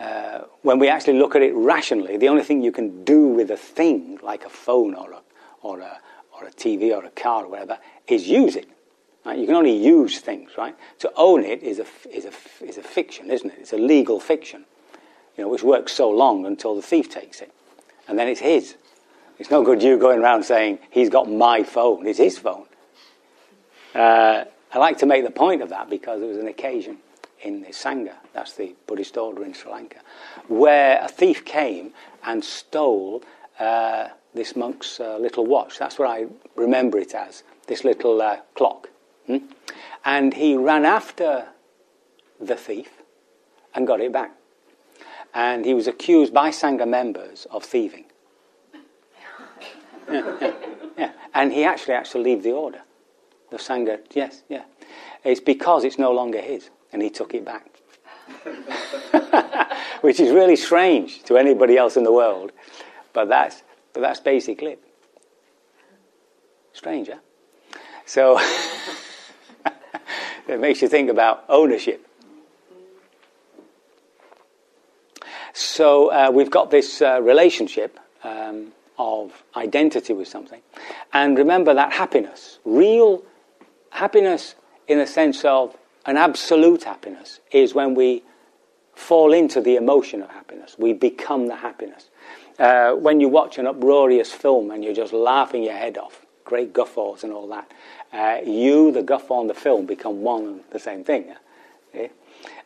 uh, 0.00 0.40
when 0.62 0.80
we 0.80 0.88
actually 0.88 1.20
look 1.20 1.36
at 1.36 1.42
it 1.42 1.54
rationally, 1.54 2.16
the 2.16 2.28
only 2.28 2.42
thing 2.42 2.60
you 2.60 2.72
can 2.72 3.04
do 3.04 3.28
with 3.28 3.52
a 3.52 3.56
thing 3.56 4.18
like 4.20 4.44
a 4.44 4.50
phone 4.50 4.94
or 4.96 5.12
a, 5.12 5.22
or 5.62 5.78
a, 5.78 6.00
or 6.32 6.48
a 6.48 6.50
TV 6.50 6.92
or 6.92 7.04
a 7.04 7.10
car 7.10 7.44
or 7.44 7.48
whatever 7.50 7.78
is 8.08 8.26
use 8.26 8.56
it. 8.56 8.68
Right? 9.26 9.40
You 9.40 9.46
can 9.46 9.56
only 9.56 9.76
use 9.76 10.20
things, 10.20 10.52
right? 10.56 10.76
To 11.00 11.12
own 11.16 11.42
it 11.44 11.60
is 11.64 11.80
a, 11.80 11.86
is, 12.08 12.26
a, 12.26 12.64
is 12.64 12.78
a 12.78 12.82
fiction, 12.82 13.28
isn't 13.28 13.50
it? 13.50 13.58
It's 13.58 13.72
a 13.72 13.76
legal 13.76 14.20
fiction, 14.20 14.64
you 15.36 15.42
know, 15.42 15.50
which 15.50 15.64
works 15.64 15.92
so 15.92 16.08
long 16.08 16.46
until 16.46 16.76
the 16.76 16.82
thief 16.82 17.10
takes 17.10 17.40
it. 17.40 17.52
And 18.06 18.16
then 18.16 18.28
it's 18.28 18.38
his. 18.38 18.76
It's 19.40 19.50
no 19.50 19.64
good 19.64 19.82
you 19.82 19.98
going 19.98 20.20
around 20.20 20.44
saying, 20.44 20.78
he's 20.90 21.10
got 21.10 21.28
my 21.28 21.64
phone. 21.64 22.06
It's 22.06 22.20
his 22.20 22.38
phone. 22.38 22.66
Uh, 23.96 24.44
I 24.72 24.78
like 24.78 24.98
to 24.98 25.06
make 25.06 25.24
the 25.24 25.32
point 25.32 25.60
of 25.60 25.70
that 25.70 25.90
because 25.90 26.20
there 26.20 26.28
was 26.28 26.38
an 26.38 26.46
occasion 26.46 26.98
in 27.42 27.62
the 27.62 27.68
Sangha, 27.68 28.14
that's 28.32 28.52
the 28.52 28.76
Buddhist 28.86 29.16
order 29.16 29.44
in 29.44 29.54
Sri 29.54 29.72
Lanka, 29.72 29.98
where 30.46 31.02
a 31.02 31.08
thief 31.08 31.44
came 31.44 31.92
and 32.24 32.44
stole 32.44 33.24
uh, 33.58 34.08
this 34.34 34.54
monk's 34.54 35.00
uh, 35.00 35.18
little 35.18 35.46
watch. 35.46 35.80
That's 35.80 35.98
what 35.98 36.08
I 36.08 36.26
remember 36.54 36.98
it 36.98 37.12
as, 37.12 37.42
this 37.66 37.82
little 37.82 38.22
uh, 38.22 38.36
clock. 38.54 38.88
Hmm? 39.26 39.38
And 40.04 40.34
he 40.34 40.56
ran 40.56 40.84
after 40.84 41.48
the 42.40 42.56
thief 42.56 42.90
and 43.74 43.86
got 43.86 44.00
it 44.00 44.12
back. 44.12 44.32
And 45.34 45.64
he 45.64 45.74
was 45.74 45.86
accused 45.86 46.32
by 46.32 46.50
Sangha 46.50 46.88
members 46.88 47.46
of 47.50 47.64
thieving 47.64 48.06
yeah, 50.10 50.36
yeah, 50.40 50.52
yeah. 50.96 51.12
And 51.34 51.52
he 51.52 51.64
actually 51.64 51.94
had 51.94 52.06
to 52.06 52.18
leave 52.18 52.42
the 52.42 52.52
order. 52.52 52.80
The 53.50 53.58
Sangha, 53.58 54.00
yes, 54.14 54.42
yeah. 54.48 54.64
It's 55.24 55.40
because 55.40 55.84
it's 55.84 55.98
no 55.98 56.12
longer 56.12 56.40
his, 56.40 56.70
and 56.92 57.02
he 57.02 57.10
took 57.10 57.34
it 57.34 57.44
back. 57.44 57.66
Which 60.00 60.20
is 60.20 60.32
really 60.32 60.56
strange 60.56 61.22
to 61.24 61.36
anybody 61.36 61.76
else 61.76 61.96
in 61.96 62.04
the 62.04 62.12
world, 62.12 62.52
but 63.12 63.28
that's, 63.28 63.62
but 63.92 64.00
that's 64.00 64.20
basically 64.20 64.72
it. 64.72 64.82
Strange, 66.72 67.08
huh? 67.08 67.18
So, 68.04 68.38
it 70.48 70.60
makes 70.60 70.82
you 70.82 70.88
think 70.88 71.10
about 71.10 71.44
ownership. 71.48 72.06
So, 75.52 76.12
uh, 76.12 76.30
we've 76.30 76.50
got 76.50 76.70
this 76.70 77.00
uh, 77.00 77.20
relationship. 77.22 77.98
Um, 78.22 78.72
of 78.98 79.44
identity 79.56 80.12
with 80.12 80.28
something. 80.28 80.60
And 81.12 81.36
remember 81.36 81.74
that 81.74 81.92
happiness, 81.92 82.58
real 82.64 83.22
happiness 83.90 84.54
in 84.88 84.98
the 84.98 85.06
sense 85.06 85.44
of 85.44 85.76
an 86.04 86.16
absolute 86.16 86.84
happiness, 86.84 87.40
is 87.50 87.74
when 87.74 87.94
we 87.94 88.22
fall 88.94 89.32
into 89.32 89.60
the 89.60 89.76
emotion 89.76 90.22
of 90.22 90.30
happiness. 90.30 90.76
We 90.78 90.92
become 90.92 91.46
the 91.46 91.56
happiness. 91.56 92.08
Uh, 92.58 92.92
when 92.92 93.20
you 93.20 93.28
watch 93.28 93.58
an 93.58 93.66
uproarious 93.66 94.32
film 94.32 94.70
and 94.70 94.82
you're 94.82 94.94
just 94.94 95.12
laughing 95.12 95.62
your 95.62 95.74
head 95.74 95.98
off, 95.98 96.24
great 96.46 96.72
guffaws 96.72 97.24
and 97.24 97.32
all 97.32 97.46
that, 97.48 97.70
uh, 98.14 98.38
you, 98.42 98.90
the 98.90 99.02
guffaw, 99.02 99.42
and 99.42 99.50
the 99.50 99.54
film 99.54 99.84
become 99.84 100.22
one 100.22 100.46
and 100.46 100.60
the 100.70 100.78
same 100.78 101.04
thing. 101.04 101.34
Yeah? 101.92 102.08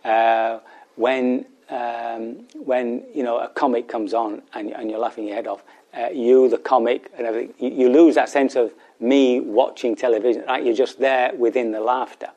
Uh, 0.04 0.60
when 0.94 1.46
um, 1.70 2.46
when 2.54 3.04
you 3.14 3.22
know 3.22 3.38
a 3.38 3.48
comic 3.48 3.88
comes 3.88 4.12
on 4.12 4.42
and, 4.54 4.72
and, 4.72 4.90
you're 4.90 4.98
laughing 4.98 5.26
your 5.26 5.36
head 5.36 5.46
off, 5.46 5.62
uh, 5.96 6.08
you, 6.12 6.48
the 6.48 6.58
comic, 6.58 7.10
and 7.16 7.26
everything, 7.26 7.54
you, 7.58 7.70
you, 7.70 7.88
lose 7.88 8.16
that 8.16 8.28
sense 8.28 8.56
of 8.56 8.72
me 8.98 9.40
watching 9.40 9.94
television. 9.96 10.44
Right, 10.46 10.64
you're 10.64 10.74
just 10.74 10.98
there 10.98 11.32
within 11.34 11.72
the 11.72 11.80
laughter. 11.80 12.30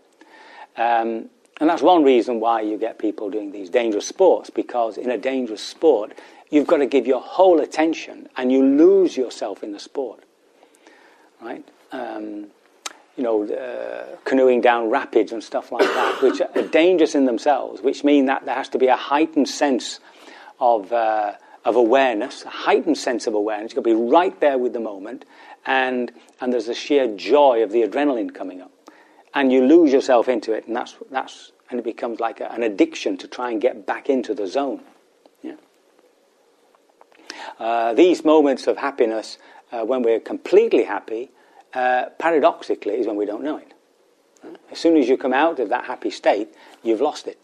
Um, 0.78 1.30
And 1.60 1.70
that's 1.70 1.82
one 1.82 2.04
reason 2.04 2.40
why 2.40 2.62
you 2.62 2.78
get 2.78 2.98
people 2.98 3.30
doing 3.30 3.52
these 3.52 3.70
dangerous 3.70 4.08
sports, 4.08 4.50
because 4.50 4.98
in 4.98 5.12
a 5.12 5.18
dangerous 5.18 5.62
sport, 5.62 6.14
you've 6.50 6.68
got 6.68 6.78
to 6.78 6.88
give 6.88 7.06
your 7.06 7.22
whole 7.22 7.60
attention 7.62 8.28
and 8.36 8.52
you 8.52 8.62
lose 8.64 9.16
yourself 9.16 9.64
in 9.64 9.72
the 9.72 9.80
sport. 9.80 10.24
Right? 11.44 11.68
Um, 11.92 12.48
you 13.18 13.24
know, 13.24 13.44
uh, 13.44 14.16
canoeing 14.24 14.62
down 14.62 14.90
rapids 14.90 15.32
and 15.32 15.44
stuff 15.44 15.72
like 15.72 15.86
that, 15.86 16.20
which 16.24 16.42
are 16.42 16.68
dangerous 16.70 17.16
in 17.16 17.26
themselves, 17.26 17.82
which 17.82 18.04
mean 18.04 18.26
that 18.26 18.46
there 18.46 18.56
has 18.56 18.70
to 18.70 18.78
be 18.78 18.88
a 18.88 18.96
heightened 18.96 19.50
sense 19.50 20.00
of, 20.60 20.92
uh, 20.92 21.34
of 21.66 21.76
awareness, 21.76 22.44
a 22.46 22.50
heightened 22.50 22.98
sense 22.98 23.28
of 23.28 23.34
awareness. 23.34 23.72
You've 23.72 23.84
got 23.84 23.90
to 23.90 23.96
be 23.96 24.10
right 24.10 24.40
there 24.40 24.58
with 24.58 24.74
the 24.74 24.80
moment, 24.80 25.26
and, 25.66 26.12
and 26.42 26.52
there's 26.52 26.70
a 26.70 26.74
sheer 26.74 27.14
joy 27.16 27.64
of 27.64 27.72
the 27.72 27.84
adrenaline 27.84 28.34
coming 28.34 28.62
up. 28.62 28.72
And 29.34 29.52
you 29.52 29.66
lose 29.66 29.92
yourself 29.92 30.30
into 30.30 30.54
it, 30.54 30.68
and, 30.68 30.76
that's, 30.76 30.96
that's, 31.12 31.52
and 31.70 31.80
it 31.80 31.84
becomes 31.84 32.20
like 32.20 32.40
a, 32.40 32.52
an 32.52 32.64
addiction 32.64 33.18
to 33.18 33.28
try 33.28 33.52
and 33.52 33.60
get 33.60 33.86
back 33.86 34.10
into 34.10 34.34
the 34.34 34.48
zone. 34.48 34.82
Yeah? 35.42 35.56
Uh, 37.60 37.94
these 37.94 38.24
moments 38.24 38.68
of 38.68 38.78
happiness, 38.78 39.38
uh, 39.74 39.84
when 39.84 40.04
we're 40.04 40.20
completely 40.20 40.84
happy, 40.84 41.32
uh, 41.74 42.06
paradoxically, 42.20 42.94
is 42.94 43.08
when 43.08 43.16
we 43.16 43.26
don't 43.26 43.44
know 43.44 43.58
it. 43.58 43.74
As 44.72 44.78
soon 44.78 44.98
as 44.98 45.10
you 45.10 45.18
come 45.18 45.34
out 45.34 45.60
of 45.60 45.70
that 45.70 45.86
happy 45.86 46.12
state, 46.12 46.50
you've 46.84 47.02
lost 47.02 47.28
it. 47.28 47.40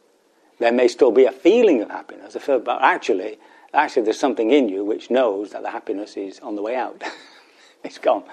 There 0.59 0.71
may 0.71 0.88
still 0.88 1.11
be 1.11 1.25
a 1.25 1.32
feeling 1.32 1.82
of 1.82 1.89
happiness, 1.89 2.38
but 2.45 2.82
actually, 2.82 3.39
actually, 3.73 4.03
there's 4.03 4.19
something 4.19 4.51
in 4.51 4.69
you 4.69 4.84
which 4.84 5.09
knows 5.09 5.51
that 5.51 5.63
the 5.63 5.71
happiness 5.71 6.17
is 6.17 6.39
on 6.41 6.55
the 6.55 6.61
way 6.61 6.75
out. 6.75 7.01
it's 7.84 7.97
gone. 7.97 8.23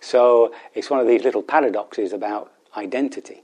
So 0.00 0.54
it's 0.74 0.90
one 0.90 1.00
of 1.00 1.06
these 1.06 1.22
little 1.22 1.42
paradoxes 1.42 2.12
about 2.12 2.52
identity. 2.76 3.42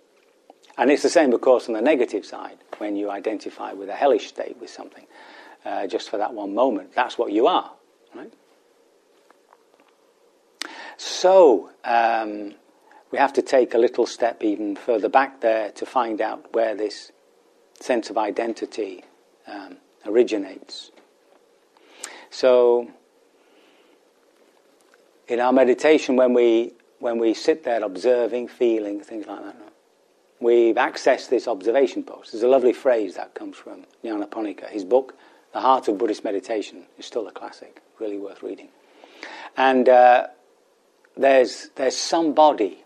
And 0.78 0.90
it's 0.90 1.02
the 1.02 1.10
same, 1.10 1.32
of 1.32 1.40
course, 1.40 1.68
on 1.68 1.74
the 1.74 1.82
negative 1.82 2.24
side, 2.24 2.58
when 2.78 2.96
you 2.96 3.10
identify 3.10 3.72
with 3.72 3.88
a 3.88 3.94
hellish 3.94 4.26
state 4.26 4.56
with 4.60 4.70
something, 4.70 5.06
uh, 5.64 5.86
just 5.86 6.10
for 6.10 6.18
that 6.18 6.32
one 6.32 6.54
moment. 6.54 6.94
That's 6.94 7.18
what 7.18 7.32
you 7.32 7.46
are, 7.46 7.72
right? 8.14 8.32
So, 10.96 11.70
um, 11.84 12.54
we 13.10 13.18
have 13.18 13.32
to 13.34 13.42
take 13.42 13.74
a 13.74 13.78
little 13.78 14.06
step 14.06 14.42
even 14.42 14.76
further 14.76 15.08
back 15.08 15.40
there 15.40 15.70
to 15.72 15.86
find 15.86 16.20
out 16.20 16.52
where 16.54 16.74
this 16.74 17.12
sense 17.80 18.10
of 18.10 18.18
identity 18.18 19.04
um, 19.46 19.76
originates. 20.04 20.90
So, 22.30 22.90
in 25.28 25.40
our 25.40 25.52
meditation, 25.52 26.16
when 26.16 26.34
we 26.34 26.72
when 26.98 27.18
we 27.18 27.34
sit 27.34 27.64
there 27.64 27.82
observing, 27.82 28.48
feeling, 28.48 29.00
things 29.00 29.26
like 29.26 29.42
that, 29.44 29.56
we've 30.40 30.76
accessed 30.76 31.28
this 31.28 31.46
observation 31.46 32.02
post. 32.02 32.32
There's 32.32 32.42
a 32.42 32.48
lovely 32.48 32.72
phrase 32.72 33.16
that 33.16 33.34
comes 33.34 33.56
from 33.56 33.84
Nyanaponika. 34.02 34.68
His 34.70 34.84
book, 34.84 35.14
The 35.52 35.60
Heart 35.60 35.88
of 35.88 35.98
Buddhist 35.98 36.24
Meditation, 36.24 36.86
is 36.98 37.04
still 37.04 37.28
a 37.28 37.32
classic, 37.32 37.82
really 38.00 38.18
worth 38.18 38.42
reading. 38.42 38.68
And 39.58 39.88
uh, 39.88 40.28
there's, 41.16 41.70
there's 41.76 41.96
somebody 41.96 42.84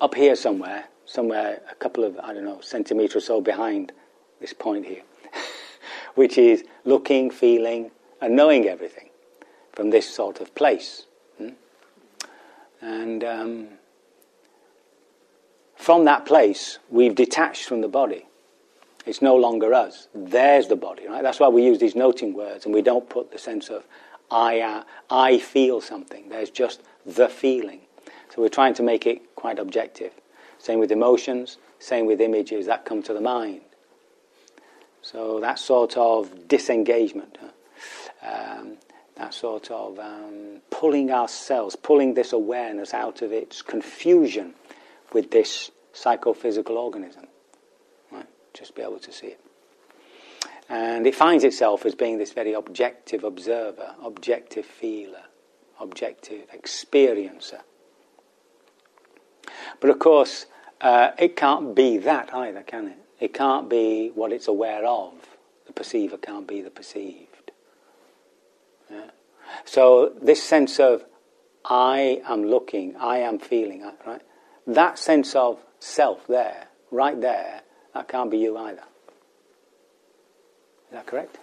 up 0.00 0.14
here 0.14 0.36
somewhere, 0.36 0.84
somewhere 1.04 1.60
a 1.70 1.74
couple 1.74 2.04
of, 2.04 2.18
I 2.18 2.32
don't 2.32 2.44
know, 2.44 2.60
centimetres 2.60 3.16
or 3.16 3.20
so 3.20 3.40
behind 3.40 3.92
this 4.40 4.52
point 4.52 4.86
here, 4.86 5.02
which 6.14 6.38
is 6.38 6.64
looking, 6.84 7.30
feeling, 7.30 7.90
and 8.20 8.36
knowing 8.36 8.66
everything 8.66 9.10
from 9.72 9.90
this 9.90 10.08
sort 10.12 10.40
of 10.40 10.54
place. 10.54 11.06
Hmm? 11.38 11.48
And 12.80 13.24
um, 13.24 13.68
from 15.76 16.04
that 16.04 16.26
place, 16.26 16.78
we've 16.90 17.14
detached 17.14 17.64
from 17.64 17.80
the 17.80 17.88
body. 17.88 18.26
It's 19.04 19.20
no 19.20 19.34
longer 19.34 19.74
us. 19.74 20.06
There's 20.14 20.68
the 20.68 20.76
body, 20.76 21.08
right? 21.08 21.22
That's 21.22 21.40
why 21.40 21.48
we 21.48 21.64
use 21.64 21.78
these 21.78 21.96
noting 21.96 22.34
words 22.34 22.64
and 22.64 22.74
we 22.74 22.82
don't 22.82 23.08
put 23.10 23.32
the 23.32 23.38
sense 23.38 23.68
of 23.68 23.84
I, 24.32 24.60
uh, 24.60 24.84
I 25.10 25.38
feel 25.38 25.80
something. 25.82 26.30
There's 26.30 26.50
just 26.50 26.82
the 27.04 27.28
feeling. 27.28 27.80
So 28.34 28.40
we're 28.40 28.48
trying 28.48 28.74
to 28.74 28.82
make 28.82 29.06
it 29.06 29.34
quite 29.36 29.58
objective. 29.58 30.12
Same 30.58 30.78
with 30.78 30.90
emotions, 30.90 31.58
same 31.78 32.06
with 32.06 32.20
images 32.20 32.66
that 32.66 32.86
come 32.86 33.02
to 33.02 33.12
the 33.12 33.20
mind. 33.20 33.60
So 35.02 35.40
that 35.40 35.58
sort 35.58 35.96
of 35.96 36.48
disengagement, 36.48 37.36
um, 38.22 38.78
that 39.16 39.34
sort 39.34 39.70
of 39.70 39.98
um, 39.98 40.62
pulling 40.70 41.10
ourselves, 41.10 41.76
pulling 41.76 42.14
this 42.14 42.32
awareness 42.32 42.94
out 42.94 43.20
of 43.20 43.32
its 43.32 43.60
confusion 43.60 44.54
with 45.12 45.30
this 45.30 45.70
psychophysical 45.92 46.78
organism. 46.78 47.26
Right? 48.10 48.28
Just 48.54 48.74
be 48.74 48.82
able 48.82 49.00
to 49.00 49.12
see 49.12 49.26
it. 49.26 49.40
And 50.72 51.06
it 51.06 51.14
finds 51.14 51.44
itself 51.44 51.84
as 51.84 51.94
being 51.94 52.16
this 52.16 52.32
very 52.32 52.54
objective 52.54 53.24
observer, 53.24 53.94
objective 54.02 54.64
feeler, 54.64 55.24
objective 55.78 56.50
experiencer. 56.50 57.60
But 59.80 59.90
of 59.90 59.98
course, 59.98 60.46
uh, 60.80 61.10
it 61.18 61.36
can't 61.36 61.74
be 61.76 61.98
that 61.98 62.32
either, 62.32 62.62
can 62.62 62.88
it? 62.88 62.96
It 63.20 63.34
can't 63.34 63.68
be 63.68 64.12
what 64.14 64.32
it's 64.32 64.48
aware 64.48 64.86
of. 64.86 65.12
The 65.66 65.74
perceiver 65.74 66.16
can't 66.16 66.48
be 66.48 66.62
the 66.62 66.70
perceived. 66.70 67.52
Yeah? 68.90 69.10
So, 69.66 70.14
this 70.22 70.42
sense 70.42 70.80
of 70.80 71.04
I 71.66 72.22
am 72.26 72.46
looking, 72.46 72.96
I 72.96 73.18
am 73.18 73.38
feeling, 73.38 73.84
right? 74.06 74.22
That 74.66 74.98
sense 74.98 75.36
of 75.36 75.58
self 75.80 76.26
there, 76.28 76.68
right 76.90 77.20
there, 77.20 77.60
that 77.92 78.08
can't 78.08 78.30
be 78.30 78.38
you 78.38 78.56
either. 78.56 78.84
Is 80.92 80.96
that 80.96 81.06
correct? 81.06 81.38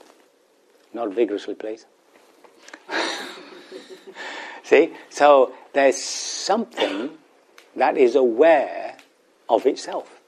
Not 0.93 1.11
vigorously, 1.11 1.55
please. 1.55 1.87
See? 4.63 4.93
So 5.09 5.53
there's 5.73 5.97
something 5.97 7.17
that 7.75 7.97
is 7.97 8.13
aware 8.13 8.95
of 9.49 9.65
itself. 9.65 10.21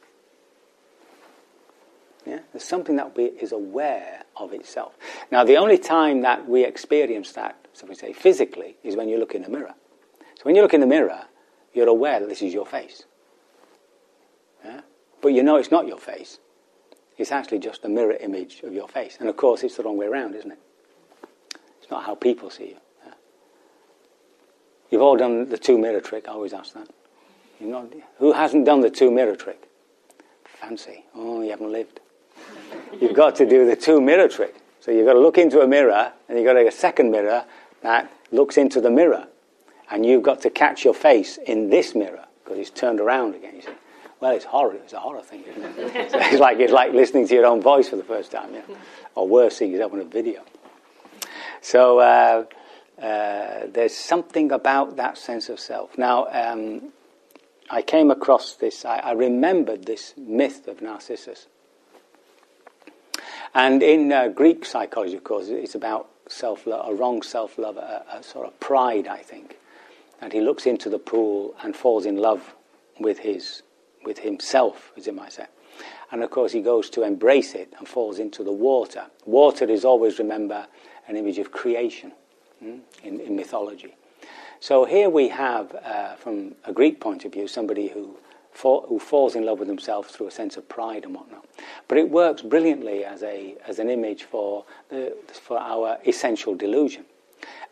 Yeah? 2.26 2.40
There's 2.52 2.64
something 2.64 2.96
that 2.96 3.16
is 3.16 3.52
aware 3.52 4.24
of 4.36 4.54
itself. 4.54 4.96
Now, 5.30 5.44
the 5.44 5.58
only 5.58 5.78
time 5.78 6.22
that 6.24 6.50
we 6.50 6.66
experience 6.66 7.32
that, 7.34 7.68
so 7.74 7.86
we 7.86 7.94
say 7.94 8.14
physically, 8.14 8.78
is 8.84 8.96
when 8.96 9.08
you 9.08 9.20
look 9.20 9.36
in 9.36 9.44
the 9.44 9.50
mirror. 9.50 9.76
So 10.20 10.42
when 10.42 10.56
you 10.56 10.64
look 10.64 10.74
in 10.74 10.82
the 10.82 10.88
mirror, 10.88 11.26
you're 11.76 11.88
aware 11.88 12.20
that 12.20 12.28
this 12.28 12.42
is 12.42 12.56
your 12.56 12.66
face. 12.66 13.04
Yeah? 14.66 14.82
But 15.22 15.34
you 15.34 15.44
know 15.44 15.58
it's 15.58 15.70
not 15.70 15.86
your 15.86 16.00
face. 16.00 16.40
It's 17.22 17.32
actually 17.32 17.60
just 17.60 17.86
a 17.86 17.88
mirror 17.88 18.14
image 18.14 18.62
of 18.64 18.74
your 18.74 18.88
face. 18.88 19.18
And 19.20 19.30
of 19.30 19.38
course, 19.38 19.62
it's 19.62 19.78
the 19.78 19.84
wrong 19.84 19.96
way 19.96 20.08
around, 20.08 20.34
isn't 20.34 20.52
it? 20.52 20.60
It's 21.80 21.92
not 21.92 22.04
how 22.04 22.16
people 22.16 22.50
see 22.50 22.70
you. 22.70 22.78
Yeah? 23.06 23.14
You've 24.90 25.04
all 25.04 25.16
done 25.18 25.48
the 25.48 25.58
two 25.60 25.78
mirror 25.78 26.02
trick. 26.02 26.28
I 26.28 26.32
always 26.32 26.52
ask 26.52 26.74
that. 26.74 26.90
Not, 27.60 27.94
who 28.18 28.34
hasn't 28.34 28.66
done 28.66 28.82
the 28.82 28.90
two 28.90 29.12
mirror 29.12 29.36
trick? 29.36 29.70
Fancy. 30.46 31.06
Oh, 31.14 31.44
you 31.44 31.52
haven't 31.52 31.72
lived. 31.72 32.00
You've 33.00 33.14
got 33.14 33.36
to 33.36 33.48
do 33.48 33.68
the 33.68 33.76
two 33.76 34.02
mirror 34.02 34.28
trick. 34.28 34.56
So 34.80 34.90
you've 34.90 35.06
got 35.06 35.14
to 35.14 35.20
look 35.20 35.38
into 35.38 35.62
a 35.62 35.68
mirror, 35.68 36.12
and 36.28 36.40
you've 36.40 36.48
got 36.48 36.54
to 36.54 36.68
a 36.68 36.72
second 36.72 37.12
mirror 37.12 37.46
that 37.84 38.12
looks 38.32 38.58
into 38.58 38.82
the 38.82 38.90
mirror. 38.90 39.28
And 39.92 40.04
you've 40.08 40.24
got 40.24 40.42
to 40.42 40.50
catch 40.50 40.84
your 40.84 40.96
face 40.96 41.38
in 41.38 41.70
this 41.70 41.94
mirror 41.94 42.26
because 42.44 42.58
it's 42.58 42.72
turned 42.72 43.00
around 43.00 43.36
again. 43.36 43.58
You 43.58 43.62
see, 43.62 43.70
well, 44.22 44.36
it's 44.36 44.46
horror. 44.46 44.76
It's 44.76 44.94
a 44.94 45.00
horror 45.00 45.24
thing, 45.24 45.44
isn't 45.44 45.64
it? 45.80 46.12
so 46.12 46.20
it's 46.20 46.40
like 46.40 46.60
it's 46.60 46.72
like 46.72 46.94
listening 46.94 47.28
to 47.28 47.34
your 47.34 47.46
own 47.46 47.62
voice 47.62 47.90
for 47.90 47.98
the 47.98 48.04
first 48.04 48.32
time, 48.32 48.54
yeah. 48.54 48.62
Or 49.16 49.28
worse, 49.28 49.58
seeing 49.58 49.72
yourself 49.72 49.94
on 49.94 50.00
a 50.00 50.06
video. 50.06 50.44
So 51.62 52.00
uh, 52.00 52.46
uh, 53.02 53.68
there's 53.68 53.96
something 53.96 54.52
about 54.52 54.96
that 54.98 55.18
sense 55.18 55.50
of 55.50 55.60
self. 55.60 55.98
Now, 55.98 56.28
um, 56.32 56.94
I 57.70 57.82
came 57.82 58.12
across 58.12 58.56
this. 58.56 58.86
I, 58.86 58.98
I, 58.98 59.12
remembered 59.14 59.86
this 59.86 60.14
myth 60.18 60.68
of 60.68 60.82
Narcissus. 60.82 61.48
And 63.54 63.82
in 63.82 64.12
uh, 64.12 64.28
Greek 64.28 64.66
psychology, 64.66 65.16
of 65.16 65.24
course, 65.24 65.48
it's 65.48 65.76
about 65.76 66.10
self-love, 66.28 66.90
a 66.90 66.94
wrong 66.94 67.22
self-love, 67.22 67.78
a, 67.78 68.06
a 68.12 68.24
sort 68.24 68.48
of 68.48 68.60
pride, 68.60 69.08
I 69.08 69.18
think. 69.18 69.58
And 70.22 70.32
he 70.32 70.42
looks 70.42 70.66
into 70.66 70.90
the 70.90 71.00
pool 71.00 71.56
and 71.64 71.76
falls 71.76 72.06
in 72.06 72.18
love 72.18 72.56
with 73.00 73.20
his, 73.20 73.64
with 74.04 74.20
himself, 74.20 74.92
as 74.98 75.08
you 75.08 75.14
might 75.14 75.34
say. 75.34 75.46
And 76.12 76.24
of 76.24 76.30
course, 76.30 76.52
he 76.52 76.62
goes 76.62 76.90
to 76.92 77.04
embrace 77.04 77.54
it 77.54 77.74
and 77.78 77.88
falls 77.88 78.20
into 78.20 78.44
the 78.44 78.52
water. 78.52 79.06
Water 79.26 79.66
is 79.66 79.86
always, 79.86 80.20
remember, 80.20 80.68
an 81.08 81.16
image 81.16 81.38
of 81.38 81.52
creation 81.52 82.12
hmm, 82.60 82.80
in, 83.04 83.20
in, 83.20 83.36
mythology. 83.36 83.96
So 84.60 84.86
here 84.86 85.10
we 85.10 85.30
have, 85.30 85.74
uh, 85.74 86.16
from 86.16 86.56
a 86.66 86.74
Greek 86.74 87.00
point 87.00 87.26
of 87.26 87.34
view, 87.34 87.48
somebody 87.48 87.88
who, 87.88 88.18
fall, 88.52 88.86
who 88.88 89.00
falls 89.00 89.36
in 89.36 89.46
love 89.46 89.60
with 89.60 89.68
himself 89.68 90.10
through 90.10 90.28
a 90.28 90.32
sense 90.32 90.58
of 90.58 90.68
pride 90.68 91.06
and 91.06 91.16
whatnot. 91.16 91.46
But 91.88 91.98
it 91.98 92.10
works 92.10 92.42
brilliantly 92.42 93.06
as, 93.06 93.24
a, 93.24 93.56
as 93.66 93.80
an 93.80 93.90
image 93.90 94.24
for, 94.24 94.66
the, 94.90 95.16
for 95.32 95.58
our 95.58 95.98
essential 96.06 96.56
delusion. 96.56 97.06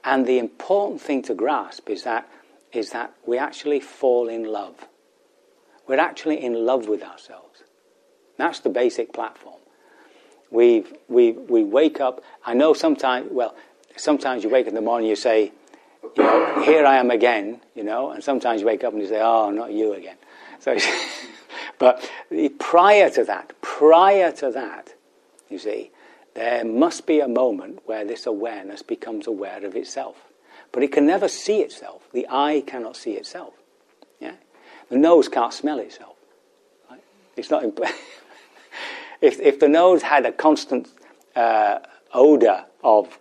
And 0.03 0.25
the 0.25 0.39
important 0.39 1.01
thing 1.01 1.21
to 1.23 1.33
grasp 1.33 1.89
is 1.89 2.03
that 2.03 2.27
is 2.71 2.91
that 2.91 3.13
we 3.25 3.37
actually 3.37 3.79
fall 3.79 4.27
in 4.27 4.43
love. 4.43 4.87
We're 5.89 5.99
actually 5.99 6.43
in 6.43 6.53
love 6.67 6.87
with 6.87 7.01
ourselves. 7.01 7.63
That's 8.37 8.59
the 8.59 8.69
basic 8.69 9.11
platform. 9.11 9.59
We 10.51 10.85
we 11.07 11.31
we 11.31 11.63
wake 11.63 11.99
up. 11.99 12.23
I 12.45 12.53
know 12.53 12.73
sometimes. 12.73 13.29
Well, 13.31 13.55
sometimes 13.97 14.43
you 14.43 14.51
wake 14.51 14.65
up 14.65 14.69
in 14.69 14.75
the 14.75 14.81
morning. 14.81 15.09
You 15.09 15.15
say, 15.15 15.51
you 16.15 16.23
know, 16.23 16.61
here 16.63 16.85
I 16.85 16.97
am 16.97 17.09
again. 17.09 17.61
You 17.73 17.83
know, 17.83 18.11
and 18.11 18.23
sometimes 18.23 18.61
you 18.61 18.67
wake 18.67 18.83
up 18.83 18.93
and 18.93 19.01
you 19.01 19.07
say, 19.07 19.19
oh, 19.19 19.49
not 19.49 19.73
you 19.73 19.93
again. 19.93 20.17
So, 20.59 20.77
but 21.79 22.07
prior 22.59 23.09
to 23.09 23.23
that, 23.23 23.59
prior 23.61 24.31
to 24.33 24.51
that, 24.51 24.93
you 25.49 25.57
see, 25.57 25.89
there 26.35 26.63
must 26.65 27.07
be 27.07 27.19
a 27.19 27.27
moment 27.27 27.79
where 27.85 28.05
this 28.05 28.27
awareness 28.27 28.83
becomes 28.83 29.25
aware 29.25 29.65
of 29.65 29.75
itself. 29.75 30.17
But 30.71 30.83
it 30.83 30.91
can 30.91 31.07
never 31.07 31.27
see 31.27 31.61
itself. 31.61 32.07
The 32.13 32.27
eye 32.29 32.61
cannot 32.67 32.95
see 32.95 33.13
itself. 33.13 33.58
The 34.89 34.97
nose 34.97 35.27
can't 35.27 35.53
smell 35.53 35.79
itself. 35.79 36.15
Right? 36.89 37.03
It's 37.37 37.49
not. 37.49 37.63
Imp- 37.63 37.79
if, 39.21 39.39
if 39.39 39.59
the 39.59 39.67
nose 39.67 40.01
had 40.01 40.25
a 40.25 40.31
constant 40.31 40.89
uh, 41.35 41.79
odor 42.13 42.65
of, 42.83 43.19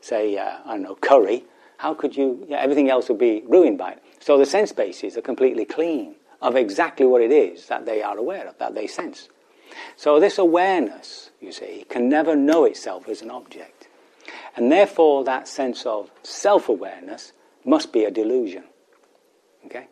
say, 0.00 0.36
uh, 0.38 0.58
I 0.64 0.74
don't 0.74 0.82
know, 0.82 0.94
curry, 0.94 1.44
how 1.78 1.94
could 1.94 2.16
you? 2.16 2.46
Yeah, 2.48 2.58
everything 2.58 2.90
else 2.90 3.08
would 3.08 3.18
be 3.18 3.42
ruined 3.46 3.78
by 3.78 3.92
it. 3.92 4.02
So 4.20 4.38
the 4.38 4.46
sense 4.46 4.72
bases 4.72 5.16
are 5.16 5.22
completely 5.22 5.64
clean 5.64 6.14
of 6.40 6.56
exactly 6.56 7.06
what 7.06 7.22
it 7.22 7.32
is 7.32 7.66
that 7.66 7.84
they 7.86 8.02
are 8.02 8.16
aware 8.16 8.46
of, 8.46 8.58
that 8.58 8.74
they 8.74 8.86
sense. 8.86 9.28
So 9.96 10.20
this 10.20 10.38
awareness, 10.38 11.30
you 11.40 11.52
see, 11.52 11.84
can 11.88 12.08
never 12.08 12.34
know 12.36 12.64
itself 12.64 13.08
as 13.08 13.22
an 13.22 13.30
object. 13.30 13.88
And 14.56 14.70
therefore, 14.70 15.24
that 15.24 15.48
sense 15.48 15.86
of 15.86 16.10
self 16.22 16.68
awareness 16.68 17.32
must 17.64 17.92
be 17.92 18.04
a 18.04 18.10
delusion. 18.10 18.64
Okay? 19.66 19.88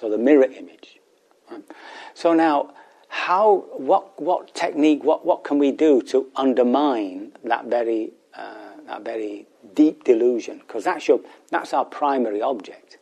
So 0.00 0.08
the 0.08 0.16
mirror 0.16 0.44
image. 0.44 0.98
So 2.14 2.32
now, 2.32 2.72
how, 3.08 3.66
what, 3.76 4.20
what 4.20 4.54
technique, 4.54 5.04
what, 5.04 5.26
what 5.26 5.44
can 5.44 5.58
we 5.58 5.72
do 5.72 6.00
to 6.02 6.28
undermine 6.36 7.32
that 7.44 7.66
very, 7.66 8.12
uh, 8.34 8.76
that 8.86 9.04
very 9.04 9.46
deep 9.74 10.04
delusion? 10.04 10.60
Because 10.60 10.84
that's, 10.84 11.06
your, 11.06 11.20
that's 11.50 11.74
our 11.74 11.84
primary 11.84 12.40
object. 12.40 12.96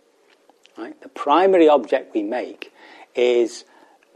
Right? 0.76 1.00
The 1.00 1.08
primary 1.10 1.68
object 1.68 2.14
we 2.14 2.24
make 2.24 2.72
is 3.14 3.64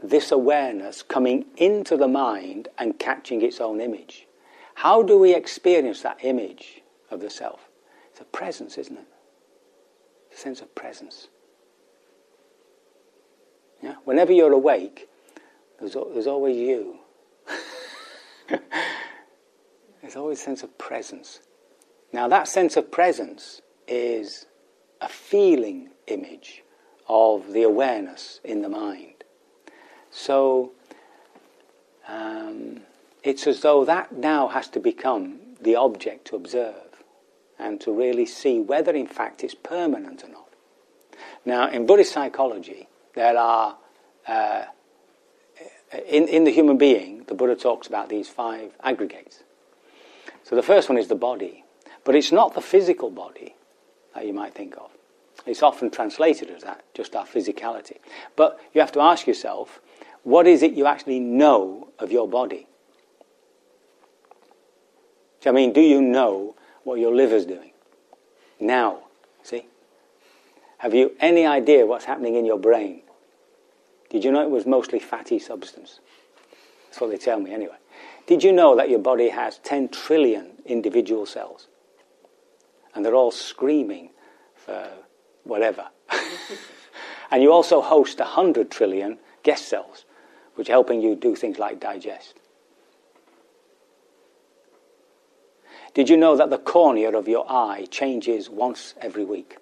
this 0.01 0.33
awareness 0.33 1.03
coming 1.03 1.45
into 1.55 1.95
the 1.95 2.09
mind 2.09 2.67
and 2.77 2.99
catching 2.99 3.41
its 3.41 3.61
own 3.61 3.79
image. 3.79 4.27
How 4.75 5.03
do 5.03 5.17
we 5.17 5.33
experience 5.33 6.01
that 6.01 6.17
image 6.21 6.81
of 7.09 7.21
the 7.21 7.29
self? 7.29 7.61
It's 8.11 8.19
a 8.19 8.25
presence, 8.25 8.77
isn't 8.77 8.97
it? 8.97 9.07
It's 10.31 10.39
a 10.39 10.43
sense 10.43 10.61
of 10.61 10.75
presence. 10.75 11.29
Yeah? 13.83 13.95
Whenever 14.05 14.31
you're 14.31 14.53
awake, 14.53 15.09
there's, 15.77 15.93
there's 16.13 16.27
always 16.27 16.55
you. 16.55 16.99
there's 20.01 20.15
always 20.15 20.39
a 20.39 20.43
sense 20.43 20.63
of 20.63 20.77
presence. 20.77 21.41
Now, 22.13 22.29
that 22.29 22.47
sense 22.47 22.77
of 22.77 22.91
presence 22.91 23.61
is 23.85 24.45
a 25.01 25.09
feeling 25.09 25.89
image 26.07 26.63
of 27.09 27.51
the 27.51 27.63
awareness 27.63 28.39
in 28.45 28.61
the 28.61 28.69
mind. 28.69 29.25
So 30.11 30.71
um, 32.07 32.81
it's 33.21 33.45
as 33.47 33.61
though 33.61 33.83
that 33.83 34.13
now 34.13 34.47
has 34.47 34.69
to 34.69 34.79
become 34.79 35.39
the 35.59 35.75
object 35.75 36.25
to 36.27 36.37
observe 36.37 37.03
and 37.59 37.81
to 37.81 37.91
really 37.91 38.25
see 38.25 38.61
whether, 38.61 38.93
in 38.93 39.07
fact, 39.07 39.43
it's 39.43 39.55
permanent 39.55 40.23
or 40.23 40.29
not. 40.29 40.49
Now, 41.43 41.69
in 41.69 41.85
Buddhist 41.85 42.13
psychology, 42.13 42.87
there 43.15 43.37
are, 43.37 43.77
uh, 44.27 44.65
in, 46.07 46.27
in 46.27 46.43
the 46.43 46.51
human 46.51 46.77
being, 46.77 47.23
the 47.27 47.33
Buddha 47.33 47.55
talks 47.55 47.87
about 47.87 48.09
these 48.09 48.27
five 48.29 48.71
aggregates. 48.83 49.43
So 50.43 50.55
the 50.55 50.63
first 50.63 50.89
one 50.89 50.97
is 50.97 51.07
the 51.07 51.15
body, 51.15 51.63
but 52.03 52.15
it's 52.15 52.31
not 52.31 52.53
the 52.53 52.61
physical 52.61 53.09
body 53.09 53.55
that 54.13 54.25
you 54.25 54.33
might 54.33 54.53
think 54.53 54.75
of. 54.77 54.91
It's 55.45 55.63
often 55.63 55.89
translated 55.89 56.49
as 56.49 56.63
that, 56.63 56.83
just 56.93 57.15
our 57.15 57.25
physicality. 57.25 57.97
But 58.35 58.59
you 58.73 58.81
have 58.81 58.91
to 58.93 59.01
ask 59.01 59.27
yourself, 59.27 59.81
what 60.23 60.47
is 60.47 60.63
it 60.63 60.73
you 60.73 60.85
actually 60.85 61.19
know 61.19 61.89
of 61.99 62.11
your 62.11 62.27
body? 62.27 62.67
I 65.45 65.51
mean, 65.51 65.73
do 65.73 65.81
you 65.81 66.01
know 66.01 66.55
what 66.83 66.99
your 66.99 67.13
liver's 67.13 67.45
doing? 67.45 67.71
Now? 68.59 68.99
Have 70.83 70.93
you 70.93 71.15
any 71.21 71.45
idea 71.45 71.85
what's 71.85 72.03
happening 72.03 72.35
in 72.35 72.43
your 72.43 72.59
brain? 72.59 73.03
Did 74.09 74.25
you 74.25 74.33
know 74.33 74.41
it 74.41 74.49
was 74.49 74.65
mostly 74.65 74.99
fatty 74.99 75.39
substance? 75.39 76.01
That's 76.87 76.99
what 76.99 77.09
they 77.09 77.17
tell 77.17 77.39
me 77.39 77.53
anyway. 77.53 77.77
Did 78.27 78.43
you 78.43 78.51
know 78.51 78.75
that 78.75 78.89
your 78.89 78.99
body 78.99 79.29
has 79.29 79.59
10 79.59 79.87
trillion 79.87 80.61
individual 80.65 81.25
cells? 81.25 81.69
And 82.93 83.05
they're 83.05 83.15
all 83.15 83.31
screaming 83.31 84.09
for 84.57 84.91
whatever. 85.45 85.87
and 87.31 87.41
you 87.41 87.53
also 87.53 87.79
host 87.79 88.19
100 88.19 88.69
trillion 88.69 89.19
guest 89.43 89.69
cells 89.69 90.03
which 90.55 90.67
are 90.67 90.73
helping 90.73 90.99
you 90.99 91.15
do 91.15 91.33
things 91.33 91.57
like 91.57 91.79
digest. 91.79 92.33
Did 95.93 96.09
you 96.09 96.17
know 96.17 96.35
that 96.35 96.49
the 96.49 96.57
cornea 96.57 97.17
of 97.17 97.29
your 97.29 97.49
eye 97.49 97.87
changes 97.89 98.49
once 98.49 98.95
every 98.99 99.23
week? 99.23 99.59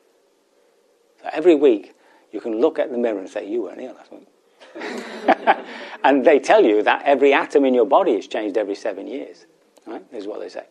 So 1.22 1.30
every 1.32 1.56
week 1.56 1.94
you 2.32 2.40
can 2.40 2.60
look 2.60 2.80
at 2.80 2.92
the 2.92 2.98
mirror 2.98 3.20
and 3.20 3.30
say, 3.30 3.50
You 3.50 3.64
weren't 3.64 3.80
here 3.80 3.94
last 3.94 4.12
week. 4.12 4.28
and 6.04 6.26
they 6.26 6.40
tell 6.40 6.64
you 6.64 6.82
that 6.84 7.04
every 7.04 7.34
atom 7.34 7.66
in 7.66 7.74
your 7.74 7.86
body 7.86 8.14
is 8.14 8.28
changed 8.28 8.58
every 8.58 8.76
seven 8.76 9.08
years. 9.08 9.46
Right? 9.86 10.04
Is 10.12 10.28
what 10.28 10.40
they 10.40 10.50
say. 10.50 10.66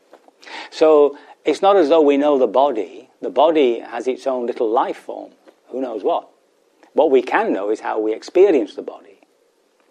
So 0.70 1.18
it's 1.44 1.62
not 1.62 1.76
as 1.76 1.88
though 1.88 2.00
we 2.00 2.16
know 2.16 2.38
the 2.38 2.46
body. 2.46 3.10
The 3.20 3.30
body 3.30 3.80
has 3.80 4.08
its 4.08 4.26
own 4.26 4.46
little 4.46 4.70
life 4.70 4.96
form. 4.96 5.32
Who 5.68 5.80
knows 5.80 6.02
what? 6.02 6.28
What 6.92 7.10
we 7.10 7.22
can 7.22 7.52
know 7.52 7.70
is 7.70 7.80
how 7.80 8.00
we 8.00 8.12
experience 8.14 8.74
the 8.74 8.82
body. 8.82 9.18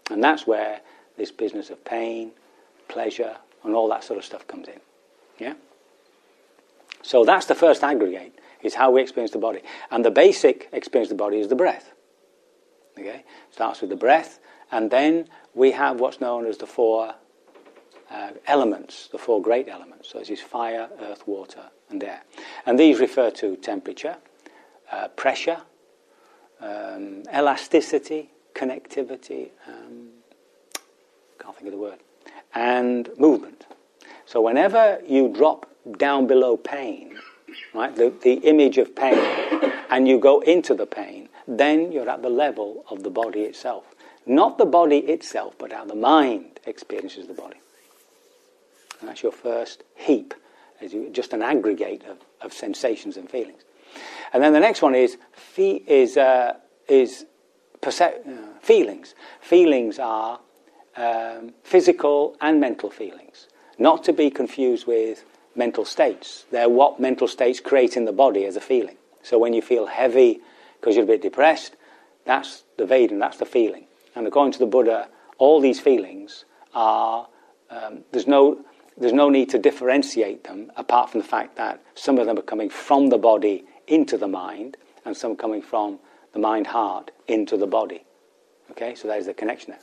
And 0.09 0.23
that's 0.23 0.47
where 0.47 0.81
this 1.17 1.31
business 1.31 1.69
of 1.69 1.83
pain, 1.85 2.31
pleasure, 2.87 3.37
and 3.63 3.75
all 3.75 3.87
that 3.89 4.03
sort 4.03 4.17
of 4.17 4.25
stuff 4.25 4.47
comes 4.47 4.67
in. 4.67 4.79
Yeah? 5.37 5.53
So 7.01 7.23
that's 7.23 7.45
the 7.45 7.55
first 7.55 7.83
aggregate, 7.83 8.37
is 8.61 8.73
how 8.73 8.91
we 8.91 9.01
experience 9.01 9.31
the 9.31 9.39
body. 9.39 9.61
And 9.91 10.03
the 10.03 10.11
basic 10.11 10.69
experience 10.71 11.11
of 11.11 11.17
the 11.17 11.23
body 11.23 11.39
is 11.39 11.47
the 11.47 11.55
breath. 11.55 11.91
Okay? 12.97 13.23
Starts 13.51 13.81
with 13.81 13.89
the 13.89 13.95
breath, 13.95 14.39
and 14.71 14.91
then 14.91 15.27
we 15.53 15.71
have 15.71 15.99
what's 15.99 16.19
known 16.19 16.45
as 16.45 16.57
the 16.57 16.67
four 16.67 17.13
uh, 18.11 18.31
elements, 18.47 19.07
the 19.11 19.17
four 19.17 19.41
great 19.41 19.67
elements. 19.67 20.09
So 20.09 20.19
this 20.19 20.29
is 20.29 20.41
fire, 20.41 20.89
earth, 20.99 21.27
water, 21.27 21.69
and 21.89 22.03
air. 22.03 22.21
And 22.65 22.79
these 22.79 22.99
refer 22.99 23.31
to 23.31 23.55
temperature, 23.57 24.17
uh, 24.91 25.09
pressure, 25.09 25.61
um, 26.59 27.23
elasticity, 27.33 28.31
connectivity, 28.53 29.49
um, 29.67 30.09
can't 31.39 31.55
think 31.55 31.67
of 31.67 31.73
the 31.73 31.77
word, 31.77 31.99
and 32.53 33.09
movement. 33.17 33.65
So 34.25 34.41
whenever 34.41 34.99
you 35.07 35.29
drop 35.29 35.69
down 35.97 36.27
below 36.27 36.57
pain, 36.57 37.17
right, 37.73 37.95
the, 37.95 38.13
the 38.21 38.33
image 38.33 38.77
of 38.77 38.95
pain, 38.95 39.17
and 39.89 40.07
you 40.07 40.19
go 40.19 40.41
into 40.41 40.73
the 40.73 40.85
pain, 40.85 41.29
then 41.47 41.91
you're 41.91 42.09
at 42.09 42.21
the 42.21 42.29
level 42.29 42.85
of 42.89 43.03
the 43.03 43.09
body 43.09 43.41
itself. 43.41 43.95
Not 44.25 44.57
the 44.57 44.65
body 44.65 44.99
itself, 44.99 45.55
but 45.57 45.71
how 45.71 45.85
the 45.85 45.95
mind 45.95 46.59
experiences 46.65 47.27
the 47.27 47.33
body. 47.33 47.59
And 48.99 49.09
that's 49.09 49.23
your 49.23 49.31
first 49.31 49.83
heap, 49.95 50.33
as 50.81 50.93
you, 50.93 51.09
just 51.09 51.33
an 51.33 51.41
aggregate 51.41 52.03
of, 52.03 52.17
of 52.41 52.53
sensations 52.53 53.17
and 53.17 53.29
feelings. 53.29 53.63
And 54.33 54.43
then 54.43 54.53
the 54.53 54.59
next 54.59 54.81
one 54.81 54.93
is, 54.93 55.17
is, 55.57 56.17
uh, 56.17 56.57
is 56.87 57.25
percep- 57.81 58.27
uh, 58.27 58.59
feelings. 58.61 59.15
Feelings 59.41 59.97
are 59.99 60.39
um, 60.95 61.53
physical 61.63 62.35
and 62.41 62.59
mental 62.59 62.89
feelings, 62.89 63.47
not 63.77 64.03
to 64.03 64.13
be 64.13 64.29
confused 64.29 64.85
with 64.85 65.23
mental 65.59 65.85
states. 65.85 66.45
They're 66.49 66.69
what 66.69 66.99
mental 66.99 67.27
states 67.27 67.59
create 67.59 67.95
in 67.95 68.05
the 68.05 68.11
body 68.11 68.45
as 68.45 68.55
a 68.55 68.61
feeling. 68.61 68.97
So 69.21 69.37
when 69.37 69.53
you 69.53 69.61
feel 69.61 69.85
heavy 69.85 70.39
because 70.79 70.95
you're 70.95 71.03
a 71.03 71.07
bit 71.07 71.21
depressed, 71.21 71.75
that's 72.25 72.63
the 72.77 72.85
Vedana, 72.85 73.19
that's 73.19 73.37
the 73.37 73.45
feeling. 73.45 73.85
And 74.15 74.25
according 74.25 74.53
to 74.53 74.59
the 74.59 74.65
Buddha, 74.65 75.09
all 75.37 75.61
these 75.61 75.79
feelings 75.79 76.45
are, 76.73 77.27
um, 77.69 78.03
there's, 78.11 78.27
no, 78.27 78.65
there's 78.97 79.13
no 79.13 79.29
need 79.29 79.49
to 79.49 79.59
differentiate 79.59 80.45
them 80.45 80.71
apart 80.75 81.11
from 81.11 81.21
the 81.21 81.27
fact 81.27 81.57
that 81.57 81.83
some 81.93 82.17
of 82.17 82.25
them 82.25 82.39
are 82.39 82.43
coming 82.53 82.69
from 82.69 83.09
the 83.09 83.17
body 83.17 83.65
into 83.87 84.17
the 84.17 84.27
mind 84.27 84.77
and 85.05 85.15
some 85.15 85.35
coming 85.35 85.61
from 85.61 85.99
the 86.33 86.39
mind 86.39 86.67
heart 86.67 87.11
into 87.27 87.57
the 87.57 87.67
body. 87.67 88.03
Okay, 88.71 88.95
so 88.95 89.07
there's 89.07 89.25
the 89.25 89.33
connection 89.33 89.71
there. 89.71 89.81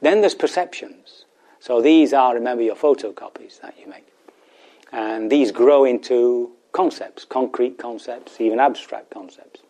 Then 0.00 0.20
there's 0.20 0.34
perceptions. 0.34 1.26
So 1.60 1.82
these 1.82 2.12
are, 2.12 2.34
remember, 2.34 2.62
your 2.62 2.76
photocopies 2.76 3.60
that 3.60 3.74
you 3.78 3.88
make. 3.88 4.06
And 4.92 5.30
these 5.30 5.52
grow 5.52 5.84
into 5.84 6.52
concepts, 6.72 7.24
concrete 7.24 7.78
concepts, 7.78 8.40
even 8.40 8.60
abstract 8.60 9.10
concepts. 9.10 9.60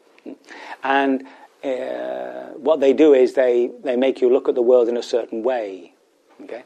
And 0.82 1.26
uh, 1.64 2.52
what 2.54 2.80
they 2.80 2.92
do 2.92 3.14
is 3.14 3.34
they, 3.34 3.70
they 3.82 3.96
make 3.96 4.20
you 4.20 4.30
look 4.30 4.48
at 4.48 4.54
the 4.54 4.62
world 4.62 4.88
in 4.88 4.96
a 4.96 5.02
certain 5.02 5.42
way. 5.42 5.94
Okay? 6.42 6.62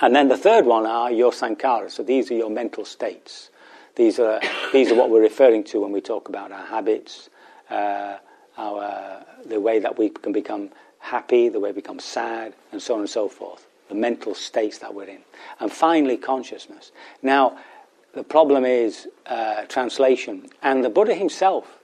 And 0.00 0.14
then 0.14 0.28
the 0.28 0.36
third 0.36 0.66
one 0.66 0.84
are 0.84 1.10
your 1.10 1.32
sankharas. 1.32 1.92
So 1.92 2.02
these 2.02 2.30
are 2.30 2.34
your 2.34 2.50
mental 2.50 2.84
states. 2.84 3.50
These 3.94 4.18
are, 4.18 4.40
these 4.72 4.90
are 4.90 4.94
what 4.94 5.10
we're 5.10 5.22
referring 5.22 5.64
to 5.64 5.80
when 5.80 5.92
we 5.92 6.00
talk 6.00 6.28
about 6.28 6.52
our 6.52 6.66
habits, 6.66 7.30
uh, 7.70 8.18
our, 8.58 9.24
the 9.46 9.60
way 9.60 9.78
that 9.78 9.98
we 9.98 10.10
can 10.10 10.32
become 10.32 10.70
happy, 10.98 11.48
the 11.48 11.60
way 11.60 11.70
we 11.70 11.76
become 11.76 11.98
sad, 11.98 12.54
and 12.72 12.82
so 12.82 12.94
on 12.94 13.00
and 13.00 13.08
so 13.08 13.28
forth. 13.28 13.65
The 13.88 13.94
mental 13.94 14.34
states 14.34 14.78
that 14.78 14.94
we're 14.94 15.04
in. 15.04 15.20
And 15.60 15.70
finally, 15.70 16.16
consciousness. 16.16 16.92
Now, 17.22 17.58
the 18.14 18.24
problem 18.24 18.64
is 18.64 19.08
uh, 19.26 19.64
translation. 19.66 20.48
And 20.62 20.84
the 20.84 20.90
Buddha 20.90 21.14
himself 21.14 21.78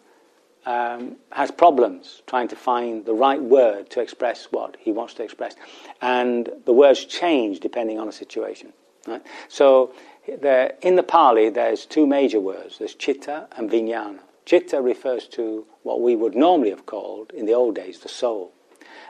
um, 0.66 1.16
has 1.30 1.50
problems 1.50 2.22
trying 2.26 2.48
to 2.48 2.56
find 2.56 3.04
the 3.04 3.14
right 3.14 3.40
word 3.40 3.90
to 3.90 4.00
express 4.00 4.48
what 4.50 4.76
he 4.78 4.92
wants 4.92 5.14
to 5.14 5.22
express. 5.22 5.56
And 6.00 6.48
the 6.64 6.72
words 6.72 7.04
change 7.04 7.60
depending 7.60 7.98
on 7.98 8.06
the 8.06 8.12
situation. 8.12 8.72
Right? 9.06 9.22
So, 9.48 9.94
there, 10.40 10.74
in 10.82 10.96
the 10.96 11.02
Pali, 11.02 11.48
there's 11.50 11.84
two 11.84 12.06
major 12.06 12.40
words 12.40 12.78
there's 12.78 12.94
chitta 12.94 13.48
and 13.56 13.70
vijnana. 13.70 14.20
Chitta 14.44 14.80
refers 14.80 15.28
to 15.28 15.66
what 15.82 16.00
we 16.00 16.16
would 16.16 16.34
normally 16.34 16.70
have 16.70 16.86
called, 16.86 17.32
in 17.32 17.46
the 17.46 17.52
old 17.52 17.74
days, 17.74 18.00
the 18.00 18.08
soul. 18.08 18.52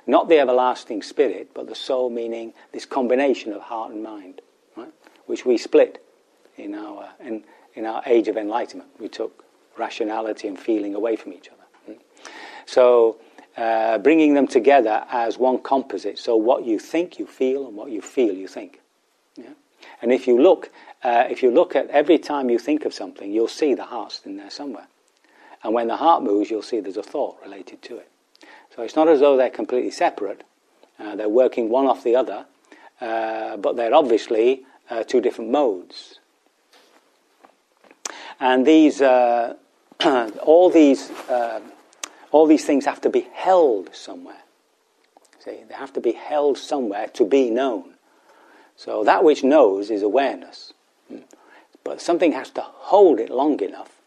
Not 0.07 0.29
the 0.29 0.39
everlasting 0.39 1.03
spirit, 1.03 1.51
but 1.55 1.69
the 1.69 1.75
soul 1.75 2.11
meaning 2.11 2.55
this 2.73 2.87
combination 2.87 3.53
of 3.53 3.63
heart 3.63 3.93
and 3.93 4.03
mind, 4.03 4.41
right? 4.77 4.93
which 5.27 5.47
we 5.47 5.57
split 5.57 6.05
in 6.57 6.75
our, 6.75 7.11
in, 7.21 7.45
in 7.75 7.87
our 7.87 8.03
age 8.07 8.29
of 8.29 8.37
enlightenment. 8.37 8.91
We 8.99 9.09
took 9.09 9.45
rationality 9.79 10.49
and 10.49 10.59
feeling 10.59 10.95
away 10.95 11.17
from 11.17 11.33
each 11.33 11.49
other. 11.49 11.63
Hmm? 11.87 12.03
So, 12.67 13.19
uh, 13.57 13.99
bringing 13.99 14.35
them 14.35 14.47
together 14.47 15.05
as 15.11 15.39
one 15.39 15.63
composite. 15.63 16.19
So, 16.19 16.37
what 16.37 16.65
you 16.65 16.79
think, 16.79 17.19
you 17.19 17.27
feel, 17.27 17.67
and 17.67 17.77
what 17.77 17.91
you 17.91 18.01
feel, 18.03 18.35
you 18.35 18.49
think. 18.49 18.81
Yeah? 19.37 19.51
And 20.01 20.13
if 20.13 20.27
you 20.27 20.41
look, 20.41 20.71
uh, 21.03 21.27
if 21.31 21.43
you 21.43 21.51
look 21.51 21.77
at 21.77 21.89
every 21.91 22.19
time 22.19 22.51
you 22.51 22.59
think 22.59 22.85
of 22.85 22.95
something, 22.95 23.31
you'll 23.31 23.49
see 23.49 23.75
the 23.75 23.85
heart's 23.85 24.21
in 24.25 24.37
there 24.37 24.51
somewhere. 24.51 24.87
And 25.63 25.75
when 25.75 25.89
the 25.89 25.97
heart 25.97 26.23
moves, 26.23 26.51
you'll 26.51 26.63
see 26.63 26.81
there's 26.81 26.97
a 26.97 27.03
thought 27.03 27.39
related 27.43 27.83
to 27.83 27.99
it. 27.99 28.09
So 28.75 28.83
it's 28.83 28.97
not 28.97 29.09
as 29.09 29.21
though 29.21 29.37
they're 29.37 29.51
completely 29.51 29.91
separate. 29.91 30.45
Uh, 30.99 31.17
they're 31.17 31.29
working 31.29 31.69
one 31.69 31.87
off 31.87 32.05
the 32.05 32.17
other, 32.17 32.47
uh, 33.01 33.57
but 33.57 33.77
they're 33.77 33.95
obviously 33.95 34.65
uh, 34.89 35.05
two 35.05 35.21
different 35.21 35.51
modes. 35.51 36.21
And 38.41 38.67
these, 38.67 39.01
uh, 39.01 39.55
all 40.43 40.71
these, 40.71 41.11
uh, 41.29 41.61
all 42.31 42.47
these 42.47 42.65
things 42.65 42.85
have 42.87 43.01
to 43.03 43.11
be 43.11 43.27
held 43.33 43.95
somewhere. 43.95 44.43
See, 45.41 45.59
they 45.69 45.75
have 45.75 45.93
to 45.95 46.01
be 46.01 46.13
held 46.13 46.57
somewhere 46.57 47.09
to 47.15 47.25
be 47.25 47.51
known. 47.51 47.95
So 48.77 49.05
that 49.05 49.23
which 49.23 49.45
knows 49.45 49.91
is 49.91 50.03
awareness, 50.03 50.73
hmm. 51.09 51.19
but 51.85 52.01
something 52.01 52.33
has 52.33 52.51
to 52.51 52.63
hold 52.63 53.21
it 53.21 53.31
long 53.31 53.61
enough 53.61 54.01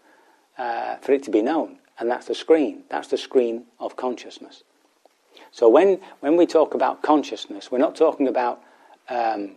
uh, 0.58 0.96
for 0.98 1.12
it 1.12 1.24
to 1.24 1.32
be 1.32 1.42
known, 1.42 1.78
and 2.00 2.10
that's 2.10 2.28
the 2.28 2.36
screen. 2.36 2.84
That's 2.90 3.08
the 3.08 3.18
screen 3.18 3.66
of 3.80 3.96
consciousness. 3.96 4.64
So 5.52 5.70
when 5.70 6.00
when 6.20 6.38
we 6.38 6.46
talk 6.46 6.74
about 6.74 7.02
consciousness, 7.02 7.72
we're 7.72 7.78
not 7.78 7.96
talking 7.96 8.28
about 8.28 8.62
um, 9.10 9.52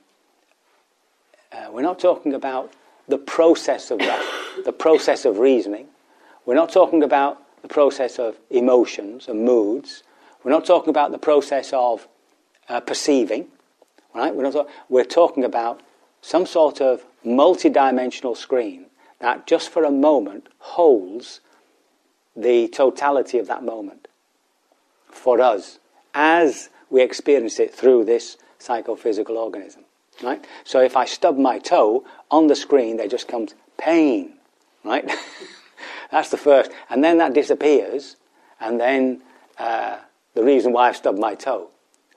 uh, 1.52 1.68
we're 1.72 1.82
not 1.82 1.98
talking 1.98 2.34
about 2.34 2.72
the 3.08 3.18
process 3.18 3.90
of 3.90 3.98
that, 4.00 4.22
the 4.64 4.72
process 4.72 5.24
of 5.24 5.38
reasoning. 5.38 5.86
We're 6.44 6.54
not 6.54 6.70
talking 6.70 7.02
about 7.02 7.42
the 7.62 7.68
process 7.68 8.18
of 8.18 8.38
emotions 8.50 9.28
and 9.28 9.44
moods. 9.44 10.02
We're 10.44 10.52
not 10.52 10.64
talking 10.64 10.90
about 10.90 11.10
the 11.10 11.18
process 11.18 11.72
of 11.72 12.06
uh, 12.68 12.80
perceiving. 12.80 13.48
Right? 14.14 14.34
We're, 14.34 14.44
not 14.44 14.52
talk- 14.52 14.70
we're 14.88 15.04
talking 15.04 15.44
about 15.44 15.82
some 16.22 16.46
sort 16.46 16.80
of 16.80 17.04
multi-dimensional 17.24 18.34
screen 18.34 18.86
that 19.20 19.46
just 19.46 19.70
for 19.70 19.84
a 19.84 19.90
moment 19.90 20.48
holds 20.58 21.40
the 22.38 22.68
totality 22.68 23.38
of 23.38 23.48
that 23.48 23.64
moment 23.64 24.06
for 25.10 25.40
us 25.40 25.78
as 26.14 26.70
we 26.88 27.02
experience 27.02 27.58
it 27.58 27.74
through 27.74 28.04
this 28.04 28.36
psychophysical 28.58 29.36
organism. 29.36 29.84
Right? 30.22 30.44
So 30.64 30.80
if 30.80 30.96
I 30.96 31.04
stub 31.04 31.36
my 31.36 31.58
toe 31.58 32.04
on 32.30 32.46
the 32.46 32.56
screen, 32.56 32.96
there 32.96 33.08
just 33.08 33.28
comes 33.28 33.54
pain. 33.76 34.34
Right? 34.84 35.10
That's 36.10 36.30
the 36.30 36.36
first. 36.36 36.70
And 36.88 37.04
then 37.04 37.18
that 37.18 37.34
disappears, 37.34 38.16
and 38.60 38.80
then 38.80 39.20
uh, 39.58 39.98
the 40.34 40.42
reason 40.42 40.72
why 40.72 40.88
I've 40.88 40.96
stubbed 40.96 41.18
my 41.18 41.34
toe. 41.34 41.70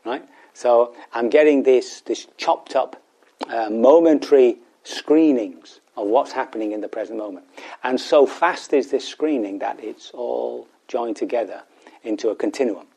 Right? 0.05 0.23
So 0.53 0.95
I'm 1.13 1.29
getting 1.29 1.63
this, 1.63 2.01
this 2.01 2.27
chopped 2.37 2.75
up 2.75 3.01
uh, 3.47 3.69
momentary 3.69 4.57
screenings 4.83 5.80
of 5.97 6.07
what's 6.07 6.31
happening 6.31 6.71
in 6.71 6.81
the 6.81 6.87
present 6.87 7.17
moment. 7.17 7.45
And 7.83 7.99
so 7.99 8.25
fast 8.25 8.73
is 8.73 8.91
this 8.91 9.07
screening 9.07 9.59
that 9.59 9.79
it's 9.83 10.11
all 10.11 10.67
joined 10.87 11.15
together 11.15 11.63
into 12.03 12.29
a 12.29 12.35
continuum. 12.35 12.87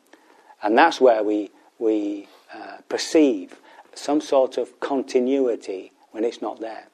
And 0.63 0.77
that's 0.77 0.99
where 0.99 1.23
we, 1.23 1.51
we 1.79 2.27
uh, 2.53 2.77
perceive 2.89 3.59
some 3.93 4.21
sort 4.21 4.57
of 4.57 4.79
continuity 4.79 5.91
when 6.11 6.23
it's 6.23 6.41
not 6.41 6.59
there. 6.59 6.87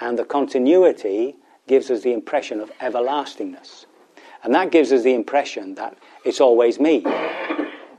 And 0.00 0.18
the 0.18 0.24
continuity 0.24 1.36
gives 1.66 1.90
us 1.90 2.02
the 2.02 2.12
impression 2.12 2.60
of 2.60 2.70
everlastingness. 2.80 3.86
And 4.42 4.54
that 4.54 4.70
gives 4.70 4.92
us 4.92 5.02
the 5.02 5.14
impression 5.14 5.74
that 5.74 5.96
it's 6.24 6.40
always 6.40 6.78
me. 6.78 7.04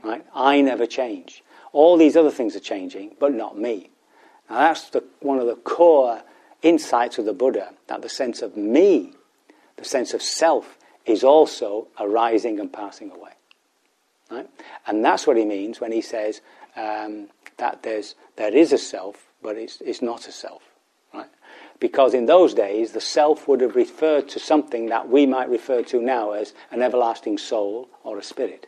Right? 0.04 0.24
I 0.32 0.60
never 0.60 0.86
change. 0.86 1.42
All 1.72 1.96
these 1.96 2.16
other 2.16 2.30
things 2.30 2.54
are 2.56 2.60
changing, 2.60 3.16
but 3.18 3.34
not 3.34 3.58
me. 3.58 3.90
Now 4.48 4.60
that's 4.60 4.90
the, 4.90 5.04
one 5.20 5.38
of 5.38 5.46
the 5.46 5.56
core 5.56 6.22
insights 6.62 7.18
of 7.18 7.24
the 7.24 7.32
Buddha, 7.32 7.72
that 7.86 8.02
the 8.02 8.08
sense 8.08 8.42
of 8.42 8.56
me, 8.56 9.12
the 9.76 9.84
sense 9.84 10.14
of 10.14 10.22
self, 10.22 10.78
is 11.06 11.24
also 11.24 11.88
arising 11.98 12.60
and 12.60 12.72
passing 12.72 13.10
away. 13.10 13.32
Right? 14.30 14.48
And 14.86 15.04
that's 15.04 15.26
what 15.26 15.36
he 15.36 15.44
means 15.44 15.80
when 15.80 15.92
he 15.92 16.02
says 16.02 16.40
um, 16.76 17.28
that 17.56 17.82
there's, 17.82 18.14
there 18.36 18.54
is 18.54 18.72
a 18.72 18.78
self, 18.78 19.28
but 19.42 19.56
it's, 19.56 19.80
it's 19.80 20.02
not 20.02 20.28
a 20.28 20.32
self. 20.32 20.62
Right? 21.14 21.30
Because 21.80 22.12
in 22.12 22.26
those 22.26 22.52
days, 22.52 22.92
the 22.92 23.00
self 23.00 23.48
would 23.48 23.60
have 23.60 23.76
referred 23.76 24.28
to 24.30 24.38
something 24.38 24.86
that 24.86 25.08
we 25.08 25.24
might 25.24 25.48
refer 25.48 25.82
to 25.84 26.02
now 26.02 26.32
as 26.32 26.52
an 26.70 26.82
everlasting 26.82 27.38
soul 27.38 27.88
or 28.04 28.18
a 28.18 28.22
spirit. 28.22 28.66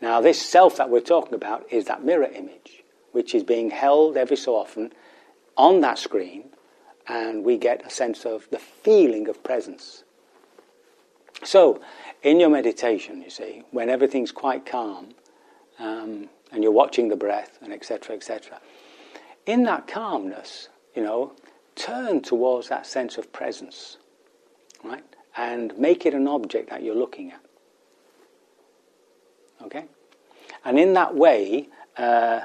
Now, 0.00 0.22
this 0.22 0.40
self 0.40 0.76
that 0.78 0.88
we're 0.88 1.00
talking 1.00 1.34
about 1.34 1.70
is 1.70 1.84
that 1.86 2.04
mirror 2.04 2.24
image, 2.24 2.82
which 3.12 3.34
is 3.34 3.42
being 3.42 3.70
held 3.70 4.16
every 4.16 4.36
so 4.36 4.54
often 4.54 4.92
on 5.60 5.82
that 5.82 5.98
screen, 5.98 6.44
and 7.06 7.44
we 7.44 7.58
get 7.58 7.86
a 7.86 7.90
sense 7.90 8.24
of 8.24 8.48
the 8.50 8.58
feeling 8.58 9.28
of 9.28 9.44
presence. 9.44 10.04
So, 11.44 11.80
in 12.22 12.40
your 12.40 12.48
meditation, 12.48 13.20
you 13.22 13.28
see, 13.28 13.62
when 13.70 13.90
everything's 13.90 14.32
quite 14.32 14.64
calm, 14.64 15.08
um, 15.78 16.30
and 16.50 16.62
you're 16.62 16.72
watching 16.72 17.08
the 17.08 17.16
breath, 17.16 17.58
and 17.60 17.74
etc., 17.74 18.16
etc., 18.16 18.58
in 19.44 19.64
that 19.64 19.86
calmness, 19.86 20.70
you 20.96 21.02
know, 21.02 21.32
turn 21.76 22.22
towards 22.22 22.68
that 22.68 22.86
sense 22.86 23.18
of 23.18 23.30
presence, 23.30 23.98
right? 24.82 25.04
And 25.36 25.76
make 25.78 26.06
it 26.06 26.14
an 26.14 26.26
object 26.26 26.70
that 26.70 26.82
you're 26.82 26.94
looking 26.94 27.32
at. 27.32 27.40
Okay? 29.66 29.84
And 30.64 30.78
in 30.78 30.94
that 30.94 31.14
way, 31.14 31.68
uh, 31.98 32.40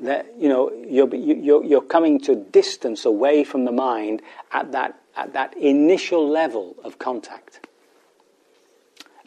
that 0.00 0.26
you 0.38 0.48
know 0.48 0.70
you're, 0.72 1.12
you're, 1.14 1.64
you're 1.64 1.80
coming 1.82 2.20
to 2.20 2.34
distance 2.36 3.04
away 3.04 3.44
from 3.44 3.64
the 3.64 3.72
mind 3.72 4.22
at 4.52 4.72
that 4.72 5.00
at 5.16 5.32
that 5.32 5.56
initial 5.56 6.28
level 6.28 6.76
of 6.84 6.98
contact. 6.98 7.60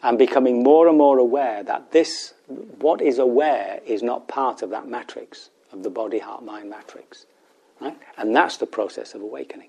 And 0.02 0.16
becoming 0.16 0.62
more 0.62 0.88
and 0.88 0.96
more 0.96 1.18
aware 1.18 1.62
that 1.62 1.92
this 1.92 2.32
what 2.78 3.02
is 3.02 3.18
aware 3.18 3.80
is 3.84 4.02
not 4.02 4.28
part 4.28 4.62
of 4.62 4.70
that 4.70 4.88
matrix 4.88 5.50
of 5.72 5.82
the 5.82 5.90
body 5.90 6.18
heart 6.18 6.42
mind 6.42 6.70
matrix 6.70 7.26
right? 7.80 7.96
And 8.16 8.34
that's 8.34 8.56
the 8.56 8.66
process 8.66 9.14
of 9.14 9.20
awakening 9.20 9.68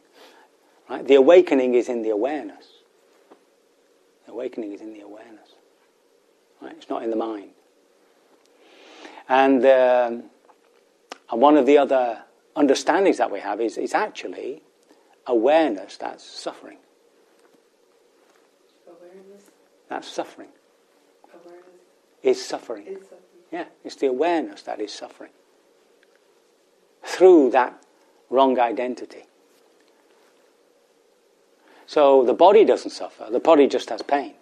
right? 0.90 1.06
The 1.06 1.16
awakening 1.16 1.76
is 1.76 1.90
in 1.90 2.02
the 2.02 2.12
awareness. 2.12 2.66
The 4.26 4.32
awakening 4.32 4.72
is 4.72 4.80
in 4.80 4.94
the 4.94 5.02
awareness 5.02 5.50
right? 6.62 6.76
It's 6.78 6.90
not 6.90 7.04
in 7.04 7.10
the 7.10 7.18
mind. 7.18 7.50
And 9.28 9.66
um, 9.66 10.24
and 11.32 11.42
one 11.42 11.58
of 11.58 11.66
the 11.66 11.78
other 11.78 12.24
understandings 12.56 13.18
that 13.18 13.32
we 13.32 13.40
have 13.40 13.62
is, 13.62 13.78
is 13.78 13.94
actually 13.94 14.62
awareness 15.26 15.98
that's 15.98 16.24
suffering. 16.26 16.78
Awareness. 18.88 19.44
That's 19.88 20.08
suffering. 20.08 20.50
Awareness 21.34 21.66
Is 22.24 22.46
suffering. 22.46 22.88
is 22.88 23.02
suffering. 23.02 23.20
Yeah, 23.52 23.66
it's 23.84 23.96
the 23.96 24.08
awareness 24.08 24.62
that 24.64 24.80
is 24.80 24.92
suffering. 24.94 25.32
Through 27.04 27.52
that 27.52 27.82
wrong 28.30 28.60
identity. 28.60 29.26
So 31.86 32.24
the 32.24 32.34
body 32.34 32.64
doesn't 32.64 32.92
suffer, 32.92 33.28
the 33.30 33.40
body 33.40 33.68
just 33.68 33.90
has 33.90 34.02
pain. 34.02 34.36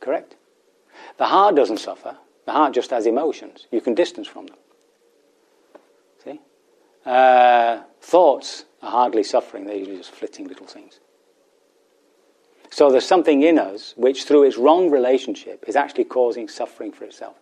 Correct? 0.00 0.36
The 1.18 1.26
heart 1.26 1.56
doesn't 1.56 1.78
suffer. 1.78 2.16
The 2.46 2.52
heart 2.52 2.72
just 2.74 2.90
has 2.90 3.06
emotions. 3.06 3.66
You 3.70 3.80
can 3.80 3.94
distance 3.94 4.26
from 4.26 4.46
them. 4.46 4.56
Uh, 7.06 7.82
thoughts 8.00 8.64
are 8.82 8.90
hardly 8.90 9.22
suffering, 9.22 9.64
they're 9.64 9.76
usually 9.76 9.96
just 9.96 10.10
flitting 10.10 10.48
little 10.48 10.66
things. 10.66 10.98
So 12.70 12.90
there's 12.90 13.06
something 13.06 13.42
in 13.42 13.58
us 13.58 13.94
which, 13.96 14.24
through 14.24 14.42
its 14.42 14.58
wrong 14.58 14.90
relationship, 14.90 15.64
is 15.68 15.76
actually 15.76 16.04
causing 16.04 16.48
suffering 16.48 16.92
for 16.92 17.04
itself. 17.04 17.36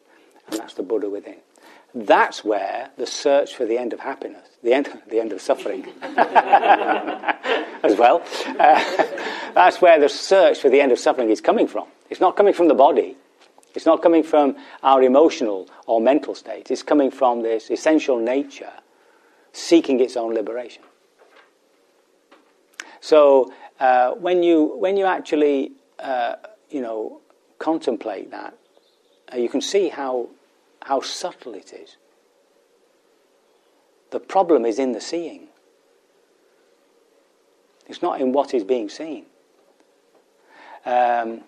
And 0.49 0.61
that's 0.61 0.75
the 0.75 0.83
Buddha 0.83 1.09
within. 1.09 1.37
That's 1.95 2.45
where 2.45 2.91
the 2.99 3.07
search 3.07 3.55
for 3.55 3.65
the 3.65 3.79
end 3.79 3.95
of 3.95 4.01
happiness, 4.01 4.47
the 4.63 4.75
end, 4.75 4.89
the 5.09 5.19
end 5.19 5.33
of 5.33 5.41
suffering, 5.41 5.87
as 6.03 7.97
well, 7.97 8.23
uh, 8.59 9.05
that's 9.55 9.81
where 9.81 9.99
the 9.99 10.09
search 10.09 10.59
for 10.59 10.69
the 10.69 10.81
end 10.81 10.93
of 10.93 10.99
suffering 10.99 11.31
is 11.31 11.41
coming 11.41 11.69
from. 11.69 11.87
It's 12.11 12.21
not 12.21 12.37
coming 12.37 12.53
from 12.53 12.69
the 12.69 12.75
body. 12.75 13.17
It's 13.75 13.87
not 13.87 14.03
coming 14.03 14.23
from 14.23 14.57
our 14.83 15.03
emotional 15.03 15.69
or 15.87 16.01
mental 16.01 16.35
state. 16.35 16.71
It's 16.71 16.83
coming 16.83 17.11
from 17.11 17.43
this 17.43 17.71
essential 17.71 18.19
nature 18.19 18.73
seeking 19.55 20.01
its 20.01 20.17
own 20.17 20.35
liberation. 20.35 20.83
So 23.01 23.53
uh, 23.81 24.11
when 24.13 24.43
you 24.43 24.77
when 24.77 24.97
you 24.97 25.07
actually 25.07 25.73
uh, 25.99 26.35
you 26.71 26.83
know 26.83 27.21
contemplate 27.59 28.31
that, 28.33 28.59
uh, 29.33 29.39
you 29.39 29.49
can 29.49 29.61
see 29.61 29.89
how 29.89 30.29
how 30.83 31.01
subtle 31.01 31.55
it 31.55 31.73
is. 31.73 31.97
The 34.11 34.21
problem 34.21 34.67
is 34.67 34.79
in 34.79 34.93
the 34.93 35.01
seeing. 35.01 35.49
It's 37.87 38.03
not 38.03 38.21
in 38.21 38.33
what 38.33 38.55
is 38.55 38.65
being 38.65 38.89
seen. 38.89 39.27
Um, 40.87 41.43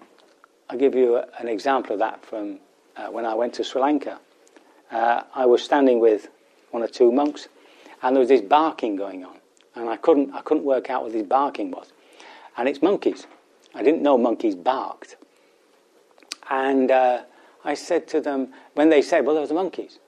I'll 0.69 0.79
give 0.79 0.95
you 0.95 1.17
a, 1.17 1.27
an 1.39 1.49
example 1.49 1.95
of 1.95 1.99
that 2.01 2.25
from 2.25 2.59
uh, 2.97 3.07
when 3.07 3.25
I 3.25 3.35
went 3.35 3.55
to 3.55 3.65
Sri 3.65 3.81
Lanka. 3.81 4.19
Uh, 4.91 5.23
I 5.35 5.47
was 5.47 5.63
standing 5.63 6.01
with 6.01 6.29
one 6.71 6.83
or 6.83 6.89
two 6.89 7.11
monks, 7.11 7.49
and 8.03 8.15
there 8.15 8.21
was 8.21 8.29
this 8.29 8.41
barking 8.41 8.97
going 8.97 9.25
on, 9.25 9.37
and 9.75 9.89
I 9.89 9.97
couldn't, 9.97 10.33
I 10.33 10.41
couldn't 10.43 10.65
work 10.65 10.91
out 10.91 11.03
what 11.03 11.13
this 11.13 11.23
barking 11.23 11.71
was. 11.71 11.93
And 12.57 12.69
it's 12.69 12.83
monkeys. 12.83 13.27
I 13.75 13.83
didn't 13.83 14.03
know 14.03 14.17
monkeys 14.17 14.55
barked. 14.55 15.17
And 16.49 16.91
uh, 16.91 17.23
I 17.65 17.75
said 17.75 18.07
to 18.09 18.21
them, 18.21 18.53
when 18.75 18.89
they 18.89 19.03
said, 19.03 19.27
well, 19.27 19.35
those 19.35 19.51
are 19.51 19.55
monkeys, 19.55 19.99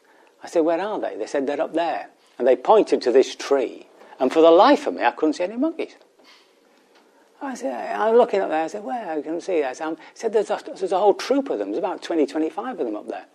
I 0.43 0.47
said, 0.47 0.61
where 0.61 0.81
are 0.81 1.01
they? 1.01 1.17
They 1.17 1.27
said, 1.27 1.47
they're 1.47 1.61
up 1.61 1.75
there. 1.75 2.09
And 2.39 2.47
they 2.47 2.57
pointed 2.57 3.03
to 3.03 3.13
this 3.13 3.35
tree, 3.35 3.89
and 4.21 4.33
for 4.33 4.41
the 4.41 4.51
life 4.51 4.87
of 4.87 4.95
me, 4.95 5.05
I 5.05 5.11
couldn't 5.11 5.35
see 5.35 5.45
any 5.45 5.57
monkeys. 5.57 5.97
I 7.41 7.55
said, 7.55 7.95
I'm 7.95 8.17
looking 8.17 8.41
up 8.41 8.49
there. 8.49 8.65
I 8.65 8.67
said, 8.67 8.83
where? 8.83 9.13
I 9.13 9.23
can 9.23 9.41
see. 9.41 9.63
I 9.63 9.73
said, 9.73 9.97
said 10.15 10.33
there's, 10.33 10.51
a, 10.51 10.61
there's 10.67 10.93
a 10.93 10.99
whole 10.99 11.15
troop 11.15 11.51
of 11.51 11.59
them. 11.59 11.71
There's 11.71 11.79
about 11.79 12.03
20, 12.03 12.27
25 12.27 12.81
of 12.81 12.87
them 12.87 12.97
up 12.97 13.09
there. 13.09 13.27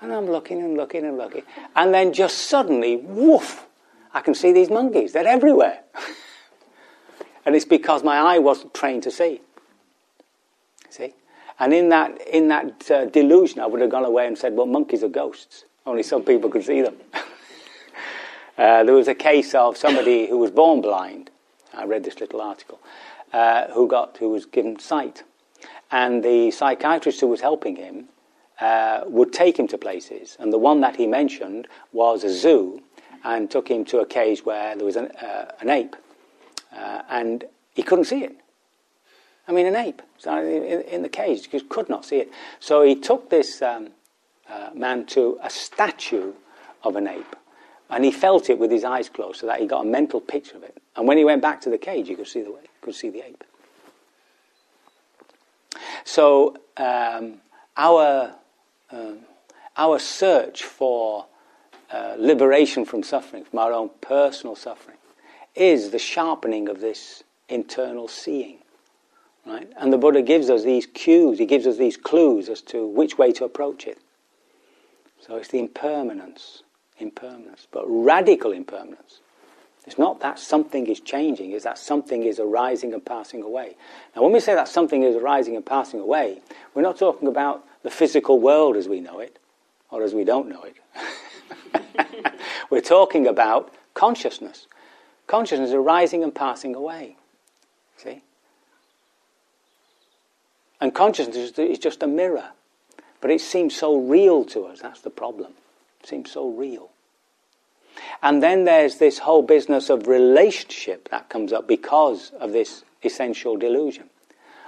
And 0.00 0.12
I'm 0.12 0.26
looking 0.26 0.60
and 0.60 0.76
looking 0.76 1.04
and 1.04 1.16
looking. 1.16 1.42
And 1.74 1.94
then 1.94 2.12
just 2.12 2.38
suddenly, 2.48 2.96
woof, 2.96 3.66
I 4.12 4.20
can 4.20 4.34
see 4.34 4.52
these 4.52 4.70
monkeys. 4.70 5.12
They're 5.12 5.26
everywhere. 5.26 5.80
and 7.46 7.54
it's 7.54 7.64
because 7.64 8.02
my 8.02 8.16
eye 8.16 8.38
wasn't 8.38 8.74
trained 8.74 9.02
to 9.04 9.10
see. 9.10 9.40
See? 10.90 11.14
And 11.58 11.72
in 11.72 11.88
that, 11.90 12.20
in 12.28 12.48
that 12.48 12.90
uh, 12.90 13.04
delusion, 13.06 13.60
I 13.60 13.66
would 13.66 13.80
have 13.80 13.90
gone 13.90 14.04
away 14.04 14.26
and 14.26 14.36
said, 14.36 14.54
well, 14.54 14.66
monkeys 14.66 15.02
are 15.02 15.08
ghosts. 15.08 15.64
Only 15.86 16.02
some 16.02 16.22
people 16.22 16.50
could 16.50 16.64
see 16.64 16.82
them. 16.82 16.96
uh, 18.58 18.84
there 18.84 18.94
was 18.94 19.08
a 19.08 19.14
case 19.14 19.54
of 19.54 19.76
somebody 19.76 20.26
who 20.26 20.38
was 20.38 20.50
born 20.50 20.80
blind. 20.80 21.30
I 21.74 21.84
read 21.84 22.04
this 22.04 22.20
little 22.20 22.40
article. 22.40 22.80
Uh, 23.32 23.66
who 23.72 23.88
got 23.88 24.16
who 24.18 24.30
was 24.30 24.46
given 24.46 24.78
sight, 24.78 25.24
and 25.90 26.22
the 26.22 26.50
psychiatrist 26.52 27.20
who 27.20 27.26
was 27.26 27.40
helping 27.40 27.74
him 27.74 28.08
uh, 28.60 29.00
would 29.04 29.32
take 29.32 29.58
him 29.58 29.66
to 29.66 29.76
places, 29.76 30.36
and 30.38 30.52
the 30.52 30.58
one 30.58 30.80
that 30.80 30.94
he 30.94 31.08
mentioned 31.08 31.66
was 31.92 32.22
a 32.22 32.32
zoo, 32.32 32.80
and 33.26 33.50
took 33.50 33.68
him 33.68 33.84
to 33.84 33.98
a 33.98 34.06
cage 34.06 34.46
where 34.46 34.76
there 34.76 34.86
was 34.86 34.94
an, 34.94 35.06
uh, 35.20 35.50
an 35.60 35.68
ape, 35.68 35.96
uh, 36.72 37.02
and 37.10 37.44
he 37.74 37.82
couldn't 37.82 38.04
see 38.04 38.22
it. 38.22 38.36
I 39.48 39.52
mean, 39.52 39.66
an 39.66 39.74
ape 39.74 40.00
in, 40.24 41.02
the 41.02 41.08
cage, 41.08 41.48
he 41.50 41.60
could 41.60 41.88
not 41.88 42.04
see 42.04 42.16
it. 42.18 42.30
So 42.60 42.82
he 42.82 42.94
took 42.94 43.28
this 43.28 43.62
um, 43.62 43.90
uh, 44.48 44.70
man 44.74 45.06
to 45.06 45.38
a 45.42 45.50
statue 45.50 46.34
of 46.84 46.94
an 46.94 47.08
ape, 47.08 47.34
and 47.90 48.04
he 48.04 48.12
felt 48.12 48.48
it 48.48 48.60
with 48.60 48.70
his 48.70 48.84
eyes 48.84 49.08
closed, 49.08 49.40
so 49.40 49.46
that 49.46 49.60
he 49.60 49.66
got 49.66 49.84
a 49.84 49.88
mental 49.88 50.20
picture 50.20 50.56
of 50.56 50.62
it. 50.62 50.80
And 50.94 51.08
when 51.08 51.18
he 51.18 51.24
went 51.24 51.42
back 51.42 51.60
to 51.62 51.70
the 51.70 51.78
cage, 51.78 52.06
he 52.06 52.14
could 52.14 52.28
see 52.28 52.42
the 52.42 52.56
could 52.80 52.94
see 52.94 53.10
the 53.10 53.26
ape. 53.26 53.42
So 56.04 56.56
um, 56.76 57.38
our 57.76 58.34
um, 58.92 59.18
our 59.76 59.98
search 59.98 60.62
for 60.62 61.26
uh, 61.92 62.14
liberation 62.18 62.84
from 62.84 63.02
suffering, 63.02 63.44
from 63.44 63.58
our 63.58 63.72
own 63.72 63.90
personal 64.00 64.56
suffering, 64.56 64.96
is 65.54 65.90
the 65.90 65.98
sharpening 65.98 66.68
of 66.68 66.80
this 66.80 67.22
internal 67.48 68.08
seeing. 68.08 68.58
Right? 69.46 69.70
And 69.76 69.92
the 69.92 69.98
Buddha 69.98 70.22
gives 70.22 70.50
us 70.50 70.64
these 70.64 70.86
cues, 70.86 71.38
he 71.38 71.46
gives 71.46 71.66
us 71.66 71.76
these 71.76 71.96
clues 71.96 72.48
as 72.48 72.60
to 72.62 72.86
which 72.86 73.16
way 73.16 73.32
to 73.32 73.44
approach 73.44 73.86
it. 73.86 73.98
So 75.24 75.36
it's 75.36 75.48
the 75.48 75.60
impermanence, 75.60 76.62
impermanence, 76.98 77.66
but 77.70 77.84
radical 77.86 78.52
impermanence. 78.52 79.20
It's 79.86 79.98
not 79.98 80.20
that 80.20 80.40
something 80.40 80.88
is 80.88 80.98
changing, 80.98 81.52
it's 81.52 81.64
that 81.64 81.78
something 81.78 82.24
is 82.24 82.40
arising 82.40 82.92
and 82.92 83.04
passing 83.04 83.42
away. 83.42 83.76
Now, 84.14 84.22
when 84.22 84.32
we 84.32 84.40
say 84.40 84.54
that 84.54 84.66
something 84.66 85.04
is 85.04 85.14
arising 85.14 85.54
and 85.54 85.64
passing 85.64 86.00
away, 86.00 86.40
we're 86.74 86.82
not 86.82 86.98
talking 86.98 87.28
about 87.28 87.64
the 87.84 87.90
physical 87.90 88.40
world 88.40 88.76
as 88.76 88.88
we 88.88 89.00
know 89.00 89.20
it, 89.20 89.38
or 89.90 90.02
as 90.02 90.12
we 90.12 90.24
don't 90.24 90.48
know 90.48 90.62
it. 90.64 90.74
we're 92.70 92.80
talking 92.80 93.26
about 93.26 93.72
consciousness. 93.94 94.66
Consciousness 95.26 95.68
is 95.68 95.74
arising 95.74 96.22
and 96.22 96.34
passing 96.34 96.74
away. 96.74 97.16
See? 97.96 98.22
And 100.80 100.94
consciousness 100.94 101.58
is 101.58 101.78
just 101.78 102.02
a 102.02 102.06
mirror. 102.06 102.50
But 103.20 103.30
it 103.30 103.40
seems 103.40 103.74
so 103.74 103.96
real 103.96 104.44
to 104.46 104.66
us. 104.66 104.80
That's 104.80 105.00
the 105.00 105.10
problem. 105.10 105.52
It 106.00 106.08
seems 106.08 106.30
so 106.30 106.48
real. 106.48 106.90
And 108.22 108.42
then 108.42 108.64
there's 108.64 108.98
this 108.98 109.18
whole 109.18 109.42
business 109.42 109.88
of 109.88 110.06
relationship 110.06 111.08
that 111.10 111.28
comes 111.28 111.52
up 111.52 111.66
because 111.66 112.30
of 112.38 112.52
this 112.52 112.84
essential 113.02 113.56
delusion 113.56 114.10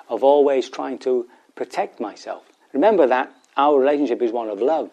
of 0.08 0.24
always 0.24 0.70
trying 0.70 0.98
to 0.98 1.28
protect 1.54 2.00
myself. 2.00 2.44
Remember 2.72 3.06
that 3.06 3.30
our 3.56 3.78
relationship 3.78 4.22
is 4.22 4.32
one 4.32 4.48
of 4.48 4.60
love. 4.60 4.90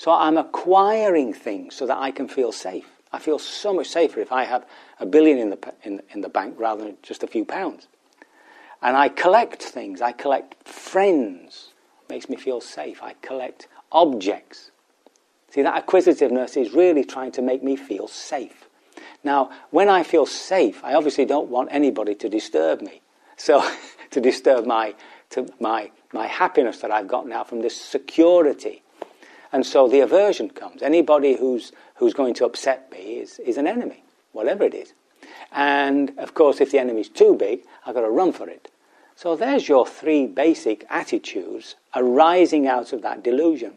So 0.00 0.12
I'm 0.12 0.38
acquiring 0.38 1.34
things 1.34 1.74
so 1.74 1.86
that 1.86 1.98
I 1.98 2.10
can 2.10 2.26
feel 2.26 2.52
safe. 2.52 2.86
I 3.12 3.18
feel 3.18 3.38
so 3.38 3.74
much 3.74 3.86
safer 3.86 4.20
if 4.20 4.32
I 4.32 4.44
have 4.44 4.64
a 4.98 5.04
billion 5.04 5.36
in 5.36 5.50
the, 5.50 5.74
in, 5.82 6.00
in 6.08 6.22
the 6.22 6.30
bank 6.30 6.54
rather 6.56 6.84
than 6.84 6.96
just 7.02 7.22
a 7.22 7.26
few 7.26 7.44
pounds. 7.44 7.86
And 8.80 8.96
I 8.96 9.10
collect 9.10 9.62
things. 9.62 10.00
I 10.00 10.12
collect 10.12 10.66
friends. 10.66 11.74
Makes 12.08 12.30
me 12.30 12.36
feel 12.36 12.62
safe. 12.62 13.02
I 13.02 13.12
collect 13.20 13.68
objects. 13.92 14.70
See, 15.50 15.60
that 15.60 15.76
acquisitiveness 15.76 16.56
is 16.56 16.72
really 16.72 17.04
trying 17.04 17.32
to 17.32 17.42
make 17.42 17.62
me 17.62 17.76
feel 17.76 18.08
safe. 18.08 18.70
Now, 19.22 19.50
when 19.70 19.90
I 19.90 20.02
feel 20.02 20.24
safe, 20.24 20.82
I 20.82 20.94
obviously 20.94 21.26
don't 21.26 21.50
want 21.50 21.68
anybody 21.70 22.14
to 22.14 22.28
disturb 22.30 22.80
me. 22.80 23.02
So, 23.36 23.62
to 24.12 24.20
disturb 24.22 24.64
my, 24.64 24.94
to 25.28 25.46
my, 25.60 25.90
my 26.14 26.26
happiness 26.26 26.78
that 26.78 26.90
I've 26.90 27.06
got 27.06 27.28
now 27.28 27.44
from 27.44 27.60
this 27.60 27.78
security. 27.78 28.82
And 29.52 29.66
so 29.66 29.88
the 29.88 30.00
aversion 30.00 30.50
comes. 30.50 30.82
Anybody 30.82 31.36
who's, 31.36 31.72
who's 31.96 32.14
going 32.14 32.34
to 32.34 32.44
upset 32.44 32.90
me 32.92 33.18
is, 33.18 33.38
is 33.40 33.56
an 33.56 33.66
enemy, 33.66 34.04
whatever 34.32 34.64
it 34.64 34.74
is. 34.74 34.92
And 35.52 36.16
of 36.18 36.34
course, 36.34 36.60
if 36.60 36.70
the 36.70 36.78
enemy's 36.78 37.08
too 37.08 37.34
big, 37.34 37.62
I've 37.84 37.94
got 37.94 38.02
to 38.02 38.10
run 38.10 38.32
for 38.32 38.48
it. 38.48 38.70
So 39.16 39.36
there's 39.36 39.68
your 39.68 39.86
three 39.86 40.26
basic 40.26 40.86
attitudes 40.88 41.76
arising 41.94 42.66
out 42.66 42.92
of 42.92 43.02
that 43.02 43.22
delusion 43.22 43.74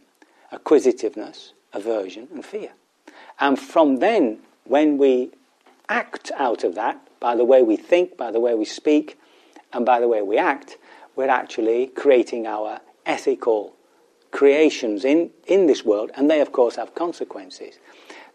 acquisitiveness, 0.52 1.54
aversion, 1.74 2.28
and 2.32 2.46
fear. 2.46 2.70
And 3.40 3.60
from 3.60 3.98
then, 3.98 4.38
when 4.66 5.00
we 5.00 5.32
act 5.90 6.32
out 6.38 6.64
of 6.64 6.76
that, 6.76 7.02
by 7.20 7.36
the 7.36 7.44
way 7.44 7.64
we 7.64 7.76
think, 7.76 8.18
by 8.18 8.32
the 8.32 8.40
way 8.40 8.54
we 8.54 8.66
speak, 8.66 9.20
and 9.74 9.84
by 9.86 10.00
the 10.00 10.08
way 10.08 10.22
we 10.22 10.38
act, 10.38 10.78
we're 11.16 11.30
actually 11.30 11.88
creating 11.88 12.46
our 12.46 12.80
ethical 13.06 13.74
creations 14.34 15.06
in, 15.06 15.30
in 15.46 15.68
this 15.68 15.86
world, 15.86 16.12
and 16.16 16.30
they, 16.30 16.42
of 16.42 16.52
course, 16.52 16.76
have 16.76 16.94
consequences. 16.96 17.76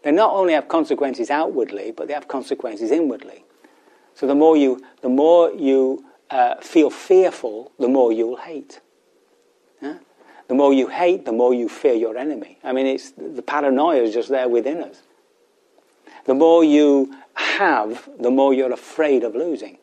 They 0.01 0.11
not 0.11 0.33
only 0.33 0.53
have 0.53 0.67
consequences 0.69 1.29
outwardly, 1.29 1.91
but 1.91 2.07
they 2.07 2.13
have 2.13 2.27
consequences 2.27 2.89
inwardly. 2.89 3.43
So 4.15 4.25
the 4.25 4.33
more 4.33 4.55
you, 4.55 4.81
the 5.01 5.09
more 5.09 5.51
you 5.51 6.05
uh, 6.29 6.55
feel 6.61 6.89
fearful, 6.89 7.73
the 7.77 7.89
more 7.89 8.13
you 8.13 8.27
will 8.27 8.37
hate. 8.37 8.79
Yeah? 9.81 9.97
The 10.47 10.55
more 10.55 10.73
you 10.73 10.87
hate, 10.87 11.25
the 11.25 11.33
more 11.33 11.53
you 11.53 11.67
fear 11.67 11.93
your 11.93 12.17
enemy. 12.17 12.57
I 12.63 12.71
mean, 12.71 12.87
it's, 12.87 13.11
the 13.11 13.41
paranoia 13.41 14.01
is 14.01 14.13
just 14.13 14.29
there 14.29 14.47
within 14.47 14.81
us. 14.81 15.01
The 16.25 16.33
more 16.33 16.63
you 16.63 17.13
have, 17.33 18.09
the 18.17 18.31
more 18.31 18.53
you're 18.53 18.71
afraid 18.71 19.23
of 19.23 19.35
losing. 19.35 19.78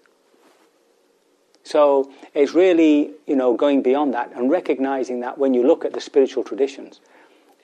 So 1.67 2.13
it's 2.33 2.55
really, 2.55 3.11
you 3.27 3.35
know, 3.35 3.57
going 3.57 3.83
beyond 3.83 4.15
that 4.15 4.31
and 4.37 4.49
recognizing 4.49 5.19
that 5.21 5.37
when 5.37 5.53
you 5.53 5.67
look 5.67 5.85
at 5.85 5.93
the 5.93 6.01
spiritual 6.01 6.45
traditions, 6.45 7.01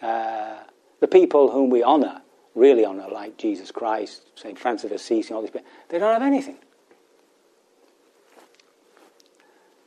uh, 0.03 0.57
the 0.99 1.07
people 1.07 1.53
whom 1.53 1.71
we 1.71 1.85
honor, 1.85 2.21
really 2.57 2.85
honor, 2.85 3.07
like 3.09 3.37
Jesus 3.37 3.71
Christ, 3.71 4.23
St. 4.35 4.59
Francis 4.59 4.91
of 4.91 4.97
Assisi, 4.97 5.33
all 5.33 5.41
these 5.41 5.53
people, 5.53 5.69
they 5.89 6.01
don't 6.01 6.13
have 6.13 6.23
anything. 6.23 6.57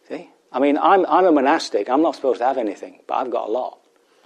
See? 0.07 0.29
I 0.49 0.59
mean, 0.59 0.77
I'm, 0.77 1.05
I'm 1.07 1.25
a 1.25 1.33
monastic. 1.33 1.89
I'm 1.89 2.01
not 2.01 2.15
supposed 2.15 2.39
to 2.39 2.45
have 2.45 2.57
anything, 2.57 3.01
but 3.07 3.15
I've 3.15 3.29
got 3.29 3.49
a 3.49 3.51
lot. 3.51 3.79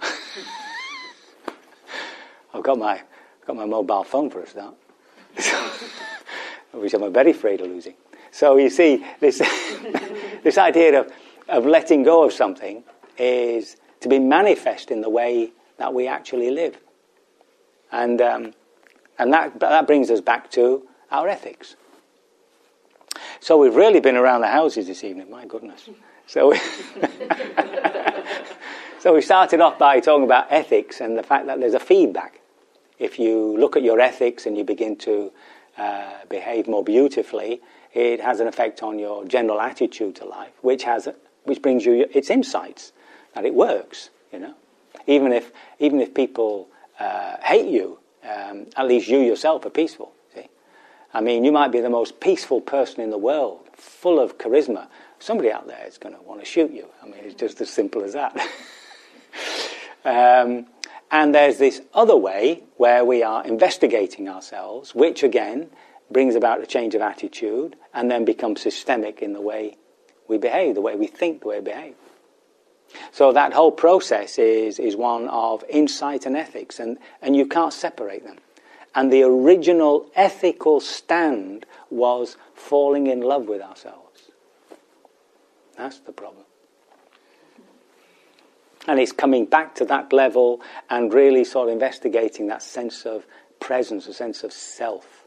I've 2.54 2.62
got 2.62 2.78
my, 2.78 3.02
got 3.44 3.56
my 3.56 3.66
mobile 3.66 4.04
phone 4.04 4.30
for 4.30 4.40
a 4.40 4.46
start, 4.46 4.76
which 6.74 6.94
I'm 6.94 7.12
very 7.12 7.32
afraid 7.32 7.60
of 7.60 7.66
losing. 7.66 7.94
So 8.30 8.56
you 8.56 8.70
see, 8.70 9.04
this, 9.20 9.38
this 10.42 10.58
idea 10.58 11.00
of, 11.00 11.12
of 11.48 11.66
letting 11.66 12.02
go 12.02 12.24
of 12.24 12.32
something 12.32 12.84
is 13.18 13.76
to 14.00 14.08
be 14.08 14.18
manifest 14.18 14.90
in 14.90 15.00
the 15.00 15.10
way 15.10 15.52
that 15.76 15.92
we 15.92 16.06
actually 16.06 16.50
live. 16.50 16.78
And, 17.92 18.20
um, 18.20 18.52
and 19.18 19.32
that, 19.32 19.58
that 19.60 19.86
brings 19.86 20.10
us 20.10 20.20
back 20.20 20.50
to 20.52 20.86
our 21.10 21.28
ethics. 21.28 21.76
So 23.40 23.58
we've 23.58 23.74
really 23.74 24.00
been 24.00 24.16
around 24.16 24.42
the 24.42 24.48
houses 24.48 24.86
this 24.86 25.02
evening, 25.02 25.30
my 25.30 25.46
goodness. 25.46 25.88
So, 26.26 26.50
we, 26.50 26.58
so 29.00 29.14
we 29.14 29.22
started 29.22 29.60
off 29.60 29.78
by 29.78 30.00
talking 30.00 30.24
about 30.24 30.46
ethics 30.50 31.00
and 31.00 31.18
the 31.18 31.22
fact 31.22 31.46
that 31.46 31.58
there's 31.58 31.74
a 31.74 31.80
feedback. 31.80 32.40
If 32.98 33.18
you 33.18 33.56
look 33.58 33.76
at 33.76 33.82
your 33.82 33.98
ethics 33.98 34.46
and 34.46 34.56
you 34.56 34.64
begin 34.64 34.96
to 34.98 35.32
uh, 35.76 36.12
behave 36.28 36.68
more 36.68 36.84
beautifully, 36.84 37.60
it 37.92 38.20
has 38.20 38.40
an 38.40 38.46
effect 38.46 38.82
on 38.82 38.98
your 38.98 39.24
general 39.24 39.60
attitude 39.60 40.16
to 40.16 40.24
life, 40.24 40.52
which 40.62 40.84
has 40.84 41.08
which 41.44 41.62
brings 41.62 41.84
you 41.84 42.06
its 42.12 42.30
insights 42.30 42.92
that 43.34 43.44
it 43.44 43.54
works. 43.54 44.10
You 44.32 44.40
know, 44.40 44.54
even 45.06 45.32
if 45.32 45.52
even 45.78 46.00
if 46.00 46.14
people 46.14 46.68
uh, 46.98 47.36
hate 47.42 47.66
you, 47.66 47.98
um, 48.22 48.66
at 48.76 48.86
least 48.86 49.08
you 49.08 49.18
yourself 49.18 49.64
are 49.66 49.70
peaceful. 49.70 50.12
See, 50.34 50.48
I 51.12 51.20
mean, 51.20 51.44
you 51.44 51.52
might 51.52 51.72
be 51.72 51.80
the 51.80 51.90
most 51.90 52.20
peaceful 52.20 52.60
person 52.60 53.00
in 53.00 53.10
the 53.10 53.18
world, 53.18 53.68
full 53.74 54.20
of 54.20 54.38
charisma. 54.38 54.88
Somebody 55.18 55.50
out 55.50 55.66
there 55.66 55.84
is 55.86 55.98
going 55.98 56.14
to 56.14 56.22
want 56.22 56.40
to 56.40 56.46
shoot 56.46 56.70
you. 56.70 56.86
I 57.02 57.06
mean, 57.06 57.20
it's 57.24 57.34
just 57.34 57.60
as 57.60 57.68
simple 57.68 58.02
as 58.04 58.14
that. 58.14 58.34
um, 60.04 60.66
and 61.10 61.34
there's 61.34 61.58
this 61.58 61.82
other 61.92 62.16
way 62.16 62.62
where 62.76 63.04
we 63.04 63.22
are 63.22 63.44
investigating 63.44 64.28
ourselves, 64.28 64.94
which 64.94 65.22
again 65.22 65.70
brings 66.10 66.34
about 66.34 66.62
a 66.62 66.66
change 66.66 66.94
of 66.94 67.02
attitude 67.02 67.76
and 67.94 68.10
then 68.10 68.24
becomes 68.24 68.60
systemic 68.60 69.22
in 69.22 69.32
the 69.32 69.40
way 69.40 69.76
we 70.28 70.38
behave, 70.38 70.74
the 70.74 70.80
way 70.80 70.96
we 70.96 71.06
think, 71.06 71.42
the 71.42 71.48
way 71.48 71.58
we 71.58 71.64
behave. 71.64 71.94
So 73.12 73.32
that 73.32 73.52
whole 73.52 73.72
process 73.72 74.38
is, 74.38 74.78
is 74.78 74.96
one 74.96 75.28
of 75.28 75.64
insight 75.68 76.26
and 76.26 76.36
ethics, 76.36 76.80
and, 76.80 76.98
and 77.22 77.36
you 77.36 77.46
can't 77.46 77.72
separate 77.72 78.24
them. 78.24 78.38
And 78.94 79.12
the 79.12 79.22
original 79.22 80.06
ethical 80.16 80.80
stand 80.80 81.66
was 81.90 82.36
falling 82.54 83.06
in 83.06 83.20
love 83.20 83.46
with 83.46 83.62
ourselves. 83.62 84.30
That's 85.76 86.00
the 86.00 86.12
problem. 86.12 86.44
And 88.88 88.98
it's 88.98 89.12
coming 89.12 89.44
back 89.44 89.76
to 89.76 89.84
that 89.86 90.12
level 90.12 90.60
and 90.88 91.12
really 91.12 91.44
sort 91.44 91.68
of 91.68 91.74
investigating 91.74 92.48
that 92.48 92.62
sense 92.62 93.06
of 93.06 93.26
presence, 93.60 94.08
a 94.08 94.14
sense 94.14 94.42
of 94.42 94.52
self 94.52 95.19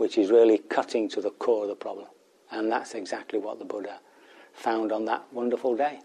which 0.00 0.16
is 0.16 0.30
really 0.30 0.56
cutting 0.56 1.10
to 1.10 1.20
the 1.20 1.30
core 1.30 1.64
of 1.64 1.68
the 1.68 1.74
problem. 1.74 2.06
And 2.50 2.72
that's 2.72 2.94
exactly 2.94 3.38
what 3.38 3.58
the 3.58 3.66
Buddha 3.66 4.00
found 4.54 4.92
on 4.92 5.04
that 5.04 5.30
wonderful 5.30 5.76
day. 5.76 6.00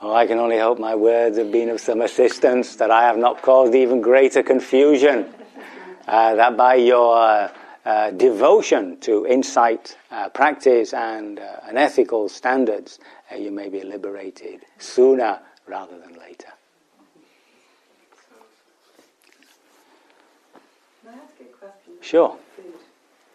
Oh, 0.00 0.14
I 0.14 0.28
can 0.28 0.38
only 0.38 0.58
hope 0.58 0.78
my 0.78 0.94
words 0.94 1.36
have 1.36 1.50
been 1.50 1.68
of 1.68 1.80
some 1.80 2.00
assistance, 2.00 2.76
that 2.76 2.92
I 2.92 3.02
have 3.02 3.18
not 3.18 3.42
caused 3.42 3.74
even 3.74 4.00
greater 4.00 4.44
confusion, 4.44 5.34
uh, 6.06 6.36
that 6.36 6.56
by 6.56 6.76
your 6.76 7.16
uh, 7.16 7.52
uh, 7.84 8.10
devotion 8.12 9.00
to 9.00 9.26
insight, 9.26 9.96
uh, 10.12 10.28
practice, 10.28 10.94
and, 10.94 11.40
uh, 11.40 11.56
and 11.66 11.76
ethical 11.76 12.28
standards, 12.28 13.00
uh, 13.32 13.34
you 13.34 13.50
may 13.50 13.68
be 13.68 13.82
liberated 13.82 14.64
sooner 14.78 15.40
rather 15.66 15.98
than 15.98 16.16
later. 16.20 16.52
Sure. 22.02 22.36
Food. 22.56 22.74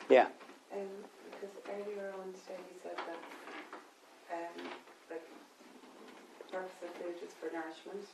Yeah. 0.10 0.28
Um, 0.74 0.88
because 1.32 1.56
earlier 1.72 2.14
on 2.20 2.34
today 2.34 2.60
you 2.68 2.76
said 2.84 2.98
that 2.98 3.22
um, 4.36 4.68
like 5.10 5.24
purpose 6.52 6.76
of 6.84 6.92
food 7.00 7.16
is 7.24 7.34
for 7.40 7.48
nourishment. 7.48 8.06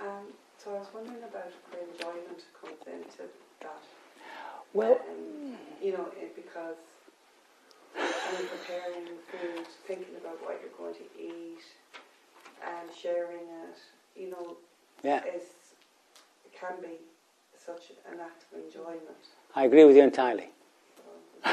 Um, 0.00 0.32
so 0.56 0.74
I 0.74 0.78
was 0.78 0.88
wondering 0.94 1.22
about 1.22 1.52
where 1.68 1.84
enjoyment 1.84 2.40
comes 2.58 2.80
into 2.86 3.28
that. 3.60 3.84
Well, 4.72 4.98
um, 5.10 5.54
you 5.82 5.92
know, 5.92 6.08
it, 6.16 6.34
because 6.34 6.80
when 7.94 8.48
preparing 8.48 9.04
food, 9.28 9.66
thinking 9.86 10.16
about 10.16 10.40
what 10.42 10.60
you're 10.62 10.72
going 10.78 10.94
to 10.94 11.08
eat, 11.20 11.60
and 12.64 12.88
sharing 12.96 13.44
it, 13.68 13.76
you 14.16 14.30
know, 14.30 14.56
yeah. 15.02 15.22
is 15.24 15.44
can 16.58 16.80
be 16.80 16.98
such 17.64 17.92
an 18.10 18.18
act 18.20 18.44
of 18.52 18.64
enjoyment. 18.64 19.02
I 19.54 19.64
agree 19.64 19.84
with 19.84 19.96
you 19.96 20.02
entirely. 20.02 20.48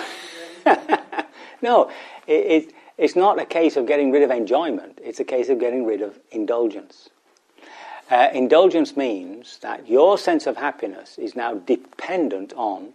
no, 1.61 1.89
it, 2.27 2.31
it, 2.31 2.73
it's 2.97 3.15
not 3.15 3.39
a 3.39 3.45
case 3.45 3.75
of 3.75 3.85
getting 3.85 4.11
rid 4.11 4.23
of 4.23 4.31
enjoyment, 4.31 4.99
it's 5.03 5.19
a 5.19 5.23
case 5.25 5.49
of 5.49 5.59
getting 5.59 5.85
rid 5.85 6.01
of 6.01 6.19
indulgence. 6.31 7.09
Uh, 8.09 8.29
indulgence 8.33 8.95
means 8.95 9.57
that 9.57 9.89
your 9.89 10.17
sense 10.17 10.47
of 10.47 10.55
happiness 10.55 11.17
is 11.17 11.35
now 11.35 11.55
dependent 11.55 12.53
on 12.55 12.93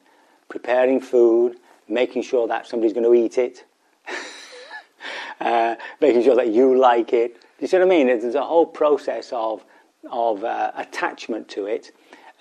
preparing 0.48 1.00
food, 1.00 1.56
making 1.88 2.22
sure 2.22 2.48
that 2.48 2.66
somebody's 2.66 2.94
going 2.94 3.04
to 3.04 3.14
eat 3.14 3.36
it, 3.36 3.66
uh, 5.40 5.74
making 6.00 6.22
sure 6.22 6.36
that 6.36 6.48
you 6.48 6.78
like 6.78 7.12
it. 7.12 7.36
You 7.60 7.66
see 7.66 7.76
what 7.76 7.86
I 7.86 7.88
mean? 7.90 8.06
There's 8.06 8.34
a 8.34 8.42
whole 8.42 8.64
process 8.64 9.30
of, 9.32 9.62
of 10.10 10.44
uh, 10.44 10.72
attachment 10.76 11.48
to 11.50 11.66
it 11.66 11.92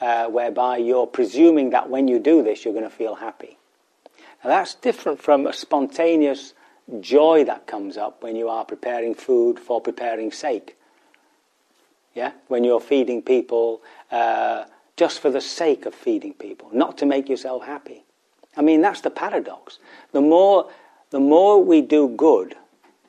uh, 0.02 0.26
whereby 0.28 0.78
you're 0.78 1.08
presuming 1.08 1.70
that 1.70 1.90
when 1.90 2.08
you 2.08 2.20
do 2.20 2.44
this, 2.44 2.66
you're 2.66 2.74
going 2.74 2.90
to 2.90 2.90
feel 2.90 3.16
happy. 3.16 3.58
Now, 4.44 4.50
that's 4.50 4.74
different 4.76 5.22
from 5.22 5.46
a 5.46 5.54
spontaneous 5.54 6.54
joy 7.00 7.44
that 7.46 7.68
comes 7.68 7.96
up 7.96 8.24
when 8.24 8.36
you 8.36 8.50
are 8.50 8.66
preparing 8.66 9.14
food 9.14 9.60
for 9.60 9.80
preparing 9.80 10.32
sake. 10.32 10.76
Yeah? 12.16 12.32
When 12.48 12.64
you're 12.64 12.82
feeding 12.82 13.22
people 13.22 13.82
uh, 14.12 14.66
just 14.98 15.20
for 15.20 15.30
the 15.30 15.42
sake 15.42 15.86
of 15.86 15.94
feeding 15.94 16.34
people, 16.34 16.70
not 16.74 16.98
to 16.98 17.06
make 17.06 17.30
yourself 17.30 17.64
happy. 17.64 18.04
I 18.58 18.62
mean, 18.62 18.82
that's 18.82 19.02
the 19.02 19.10
paradox. 19.10 19.80
The 20.12 20.22
more, 20.22 20.70
the 21.12 21.20
more 21.20 21.64
we 21.64 21.82
do 21.82 22.10
good 22.10 22.56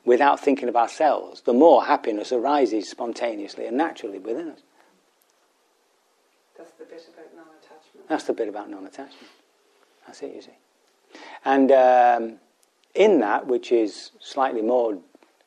without 0.05 0.39
thinking 0.39 0.69
of 0.69 0.75
ourselves, 0.75 1.41
the 1.41 1.53
more 1.53 1.85
happiness 1.85 2.31
arises 2.31 2.87
spontaneously 2.87 3.65
and 3.65 3.77
naturally 3.77 4.19
within 4.19 4.49
us. 4.49 4.59
That's 6.63 6.77
the 6.77 6.85
bit 6.85 7.03
about 7.13 7.35
non-attachment. 7.35 8.09
That's 8.09 8.23
the 8.23 8.33
bit 8.33 8.47
about 8.47 8.69
non-attachment. 8.69 9.27
That's 10.05 10.21
it, 10.21 10.35
you 10.35 10.41
see. 10.41 11.19
And 11.43 11.71
um, 11.71 12.39
in 12.95 13.19
that, 13.19 13.47
which 13.47 13.71
is 13.71 14.11
slightly 14.19 14.61
more 14.61 14.97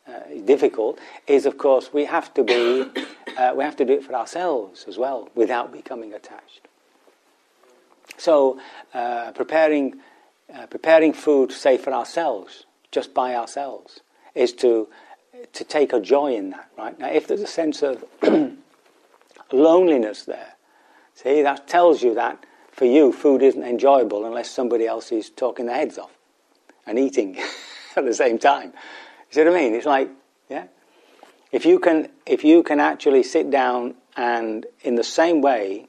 uh, 0.07 0.21
difficult, 0.45 0.99
is 1.27 1.47
of 1.47 1.59
course 1.59 1.93
we 1.93 2.05
have 2.05 2.35
to 2.35 2.45
be, 2.45 2.85
uh, 3.39 3.55
we 3.57 3.64
have 3.64 3.77
to 3.77 3.85
do 3.85 3.95
it 3.95 4.05
for 4.05 4.14
ourselves 4.14 4.85
as 4.89 4.99
well, 4.99 5.31
without 5.35 5.73
becoming 5.73 6.12
attached. 6.12 6.69
So 8.19 8.61
uh, 8.93 9.33
preparing, 9.33 9.97
uh, 10.53 10.67
preparing 10.67 11.12
food, 11.12 11.53
say 11.53 11.79
for 11.79 11.93
ourselves, 11.93 12.64
just 12.93 13.14
by 13.14 13.35
ourselves, 13.35 14.01
is 14.35 14.53
to 14.55 14.89
to 15.53 15.64
take 15.64 15.93
a 15.93 16.01
joy 16.01 16.35
in 16.35 16.51
that. 16.51 16.71
Right 16.79 16.99
now, 16.99 17.09
if 17.09 17.27
there's 17.27 17.43
a 17.43 17.47
sense 17.47 17.83
of 17.83 18.05
loneliness 19.53 20.25
there, 20.25 20.56
See, 21.17 21.41
that 21.43 21.67
tells 21.67 22.03
you 22.03 22.14
that 22.14 22.45
for 22.71 22.85
you, 22.85 23.11
food 23.11 23.43
isn't 23.43 23.62
enjoyable 23.62 24.27
unless 24.27 24.51
somebody 24.51 24.87
else 24.87 25.11
is 25.11 25.31
talking 25.31 25.64
their 25.64 25.77
heads 25.77 25.97
off 25.97 26.12
and 26.87 26.99
eating 26.99 27.39
at 27.97 28.05
the 28.05 28.12
same 28.12 28.39
time. 28.39 28.75
You 29.31 29.35
see 29.35 29.45
what 29.45 29.55
I 29.55 29.57
mean? 29.57 29.75
It's 29.75 29.87
like, 29.87 30.11
yeah. 30.51 30.67
If 31.51 31.64
you 31.64 31.79
can, 31.79 32.11
if 32.27 32.45
you 32.45 32.62
can 32.62 32.81
actually 32.81 33.23
sit 33.23 33.51
down 33.51 33.95
and, 34.14 34.67
in 34.83 34.97
the 34.97 35.05
same 35.05 35.41
way, 35.41 35.89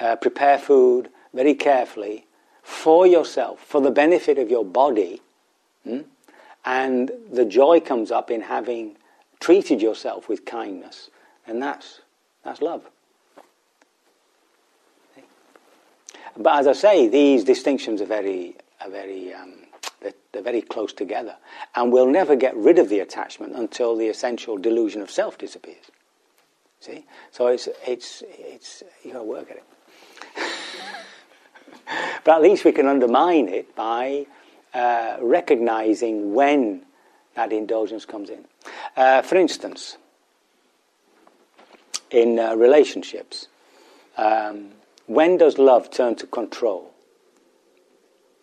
uh, 0.00 0.16
prepare 0.16 0.58
food 0.58 1.08
very 1.32 1.54
carefully 1.54 2.26
for 2.62 3.06
yourself, 3.06 3.60
for 3.60 3.80
the 3.80 3.90
benefit 3.90 4.38
of 4.38 4.50
your 4.50 4.66
body, 4.66 5.22
hmm? 5.82 6.00
and 6.66 7.10
the 7.32 7.46
joy 7.46 7.80
comes 7.80 8.10
up 8.10 8.30
in 8.30 8.42
having 8.42 8.96
treated 9.40 9.80
yourself 9.80 10.28
with 10.28 10.44
kindness, 10.44 11.08
and 11.46 11.62
that's 11.62 12.02
that's 12.44 12.60
love. 12.60 12.90
But 16.38 16.60
as 16.60 16.66
I 16.68 16.72
say, 16.72 17.08
these 17.08 17.42
distinctions 17.42 18.00
are 18.00 18.06
very, 18.06 18.56
are 18.80 18.90
very 18.90 19.34
um, 19.34 19.54
they're, 20.00 20.14
they're, 20.32 20.42
very 20.42 20.62
close 20.62 20.92
together, 20.92 21.36
and 21.74 21.92
we'll 21.92 22.06
never 22.06 22.36
get 22.36 22.56
rid 22.56 22.78
of 22.78 22.88
the 22.88 23.00
attachment 23.00 23.56
until 23.56 23.96
the 23.96 24.06
essential 24.06 24.56
delusion 24.56 25.02
of 25.02 25.10
self 25.10 25.36
disappears. 25.36 25.90
See, 26.80 27.04
so 27.32 27.48
it's 27.48 27.68
it's 27.84 28.22
it's 28.28 28.84
you 29.02 29.12
got 29.12 29.18
to 29.18 29.24
work 29.24 29.50
at 29.50 29.56
it. 29.56 29.64
but 32.24 32.36
at 32.36 32.42
least 32.42 32.64
we 32.64 32.70
can 32.70 32.86
undermine 32.86 33.48
it 33.48 33.74
by 33.74 34.26
uh, 34.72 35.16
recognizing 35.20 36.34
when 36.34 36.82
that 37.34 37.52
indulgence 37.52 38.04
comes 38.04 38.30
in. 38.30 38.44
Uh, 38.96 39.22
for 39.22 39.34
instance, 39.34 39.96
in 42.12 42.38
uh, 42.38 42.54
relationships, 42.54 43.48
um, 44.16 44.70
when 45.08 45.38
does 45.38 45.58
love 45.58 45.90
turn 45.90 46.14
to 46.16 46.26
control? 46.26 46.92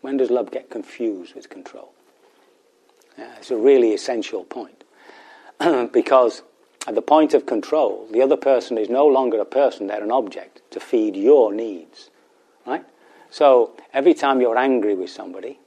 When 0.02 0.18
does 0.18 0.30
love 0.30 0.52
get 0.52 0.70
confused 0.70 1.36
with 1.36 1.50
control? 1.50 1.94
Uh, 3.18 3.24
it's 3.38 3.52
a 3.52 3.56
really 3.56 3.94
essential 3.94 4.44
point. 4.44 4.84
because 5.94 6.42
at 6.88 6.96
the 6.96 7.02
point 7.02 7.34
of 7.34 7.46
control, 7.46 8.08
the 8.12 8.22
other 8.22 8.36
person 8.36 8.78
is 8.78 8.90
no 8.90 9.08
longer 9.08 9.40
a 9.40 9.46
person, 9.46 9.88
they're 9.88 10.04
an 10.04 10.12
object 10.12 10.62
to 10.72 10.80
feed 10.80 11.16
your 11.16 11.54
needs. 11.54 12.10
Right? 12.66 12.84
So 13.30 13.78
every 13.94 14.14
time 14.14 14.42
you're 14.42 14.58
angry 14.58 14.96
with 14.96 15.12
somebody, 15.12 15.60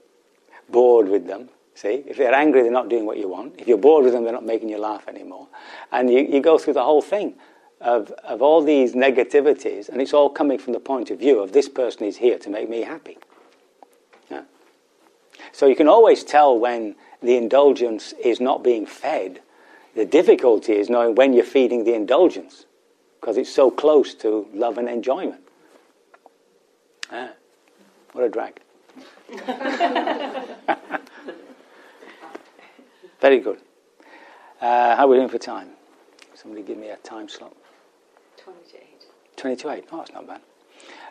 bored 0.68 1.08
with 1.08 1.26
them, 1.26 1.48
see, 1.74 2.04
if 2.06 2.16
they're 2.16 2.34
angry, 2.34 2.62
they're 2.62 2.72
not 2.72 2.88
doing 2.88 3.06
what 3.06 3.18
you 3.18 3.28
want. 3.28 3.54
If 3.58 3.68
you're 3.68 3.78
bored 3.78 4.04
with 4.04 4.14
them, 4.14 4.24
they're 4.24 4.32
not 4.32 4.44
making 4.46 4.68
you 4.68 4.78
laugh 4.78 5.06
anymore. 5.06 5.46
And 5.92 6.10
you, 6.12 6.20
you 6.20 6.40
go 6.40 6.58
through 6.58 6.74
the 6.74 6.84
whole 6.84 7.02
thing 7.02 7.34
of, 7.80 8.10
of 8.24 8.42
all 8.42 8.62
these 8.62 8.94
negativities, 8.94 9.88
and 9.88 10.00
it's 10.02 10.12
all 10.12 10.30
coming 10.30 10.58
from 10.58 10.72
the 10.72 10.80
point 10.80 11.10
of 11.10 11.18
view 11.18 11.40
of 11.40 11.52
this 11.52 11.68
person 11.68 12.04
is 12.04 12.16
here 12.16 12.38
to 12.38 12.50
make 12.50 12.68
me 12.68 12.82
happy. 12.82 13.18
So 15.52 15.66
you 15.66 15.74
can 15.74 15.88
always 15.88 16.22
tell 16.24 16.56
when 16.58 16.94
the 17.22 17.36
indulgence 17.36 18.12
is 18.22 18.40
not 18.40 18.62
being 18.62 18.86
fed. 18.86 19.40
The 19.94 20.04
difficulty 20.04 20.74
is 20.74 20.88
knowing 20.88 21.14
when 21.16 21.32
you're 21.32 21.44
feeding 21.44 21.84
the 21.84 21.94
indulgence 21.94 22.66
because 23.20 23.36
it's 23.36 23.52
so 23.52 23.70
close 23.70 24.14
to 24.14 24.46
love 24.54 24.78
and 24.78 24.88
enjoyment. 24.88 25.40
What 28.12 28.24
a 28.24 28.28
drag. 28.28 28.60
Very 33.20 33.40
good. 33.40 33.58
Uh, 34.60 34.94
how 34.96 35.06
are 35.06 35.08
we 35.08 35.16
doing 35.16 35.28
for 35.28 35.38
time? 35.38 35.70
Somebody 36.34 36.62
give 36.62 36.78
me 36.78 36.88
a 36.88 36.96
time 36.98 37.28
slot. 37.28 37.56
20 38.48 38.70
to 38.70 38.76
8. 38.76 38.82
20 39.36 39.56
to 39.56 39.70
8. 39.70 39.84
Oh, 39.92 39.96
that's 39.98 40.12
not 40.12 40.26
bad. 40.26 40.40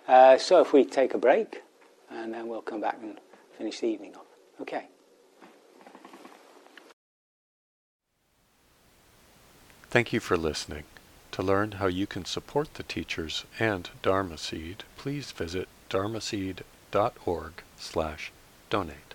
Uh, 0.07 0.37
so 0.37 0.61
if 0.61 0.73
we 0.73 0.85
take 0.85 1.13
a 1.13 1.17
break, 1.17 1.61
and 2.09 2.33
then 2.33 2.47
we'll 2.47 2.61
come 2.61 2.81
back 2.81 2.97
and 3.01 3.19
finish 3.57 3.79
the 3.79 3.87
evening 3.87 4.15
off. 4.15 4.25
Okay. 4.61 4.87
Thank 9.89 10.13
you 10.13 10.19
for 10.19 10.37
listening. 10.37 10.83
To 11.31 11.43
learn 11.43 11.73
how 11.73 11.87
you 11.87 12.07
can 12.07 12.25
support 12.25 12.73
the 12.73 12.83
teachers 12.83 13.45
and 13.59 13.89
Dharma 14.01 14.37
Seed, 14.37 14.83
please 14.97 15.31
visit 15.31 15.67
dharma 15.89 16.19
dharmaseed.org 16.19 17.53
slash 17.77 18.31
donate. 18.69 19.06